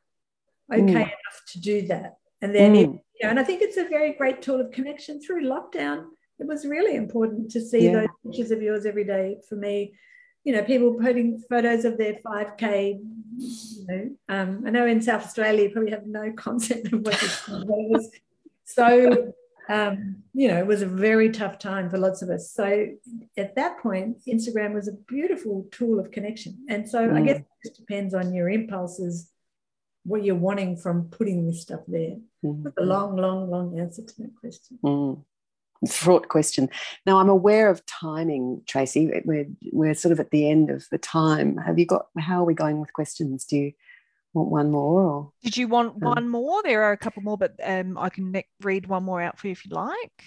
okay 0.71 0.81
mm. 0.81 0.89
enough 0.89 1.41
to 1.53 1.61
do 1.61 1.87
that, 1.87 2.17
and 2.41 2.53
then 2.53 2.73
mm. 2.73 2.79
you 2.79 3.23
know, 3.23 3.29
and 3.29 3.39
I 3.39 3.43
think 3.43 3.61
it's 3.61 3.77
a 3.77 3.87
very 3.87 4.13
great 4.13 4.41
tool 4.41 4.59
of 4.59 4.71
connection 4.71 5.21
through 5.21 5.45
lockdown 5.45 6.07
it 6.39 6.47
was 6.47 6.65
really 6.65 6.95
important 6.95 7.51
to 7.51 7.61
see 7.61 7.85
yeah. 7.85 7.93
those 7.93 8.07
pictures 8.23 8.51
of 8.51 8.61
yours 8.61 8.85
every 8.85 9.03
day 9.03 9.37
for 9.47 9.55
me. 9.55 9.93
You 10.47 10.53
know, 10.53 10.63
people 10.63 10.93
putting 10.93 11.43
photos 11.49 11.83
of 11.83 11.97
their 11.97 12.13
5K. 12.25 13.01
You 13.37 13.85
know, 13.85 14.09
um, 14.29 14.63
I 14.65 14.69
know 14.69 14.87
in 14.87 15.01
South 15.01 15.25
Australia 15.25 15.63
you 15.63 15.71
probably 15.71 15.91
have 15.91 16.07
no 16.07 16.31
concept 16.37 16.93
of 16.93 17.01
what 17.01 17.19
this 17.19 17.49
was. 17.49 18.09
So, 18.63 19.33
um, 19.67 20.23
you 20.33 20.47
know, 20.47 20.57
it 20.57 20.65
was 20.65 20.81
a 20.81 20.85
very 20.85 21.31
tough 21.31 21.59
time 21.59 21.89
for 21.89 21.97
lots 21.97 22.21
of 22.21 22.29
us. 22.29 22.49
So 22.49 22.87
at 23.35 23.55
that 23.55 23.79
point, 23.79 24.19
Instagram 24.25 24.73
was 24.73 24.87
a 24.87 24.93
beautiful 24.93 25.67
tool 25.69 25.99
of 25.99 26.11
connection. 26.11 26.65
And 26.69 26.87
so 26.87 27.09
mm. 27.09 27.17
I 27.17 27.21
guess 27.23 27.41
it 27.63 27.75
depends 27.75 28.13
on 28.13 28.33
your 28.33 28.47
impulses, 28.47 29.29
what 30.05 30.23
you're 30.23 30.35
wanting 30.35 30.77
from 30.77 31.09
putting 31.09 31.45
this 31.45 31.61
stuff 31.61 31.81
there. 31.89 32.15
Mm. 32.45 32.63
That's 32.63 32.77
a 32.77 32.83
long, 32.83 33.17
long, 33.17 33.49
long 33.49 33.77
answer 33.77 34.01
to 34.01 34.21
that 34.21 34.31
question. 34.39 34.79
Mm 34.81 35.23
fraught 35.89 36.29
question. 36.29 36.69
Now 37.05 37.19
I'm 37.19 37.29
aware 37.29 37.69
of 37.69 37.85
timing, 37.85 38.61
Tracy. 38.67 39.11
We're 39.25 39.47
we're 39.71 39.93
sort 39.93 40.11
of 40.11 40.19
at 40.19 40.31
the 40.31 40.49
end 40.49 40.69
of 40.69 40.85
the 40.91 40.97
time. 40.97 41.57
Have 41.57 41.77
you 41.79 41.85
got? 41.85 42.07
How 42.17 42.41
are 42.41 42.45
we 42.45 42.53
going 42.53 42.79
with 42.79 42.93
questions? 42.93 43.45
Do 43.45 43.57
you 43.57 43.71
want 44.33 44.49
one 44.49 44.71
more? 44.71 45.01
Or 45.01 45.31
did 45.43 45.57
you 45.57 45.67
want 45.67 45.95
um, 45.95 45.99
one 46.01 46.29
more? 46.29 46.63
There 46.63 46.83
are 46.83 46.91
a 46.91 46.97
couple 46.97 47.23
more, 47.23 47.37
but 47.37 47.55
um, 47.63 47.97
I 47.97 48.09
can 48.09 48.41
read 48.61 48.87
one 48.87 49.03
more 49.03 49.21
out 49.21 49.37
for 49.37 49.47
you 49.47 49.51
if 49.51 49.65
you 49.65 49.75
like. 49.75 50.23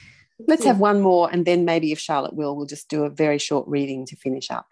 Let's 0.47 0.65
have 0.65 0.79
one 0.79 1.03
more, 1.03 1.31
and 1.31 1.45
then 1.45 1.65
maybe 1.67 1.93
if 1.93 1.99
Charlotte 1.99 2.35
will, 2.35 2.57
we'll 2.57 2.67
just 2.67 2.89
do 2.89 3.05
a 3.05 3.11
very 3.11 3.39
short 3.39 3.69
reading 3.69 4.07
to 4.07 4.17
finish 4.17 4.51
up. 4.51 4.67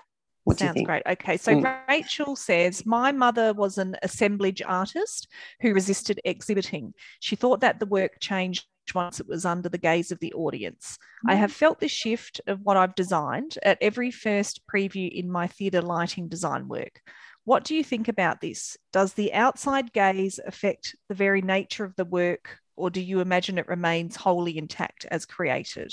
What 0.48 0.60
Sounds 0.60 0.80
great. 0.80 1.02
Okay, 1.06 1.36
so 1.36 1.52
mm. 1.52 1.88
Rachel 1.88 2.34
says, 2.34 2.86
My 2.86 3.12
mother 3.12 3.52
was 3.52 3.76
an 3.76 3.96
assemblage 4.02 4.62
artist 4.62 5.28
who 5.60 5.74
resisted 5.74 6.22
exhibiting. 6.24 6.94
She 7.20 7.36
thought 7.36 7.60
that 7.60 7.80
the 7.80 7.86
work 7.86 8.12
changed 8.18 8.64
once 8.95 9.20
it 9.20 9.28
was 9.28 9.45
under 9.45 9.68
the 9.68 9.78
gaze 9.78 10.11
of 10.11 10.18
the 10.20 10.32
audience. 10.32 10.99
I 11.26 11.34
have 11.34 11.53
felt 11.53 11.80
the 11.80 11.89
shift 11.89 12.41
of 12.47 12.61
what 12.62 12.76
I've 12.76 12.95
designed 12.95 13.59
at 13.62 13.78
every 13.80 14.11
first 14.11 14.61
preview 14.66 15.11
in 15.11 15.30
my 15.30 15.47
theatre 15.47 15.82
lighting 15.82 16.28
design 16.28 16.68
work. 16.68 17.01
What 17.45 17.64
do 17.64 17.74
you 17.74 17.82
think 17.82 18.09
about 18.09 18.41
this? 18.41 18.76
Does 18.93 19.14
the 19.14 19.32
outside 19.32 19.93
gaze 19.93 20.39
affect 20.47 20.95
the 21.09 21.14
very 21.14 21.41
nature 21.41 21.84
of 21.84 21.97
the 21.97 22.05
work, 22.05 22.59
or 22.76 22.91
do 22.91 23.01
you 23.01 23.20
imagine 23.20 23.59
it 23.59 23.68
remains 23.68 24.16
wholly 24.16 24.59
intact 24.59 25.07
as 25.11 25.24
created? 25.24 25.93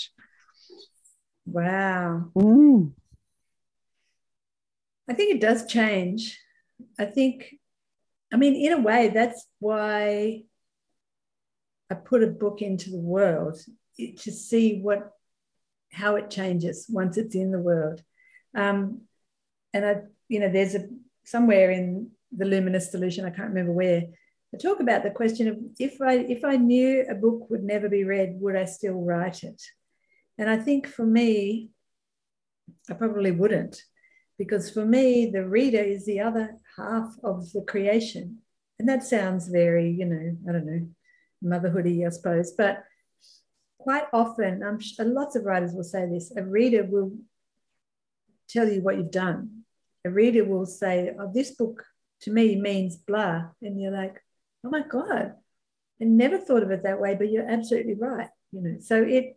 Wow. 1.45 2.31
Mm. 2.35 2.91
I 5.07 5.13
think 5.13 5.35
it 5.35 5.41
does 5.41 5.65
change. 5.67 6.39
I 6.99 7.05
think, 7.05 7.55
I 8.33 8.37
mean, 8.37 8.55
in 8.55 8.73
a 8.73 8.81
way, 8.81 9.09
that's 9.13 9.47
why 9.59 10.43
I 11.91 11.95
put 11.95 12.23
a 12.23 12.27
book 12.27 12.61
into 12.61 12.89
the 12.89 12.99
world 12.99 13.59
to 13.97 14.31
see 14.31 14.79
what 14.81 15.11
how 15.91 16.15
it 16.15 16.29
changes 16.29 16.87
once 16.89 17.17
it's 17.17 17.35
in 17.35 17.51
the 17.51 17.59
world. 17.59 18.01
Um, 18.53 19.01
and 19.73 19.85
I, 19.85 19.95
you 20.27 20.39
know, 20.39 20.51
there's 20.51 20.75
a 20.75 20.87
somewhere 21.23 21.71
in 21.71 22.11
the 22.35 22.45
luminous 22.45 22.91
solution, 22.91 23.25
I 23.25 23.29
can't 23.29 23.49
remember 23.49 23.71
where, 23.71 24.03
I 24.53 24.57
talk 24.57 24.79
about 24.79 25.03
the 25.03 25.09
question 25.09 25.47
of 25.47 25.57
if 25.79 26.01
I 26.01 26.13
if 26.13 26.45
I 26.45 26.55
knew 26.55 27.05
a 27.09 27.15
book 27.15 27.49
would 27.49 27.63
never 27.63 27.89
be 27.89 28.03
read, 28.03 28.37
would 28.39 28.55
I 28.55 28.65
still 28.65 29.01
write 29.01 29.43
it? 29.43 29.61
And 30.37 30.49
I 30.49 30.57
think 30.57 30.87
for 30.87 31.05
me, 31.05 31.71
I 32.89 32.93
probably 32.93 33.31
wouldn't, 33.31 33.81
because 34.37 34.69
for 34.69 34.85
me, 34.85 35.29
the 35.31 35.45
reader 35.45 35.81
is 35.81 36.05
the 36.05 36.21
other 36.21 36.57
half 36.77 37.15
of 37.23 37.51
the 37.53 37.61
creation. 37.61 38.39
And 38.79 38.87
that 38.89 39.03
sounds 39.03 39.47
very, 39.47 39.89
you 39.91 40.05
know, 40.05 40.37
I 40.47 40.51
don't 40.51 40.65
know, 40.65 40.87
motherhoody, 41.45 42.05
I 42.05 42.09
suppose. 42.09 42.51
But 42.51 42.83
quite 43.77 44.05
often, 44.13 44.63
I'm 44.63 44.79
sure 44.79 45.05
lots 45.05 45.35
of 45.35 45.45
writers 45.45 45.73
will 45.73 45.83
say 45.83 46.07
this: 46.07 46.35
a 46.35 46.43
reader 46.43 46.83
will 46.83 47.13
tell 48.49 48.69
you 48.69 48.81
what 48.81 48.97
you've 48.97 49.11
done. 49.11 49.63
A 50.05 50.09
reader 50.09 50.45
will 50.45 50.65
say, 50.65 51.15
"Oh, 51.19 51.31
this 51.33 51.51
book 51.51 51.85
to 52.21 52.31
me 52.31 52.55
means 52.59 52.97
blah," 52.97 53.49
and 53.61 53.79
you're 53.79 53.91
like, 53.91 54.21
"Oh 54.63 54.69
my 54.69 54.81
god, 54.81 55.35
I 56.01 56.05
never 56.05 56.37
thought 56.37 56.63
of 56.63 56.71
it 56.71 56.83
that 56.83 56.99
way." 56.99 57.15
But 57.15 57.31
you're 57.31 57.49
absolutely 57.49 57.95
right. 57.95 58.29
You 58.51 58.61
know, 58.61 58.77
so 58.79 59.01
it 59.01 59.35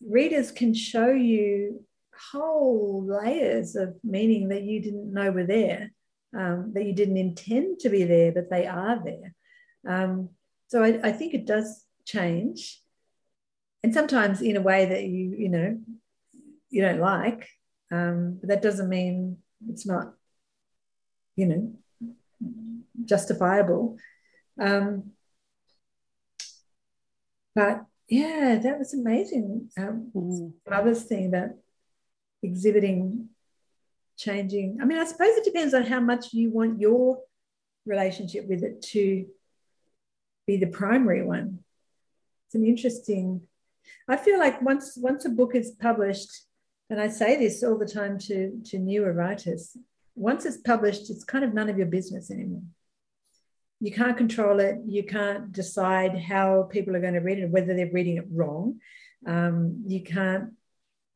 readers 0.00 0.50
can 0.50 0.74
show 0.74 1.10
you 1.10 1.84
whole 2.32 3.04
layers 3.04 3.76
of 3.76 3.96
meaning 4.02 4.48
that 4.48 4.62
you 4.62 4.80
didn't 4.80 5.12
know 5.12 5.30
were 5.30 5.46
there, 5.46 5.92
um, 6.36 6.72
that 6.74 6.84
you 6.84 6.92
didn't 6.92 7.16
intend 7.16 7.80
to 7.80 7.88
be 7.88 8.04
there, 8.04 8.32
but 8.32 8.50
they 8.50 8.66
are 8.66 9.02
there. 9.04 9.34
Um, 9.86 10.30
so 10.68 10.82
I, 10.82 10.98
I 11.02 11.12
think 11.12 11.34
it 11.34 11.46
does 11.46 11.84
change. 12.04 12.80
And 13.82 13.94
sometimes 13.94 14.42
in 14.42 14.56
a 14.56 14.62
way 14.62 14.86
that 14.86 15.04
you, 15.04 15.34
you 15.38 15.48
know, 15.48 15.78
you 16.70 16.82
don't 16.82 17.00
like. 17.00 17.48
Um, 17.92 18.38
but 18.40 18.48
that 18.48 18.62
doesn't 18.62 18.88
mean 18.88 19.38
it's 19.68 19.86
not, 19.86 20.12
you 21.36 21.46
know, 21.46 21.72
justifiable. 23.04 23.96
Um, 24.60 25.12
but 27.54 27.84
yeah, 28.08 28.58
that 28.62 28.78
was 28.78 28.92
amazing. 28.92 29.70
Um, 29.78 30.10
mm. 30.14 30.52
Mother's 30.68 31.04
thing 31.04 31.26
about 31.26 31.50
exhibiting, 32.42 33.28
changing. 34.16 34.78
I 34.80 34.84
mean, 34.84 34.98
I 34.98 35.04
suppose 35.04 35.36
it 35.36 35.44
depends 35.44 35.74
on 35.74 35.84
how 35.84 36.00
much 36.00 36.32
you 36.32 36.50
want 36.50 36.80
your 36.80 37.20
relationship 37.84 38.48
with 38.48 38.62
it 38.62 38.82
to 38.82 39.26
be 40.46 40.56
the 40.56 40.66
primary 40.66 41.24
one. 41.24 41.60
It's 42.46 42.54
an 42.54 42.64
interesting. 42.64 43.42
I 44.08 44.16
feel 44.16 44.38
like 44.38 44.62
once 44.62 44.96
once 44.96 45.24
a 45.24 45.30
book 45.30 45.54
is 45.54 45.72
published, 45.72 46.30
and 46.90 47.00
I 47.00 47.08
say 47.08 47.36
this 47.36 47.62
all 47.62 47.78
the 47.78 47.86
time 47.86 48.18
to 48.20 48.60
to 48.66 48.78
newer 48.78 49.12
writers, 49.12 49.76
once 50.14 50.46
it's 50.46 50.56
published, 50.56 51.10
it's 51.10 51.24
kind 51.24 51.44
of 51.44 51.54
none 51.54 51.68
of 51.68 51.78
your 51.78 51.86
business 51.86 52.30
anymore. 52.30 52.62
You 53.80 53.92
can't 53.92 54.16
control 54.16 54.60
it. 54.60 54.78
You 54.86 55.04
can't 55.04 55.52
decide 55.52 56.18
how 56.18 56.68
people 56.70 56.96
are 56.96 57.00
going 57.00 57.14
to 57.14 57.20
read 57.20 57.38
it, 57.38 57.50
whether 57.50 57.74
they're 57.74 57.92
reading 57.92 58.16
it 58.16 58.26
wrong. 58.32 58.80
Um, 59.26 59.84
you 59.86 60.02
can't 60.02 60.52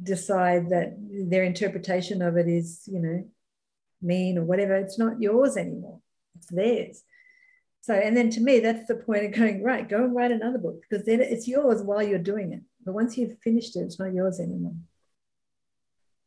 decide 0.03 0.71
that 0.71 0.95
their 0.99 1.45
interpretation 1.45 2.21
of 2.21 2.37
it 2.37 2.49
is, 2.49 2.83
you 2.87 3.01
know, 3.01 3.29
mean 4.03 4.37
or 4.37 4.45
whatever. 4.45 4.75
It's 4.75 4.99
not 4.99 5.21
yours 5.21 5.57
anymore. 5.57 6.01
It's 6.37 6.49
theirs. 6.49 7.03
So, 7.91 7.97
and 7.97 8.17
then 8.17 8.31
to 8.31 8.41
me, 8.41 8.61
that's 8.61 8.87
the 8.87 8.95
point 8.95 9.25
of 9.25 9.33
going, 9.33 9.65
right, 9.65 9.89
go 9.89 10.05
and 10.05 10.15
write 10.15 10.31
another 10.31 10.59
book 10.59 10.81
because 10.89 11.05
then 11.05 11.21
it's 11.21 11.49
yours 11.49 11.83
while 11.83 12.01
you're 12.01 12.21
doing 12.21 12.53
it. 12.53 12.61
But 12.85 12.95
once 12.95 13.19
you've 13.19 13.37
finished 13.43 13.75
it, 13.75 13.81
it's 13.81 13.99
not 13.99 14.15
yours 14.15 14.39
anymore. 14.39 14.77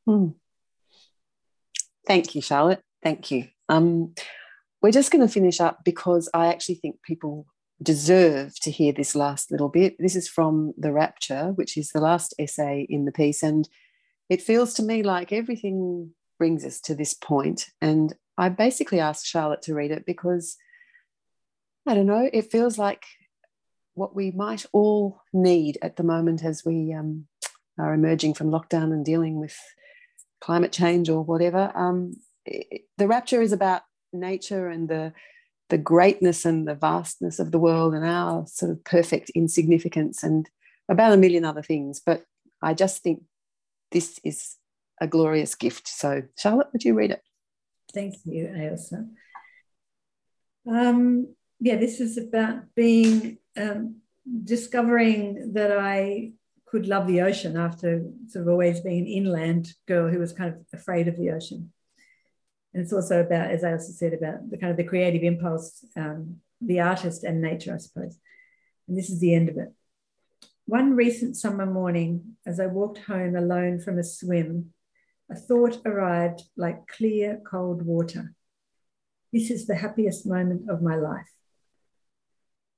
Hmm. 0.06 0.28
Thank 2.06 2.36
you, 2.36 2.42
Charlotte. 2.42 2.82
Thank 3.02 3.32
you. 3.32 3.48
Um, 3.70 4.14
we're 4.82 4.92
just 4.92 5.10
going 5.10 5.26
to 5.26 5.34
finish 5.34 5.62
up 5.62 5.86
because 5.86 6.30
I 6.34 6.48
actually 6.48 6.76
think 6.76 7.02
people 7.02 7.46
deserve 7.82 8.60
to 8.60 8.70
hear 8.70 8.92
this 8.92 9.16
last 9.16 9.50
little 9.50 9.70
bit. 9.70 9.96
This 10.00 10.18
is 10.18 10.28
from 10.28 10.74
The 10.78 10.92
Rapture, 10.92 11.54
which 11.56 11.78
is 11.78 11.92
the 11.92 12.02
last 12.02 12.34
essay 12.38 12.86
in 12.90 13.06
the 13.06 13.14
piece. 13.14 13.42
And 13.42 13.70
it 14.30 14.42
feels 14.42 14.74
to 14.74 14.84
me 14.84 15.02
like 15.02 15.32
everything 15.32 16.12
brings 16.38 16.66
us 16.66 16.82
to 16.82 16.94
this 16.94 17.14
point. 17.14 17.68
And 17.80 18.14
I 18.38 18.50
basically 18.50 19.00
asked 19.00 19.26
Charlotte 19.26 19.62
to 19.62 19.74
read 19.74 19.92
it 19.92 20.06
because 20.06 20.58
I 21.86 21.96
don't 21.96 22.06
know, 22.06 22.30
it 22.32 22.52
feels 22.52 22.78
like 22.78 23.04
what 23.96 24.16
we 24.16 24.32
might 24.32 24.66
all 24.72 25.22
need 25.34 25.78
at 25.82 25.98
the 25.98 26.04
moment 26.04 26.44
as 26.44 26.64
we 26.66 26.94
um, 26.94 27.28
are 27.78 27.94
emerging 27.94 28.34
from 28.34 28.50
lockdown 28.50 28.92
and 28.94 29.06
dealing 29.06 29.40
with 29.40 29.58
climate 30.42 30.72
change 30.72 31.10
or 31.10 31.24
whatever. 31.24 31.72
Um, 31.76 32.16
it, 32.46 32.84
the 32.98 33.08
rapture 33.08 33.42
is 33.42 33.52
about 33.52 33.82
nature 34.12 34.68
and 34.68 34.88
the 34.88 35.14
the 35.70 35.78
greatness 35.78 36.46
and 36.46 36.68
the 36.68 36.76
vastness 36.76 37.40
of 37.40 37.52
the 37.52 37.58
world 37.58 37.96
and 37.96 38.06
our 38.06 38.46
sort 38.46 38.70
of 38.70 38.84
perfect 38.84 39.32
insignificance 39.32 40.22
and 40.22 40.48
about 40.88 41.14
a 41.14 41.18
million 41.18 41.46
other 41.46 41.64
things. 41.64 42.02
But 42.06 42.26
I 42.62 42.74
just 42.74 43.02
think 43.02 43.24
this 43.92 44.20
is 44.24 44.58
a 45.02 45.08
glorious 45.08 45.56
gift. 45.56 45.88
So, 45.88 46.24
Charlotte, 46.38 46.68
would 46.74 46.84
you 46.84 46.94
read 46.94 47.12
it? 47.12 47.24
Thank 47.92 48.16
you, 48.26 48.48
Ailsa. 48.48 49.08
Um, 50.70 51.34
yeah, 51.64 51.78
this 51.78 52.02
is 52.02 52.18
about 52.18 52.76
being 52.76 53.38
um, 53.56 54.02
discovering 54.44 55.54
that 55.54 55.72
I 55.72 56.34
could 56.66 56.88
love 56.88 57.08
the 57.08 57.22
ocean 57.22 57.56
after 57.56 58.04
sort 58.28 58.44
of 58.44 58.50
always 58.50 58.82
being 58.82 59.00
an 59.00 59.08
inland 59.08 59.72
girl 59.88 60.10
who 60.10 60.20
was 60.20 60.34
kind 60.34 60.54
of 60.54 60.60
afraid 60.74 61.08
of 61.08 61.16
the 61.16 61.32
ocean. 61.32 61.72
And 62.74 62.84
it's 62.84 62.92
also 62.92 63.22
about, 63.22 63.50
as 63.50 63.64
I 63.64 63.72
also 63.72 63.94
said, 63.94 64.12
about 64.12 64.50
the 64.50 64.58
kind 64.58 64.72
of 64.72 64.78
the 64.78 64.84
creative 64.84 65.24
impulse, 65.24 65.86
um, 65.96 66.42
the 66.60 66.82
artist 66.82 67.24
and 67.24 67.42
nature, 67.42 67.74
I 67.74 67.78
suppose. 67.78 68.18
And 68.90 68.98
this 68.98 69.10
is 69.10 69.22
the 69.22 69.34
end 69.34 69.48
of 69.48 69.56
it. 69.56 69.72
One 70.66 70.98
recent 70.98 71.38
summer 71.38 71.66
morning, 71.66 72.36
as 72.46 72.60
I 72.60 72.66
walked 72.66 72.98
home 72.98 73.38
alone 73.38 73.80
from 73.80 73.98
a 73.98 74.04
swim, 74.04 74.74
a 75.32 75.36
thought 75.36 75.80
arrived 75.86 76.44
like 76.58 76.88
clear, 76.88 77.42
cold 77.50 77.84
water. 77.84 78.34
This 79.32 79.50
is 79.50 79.66
the 79.66 79.76
happiest 79.76 80.26
moment 80.26 80.70
of 80.70 80.82
my 80.82 80.98
life. 80.98 81.30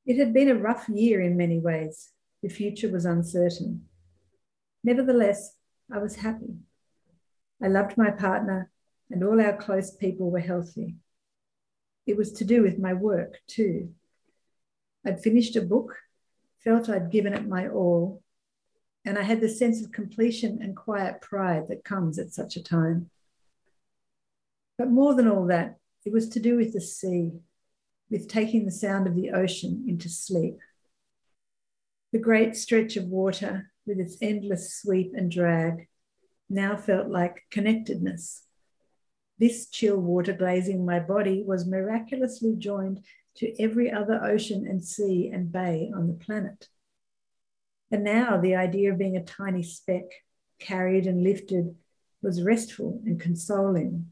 It 0.06 0.18
had 0.18 0.34
been 0.34 0.50
a 0.50 0.56
rough 0.56 0.88
year 0.88 1.22
in 1.22 1.38
many 1.38 1.60
ways. 1.60 2.12
The 2.44 2.50
future 2.50 2.90
was 2.90 3.06
uncertain. 3.06 3.86
Nevertheless, 4.84 5.56
I 5.92 5.98
was 5.98 6.18
happy. 6.18 6.58
I 7.62 7.68
loved 7.68 7.98
my 7.98 8.12
partner 8.12 8.70
and 9.10 9.24
all 9.24 9.42
our 9.42 9.56
close 9.56 9.92
people 9.92 10.30
were 10.30 10.40
healthy. 10.40 10.96
It 12.06 12.18
was 12.18 12.32
to 12.34 12.46
do 12.46 12.62
with 12.62 12.80
my 12.80 12.94
work 12.94 13.40
too. 13.48 13.94
I'd 15.06 15.22
finished 15.22 15.56
a 15.56 15.62
book, 15.62 15.96
felt 16.64 16.90
I'd 16.90 17.12
given 17.12 17.34
it 17.34 17.48
my 17.48 17.68
all, 17.68 18.22
and 19.06 19.18
I 19.18 19.24
had 19.24 19.42
the 19.42 19.50
sense 19.50 19.84
of 19.84 19.92
completion 19.92 20.60
and 20.62 20.76
quiet 20.76 21.22
pride 21.22 21.68
that 21.70 21.84
comes 21.84 22.18
at 22.18 22.34
such 22.34 22.56
a 22.56 22.64
time. 22.64 23.10
But 24.78 24.90
more 24.90 25.14
than 25.14 25.28
all 25.28 25.46
that, 25.48 25.78
it 26.06 26.12
was 26.12 26.30
to 26.30 26.40
do 26.40 26.58
with 26.58 26.74
the 26.74 26.82
sea, 26.82 27.32
with 28.10 28.28
taking 28.28 28.66
the 28.66 28.72
sound 28.72 29.08
of 29.08 29.16
the 29.16 29.32
ocean 29.32 29.86
into 29.88 30.10
sleep. 30.10 30.58
The 32.12 32.20
great 32.20 32.56
stretch 32.56 32.96
of 32.98 33.06
water, 33.06 33.72
with 33.86 34.00
its 34.00 34.18
endless 34.22 34.74
sweep 34.74 35.14
and 35.16 35.32
drag, 35.32 35.88
now 36.50 36.78
felt 36.78 37.10
like 37.10 37.46
connectedness, 37.52 38.46
this 39.38 39.68
chill 39.68 39.98
water 39.98 40.34
glazing 40.34 40.86
my 40.86 41.00
body 41.00 41.44
was 41.46 41.68
miraculously 41.68 42.56
joined 42.56 43.04
to 43.36 43.62
every 43.62 43.92
other 43.92 44.24
ocean 44.24 44.66
and 44.66 44.84
sea 44.84 45.30
and 45.34 45.52
bay 45.52 45.92
on 45.94 46.08
the 46.08 46.14
planet. 46.14 46.70
And 47.92 48.04
now 48.04 48.38
the 48.38 48.56
idea 48.56 48.92
of 48.92 48.98
being 48.98 49.18
a 49.18 49.24
tiny 49.24 49.62
speck, 49.62 50.06
carried 50.60 51.06
and 51.06 51.22
lifted, 51.22 51.76
was 52.22 52.42
restful 52.42 53.02
and 53.06 53.20
consoling. 53.20 54.08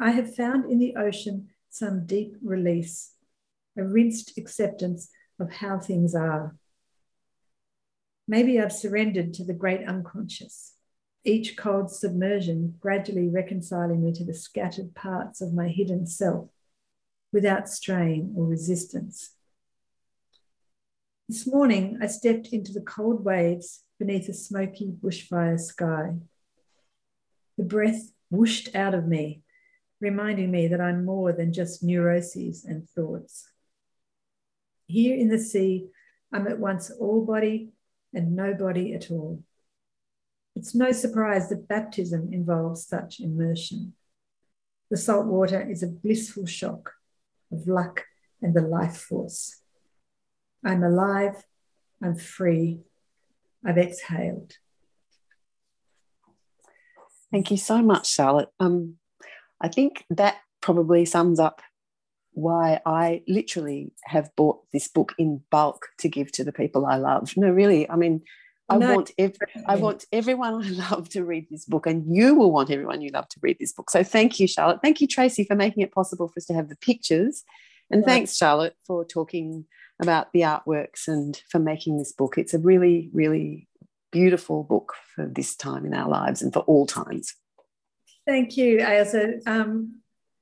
I 0.00 0.10
have 0.10 0.34
found 0.34 0.70
in 0.70 0.78
the 0.78 0.96
ocean 0.96 1.50
some 1.72 2.06
deep 2.06 2.36
release, 2.42 3.14
a 3.76 3.82
rinsed 3.82 4.38
acceptance 4.38 5.10
of 5.40 5.50
how 5.50 5.80
things 5.80 6.14
are. 6.14 6.54
Maybe 8.28 8.60
I've 8.60 8.72
surrendered 8.72 9.34
to 9.34 9.44
the 9.44 9.54
great 9.54 9.86
unconscious 9.86 10.74
each 11.24 11.56
cold 11.56 11.90
submersion 11.90 12.74
gradually 12.80 13.28
reconciling 13.28 14.04
me 14.04 14.12
to 14.12 14.24
the 14.24 14.34
scattered 14.34 14.94
parts 14.94 15.40
of 15.40 15.54
my 15.54 15.68
hidden 15.68 16.06
self 16.06 16.48
without 17.32 17.68
strain 17.68 18.34
or 18.36 18.44
resistance. 18.44 19.30
This 21.28 21.46
morning, 21.46 21.98
I 22.02 22.08
stepped 22.08 22.48
into 22.48 22.72
the 22.72 22.80
cold 22.80 23.24
waves 23.24 23.84
beneath 23.98 24.28
a 24.28 24.34
smoky 24.34 24.92
bushfire 25.00 25.60
sky. 25.60 26.16
The 27.56 27.64
breath 27.64 28.10
whooshed 28.30 28.74
out 28.74 28.94
of 28.94 29.06
me, 29.06 29.42
reminding 30.02 30.50
me 30.50 30.66
that 30.66 30.80
I'm 30.80 31.04
more 31.04 31.32
than 31.32 31.52
just 31.52 31.82
neuroses 31.82 32.64
and 32.64 32.90
thoughts. 32.90 33.48
Here 34.86 35.16
in 35.16 35.28
the 35.28 35.38
sea, 35.38 35.86
I'm 36.32 36.48
at 36.48 36.58
once 36.58 36.90
all 36.90 37.24
body 37.24 37.70
and 38.12 38.34
no 38.34 38.52
body 38.52 38.94
at 38.94 39.12
all. 39.12 39.42
It's 40.56 40.74
no 40.74 40.90
surprise 40.90 41.48
that 41.48 41.68
baptism 41.68 42.30
involves 42.32 42.84
such 42.84 43.20
immersion. 43.20 43.94
The 44.90 44.96
salt 44.96 45.26
water 45.26 45.62
is 45.62 45.84
a 45.84 45.86
blissful 45.86 46.46
shock 46.46 46.94
of 47.52 47.68
luck 47.68 48.02
and 48.42 48.54
the 48.54 48.60
life 48.60 48.96
force. 48.96 49.60
I'm 50.64 50.82
alive, 50.82 51.44
I'm 52.02 52.16
free, 52.16 52.80
I've 53.64 53.78
exhaled. 53.78 54.56
Thank 57.30 57.52
you 57.52 57.56
so 57.56 57.80
much, 57.80 58.08
Charlotte. 58.08 58.50
Um, 58.60 58.96
I 59.62 59.68
think 59.68 60.04
that 60.10 60.36
probably 60.60 61.04
sums 61.04 61.38
up 61.38 61.62
why 62.32 62.80
I 62.84 63.22
literally 63.28 63.92
have 64.04 64.34
bought 64.36 64.60
this 64.72 64.88
book 64.88 65.14
in 65.18 65.42
bulk 65.50 65.88
to 65.98 66.08
give 66.08 66.32
to 66.32 66.44
the 66.44 66.52
people 66.52 66.86
I 66.86 66.96
love. 66.96 67.32
No, 67.36 67.50
really, 67.50 67.88
I 67.88 67.96
mean, 67.96 68.22
I 68.68 68.78
no, 68.78 68.94
want 68.94 69.10
ev- 69.18 69.36
I 69.66 69.76
want 69.76 70.06
everyone 70.12 70.54
I 70.64 70.68
love 70.90 71.08
to 71.10 71.24
read 71.24 71.46
this 71.50 71.64
book, 71.64 71.86
and 71.86 72.04
you 72.14 72.34
will 72.34 72.50
want 72.50 72.70
everyone 72.70 73.02
you 73.02 73.10
love 73.10 73.28
to 73.28 73.38
read 73.42 73.58
this 73.60 73.72
book. 73.72 73.90
So 73.90 74.02
thank 74.02 74.40
you, 74.40 74.48
Charlotte. 74.48 74.80
Thank 74.82 75.00
you, 75.00 75.06
Tracy, 75.06 75.44
for 75.44 75.54
making 75.54 75.82
it 75.82 75.92
possible 75.92 76.28
for 76.28 76.38
us 76.38 76.46
to 76.46 76.54
have 76.54 76.68
the 76.68 76.76
pictures, 76.76 77.44
and 77.90 78.04
thanks, 78.04 78.36
Charlotte, 78.36 78.76
for 78.86 79.04
talking 79.04 79.66
about 80.00 80.32
the 80.32 80.40
artworks 80.40 81.06
and 81.06 81.40
for 81.48 81.58
making 81.58 81.98
this 81.98 82.12
book. 82.12 82.38
It's 82.38 82.54
a 82.54 82.58
really, 82.58 83.10
really 83.12 83.68
beautiful 84.10 84.64
book 84.64 84.94
for 85.14 85.26
this 85.26 85.54
time 85.54 85.86
in 85.86 85.94
our 85.94 86.08
lives 86.08 86.42
and 86.42 86.52
for 86.52 86.60
all 86.60 86.86
times. 86.86 87.34
Thank 88.26 88.56
you, 88.56 88.78
Ailsa. 88.78 89.46
Um, 89.46 90.00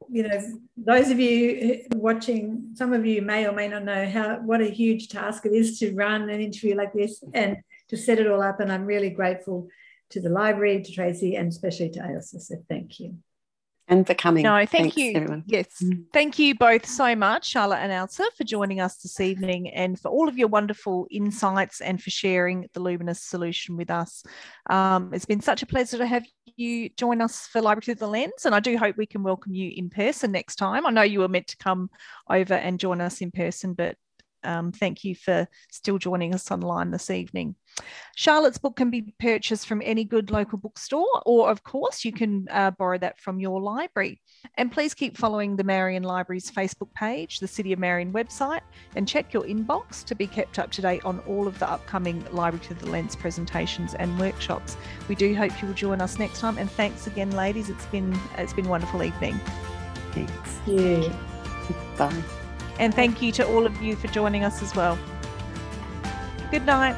you 0.09 0.27
know, 0.27 0.40
those 0.77 1.11
of 1.11 1.20
you 1.20 1.82
watching, 1.94 2.70
some 2.74 2.93
of 2.93 3.07
you 3.07 3.23
may 3.23 3.47
or 3.47 3.52
may 3.52 3.69
not 3.69 3.85
know 3.85 4.09
how 4.09 4.40
what 4.40 4.61
a 4.61 4.69
huge 4.69 5.09
task 5.09 5.47
it 5.47 5.52
is 5.52 5.78
to 5.78 5.94
run 5.94 6.28
an 6.28 6.40
interview 6.40 6.74
like 6.74 6.93
this, 6.93 7.23
and 7.32 7.57
to 7.89 7.97
set 7.97 8.19
it 8.19 8.27
all 8.27 8.43
up. 8.43 8.61
And 8.61 8.73
I'm 8.73 8.85
really 8.85 9.11
grateful 9.11 9.69
to 10.11 10.20
the 10.20 10.28
library, 10.28 10.82
to 10.82 10.93
Tracy, 10.93 11.36
and 11.36 11.48
especially 11.48 11.90
to 11.90 12.01
Ailsa. 12.01 12.40
So 12.40 12.57
thank 12.69 12.98
you. 13.01 13.16
And 13.91 14.07
for 14.07 14.15
coming. 14.15 14.45
No, 14.45 14.57
thank 14.59 14.71
Thanks, 14.71 14.97
you. 14.97 15.12
Everyone. 15.17 15.43
Yes. 15.47 15.67
Mm. 15.83 16.05
Thank 16.12 16.39
you 16.39 16.55
both 16.55 16.87
so 16.87 17.17
much, 17.17 17.49
Charlotte 17.49 17.79
and 17.79 17.91
Ailsa, 17.91 18.25
for 18.37 18.45
joining 18.45 18.81
us 18.81 18.99
this 18.99 19.19
evening 19.19 19.69
and 19.71 19.99
for 19.99 20.09
all 20.12 20.29
of 20.29 20.39
your 20.39 20.47
wonderful 20.47 21.09
insights 21.11 21.81
and 21.81 22.01
for 22.01 22.09
sharing 22.09 22.69
the 22.73 22.79
Luminous 22.79 23.21
solution 23.21 23.77
with 23.77 23.91
us. 23.91 24.23
Um, 24.71 25.12
it's 25.12 25.27
been 25.27 25.41
such 25.41 25.65
a 25.65 25.67
pleasure 25.67 25.99
to 25.99 26.07
have 26.07 26.25
you 26.55 26.89
join 26.91 27.21
us 27.21 27.49
for 27.49 27.61
Library 27.61 27.83
Through 27.83 27.95
the 27.97 28.07
Lens, 28.07 28.47
and 28.47 28.55
I 28.55 28.61
do 28.61 28.79
hope 28.79 28.97
we 28.97 29.07
can 29.07 29.25
welcome 29.25 29.55
you 29.55 29.73
in 29.75 29.91
person 29.91 30.31
next 30.31 30.55
time. 30.55 30.87
I 30.87 30.91
know 30.91 31.03
you 31.03 31.19
were 31.19 31.29
meant 31.29 31.49
to 31.49 31.57
come 31.57 31.91
over 32.29 32.55
and 32.55 32.79
join 32.79 33.01
us 33.01 33.21
in 33.21 33.33
person, 33.33 33.75
but 33.75 33.97
um, 34.45 34.73
thank 34.73 35.05
you 35.05 35.15
for 35.15 35.47
still 35.71 35.99
joining 35.99 36.35
us 36.35 36.51
online 36.51 36.91
this 36.91 37.11
evening. 37.11 37.55
Charlotte's 38.17 38.59
book 38.59 38.77
can 38.77 38.91
be 38.91 39.15
purchased 39.19 39.67
from 39.67 39.81
any 39.85 40.05
good 40.05 40.31
local 40.31 40.59
bookstore, 40.59 41.23
or 41.25 41.51
of 41.51 41.62
course, 41.62 42.05
you 42.05 42.12
can 42.12 42.47
uh, 42.51 42.71
borrow 42.73 42.99
that 42.99 43.19
from 43.21 43.41
your 43.41 43.61
library. 43.61 44.21
And 44.57 44.73
please 44.73 44.95
keep 44.95 45.17
following 45.17 45.57
the 45.57 45.65
Marion 45.65 46.03
Library's 46.03 46.51
Facebook 46.51 46.93
page, 46.95 47.39
the 47.39 47.49
City 47.49 47.73
of 47.73 47.79
Marion 47.79 48.12
website, 48.12 48.62
and 48.97 49.07
check 49.07 49.33
your 49.33 49.45
inbox 49.45 50.05
to 50.05 50.15
be 50.15 50.27
kept 50.27 50.59
up 50.59 50.71
to 50.73 50.83
date 50.83 51.05
on 51.05 51.21
all 51.21 51.47
of 51.47 51.59
the 51.59 51.71
upcoming 51.71 52.25
Library 52.33 52.65
to 52.67 52.75
the 52.75 52.91
Lens 52.91 53.17
presentations 53.17 53.95
and 53.95 54.19
workshops. 54.19 54.77
We 55.09 55.15
do 55.15 55.35
hope 55.35 55.61
you 55.62 55.69
will 55.69 55.75
join 55.75 56.01
us 56.01 56.19
next 56.19 56.41
time. 56.41 56.59
And 56.59 56.71
thanks 56.71 57.07
again, 57.07 57.31
ladies. 57.33 57.71
It's 57.71 57.87
been 57.87 58.19
it's 58.37 58.53
been 58.53 58.67
a 58.67 58.71
wonderful 58.71 59.03
evening. 59.03 59.39
Thanks. 60.12 60.59
Yeah. 60.67 61.12
Bye. 61.97 62.40
And 62.81 62.94
thank 62.94 63.20
you 63.20 63.31
to 63.32 63.47
all 63.47 63.66
of 63.66 63.82
you 63.82 63.94
for 63.94 64.09
joining 64.09 64.43
us 64.43 64.62
as 64.62 64.74
well. 64.74 64.98
Good 66.51 66.65
night. 66.65 66.97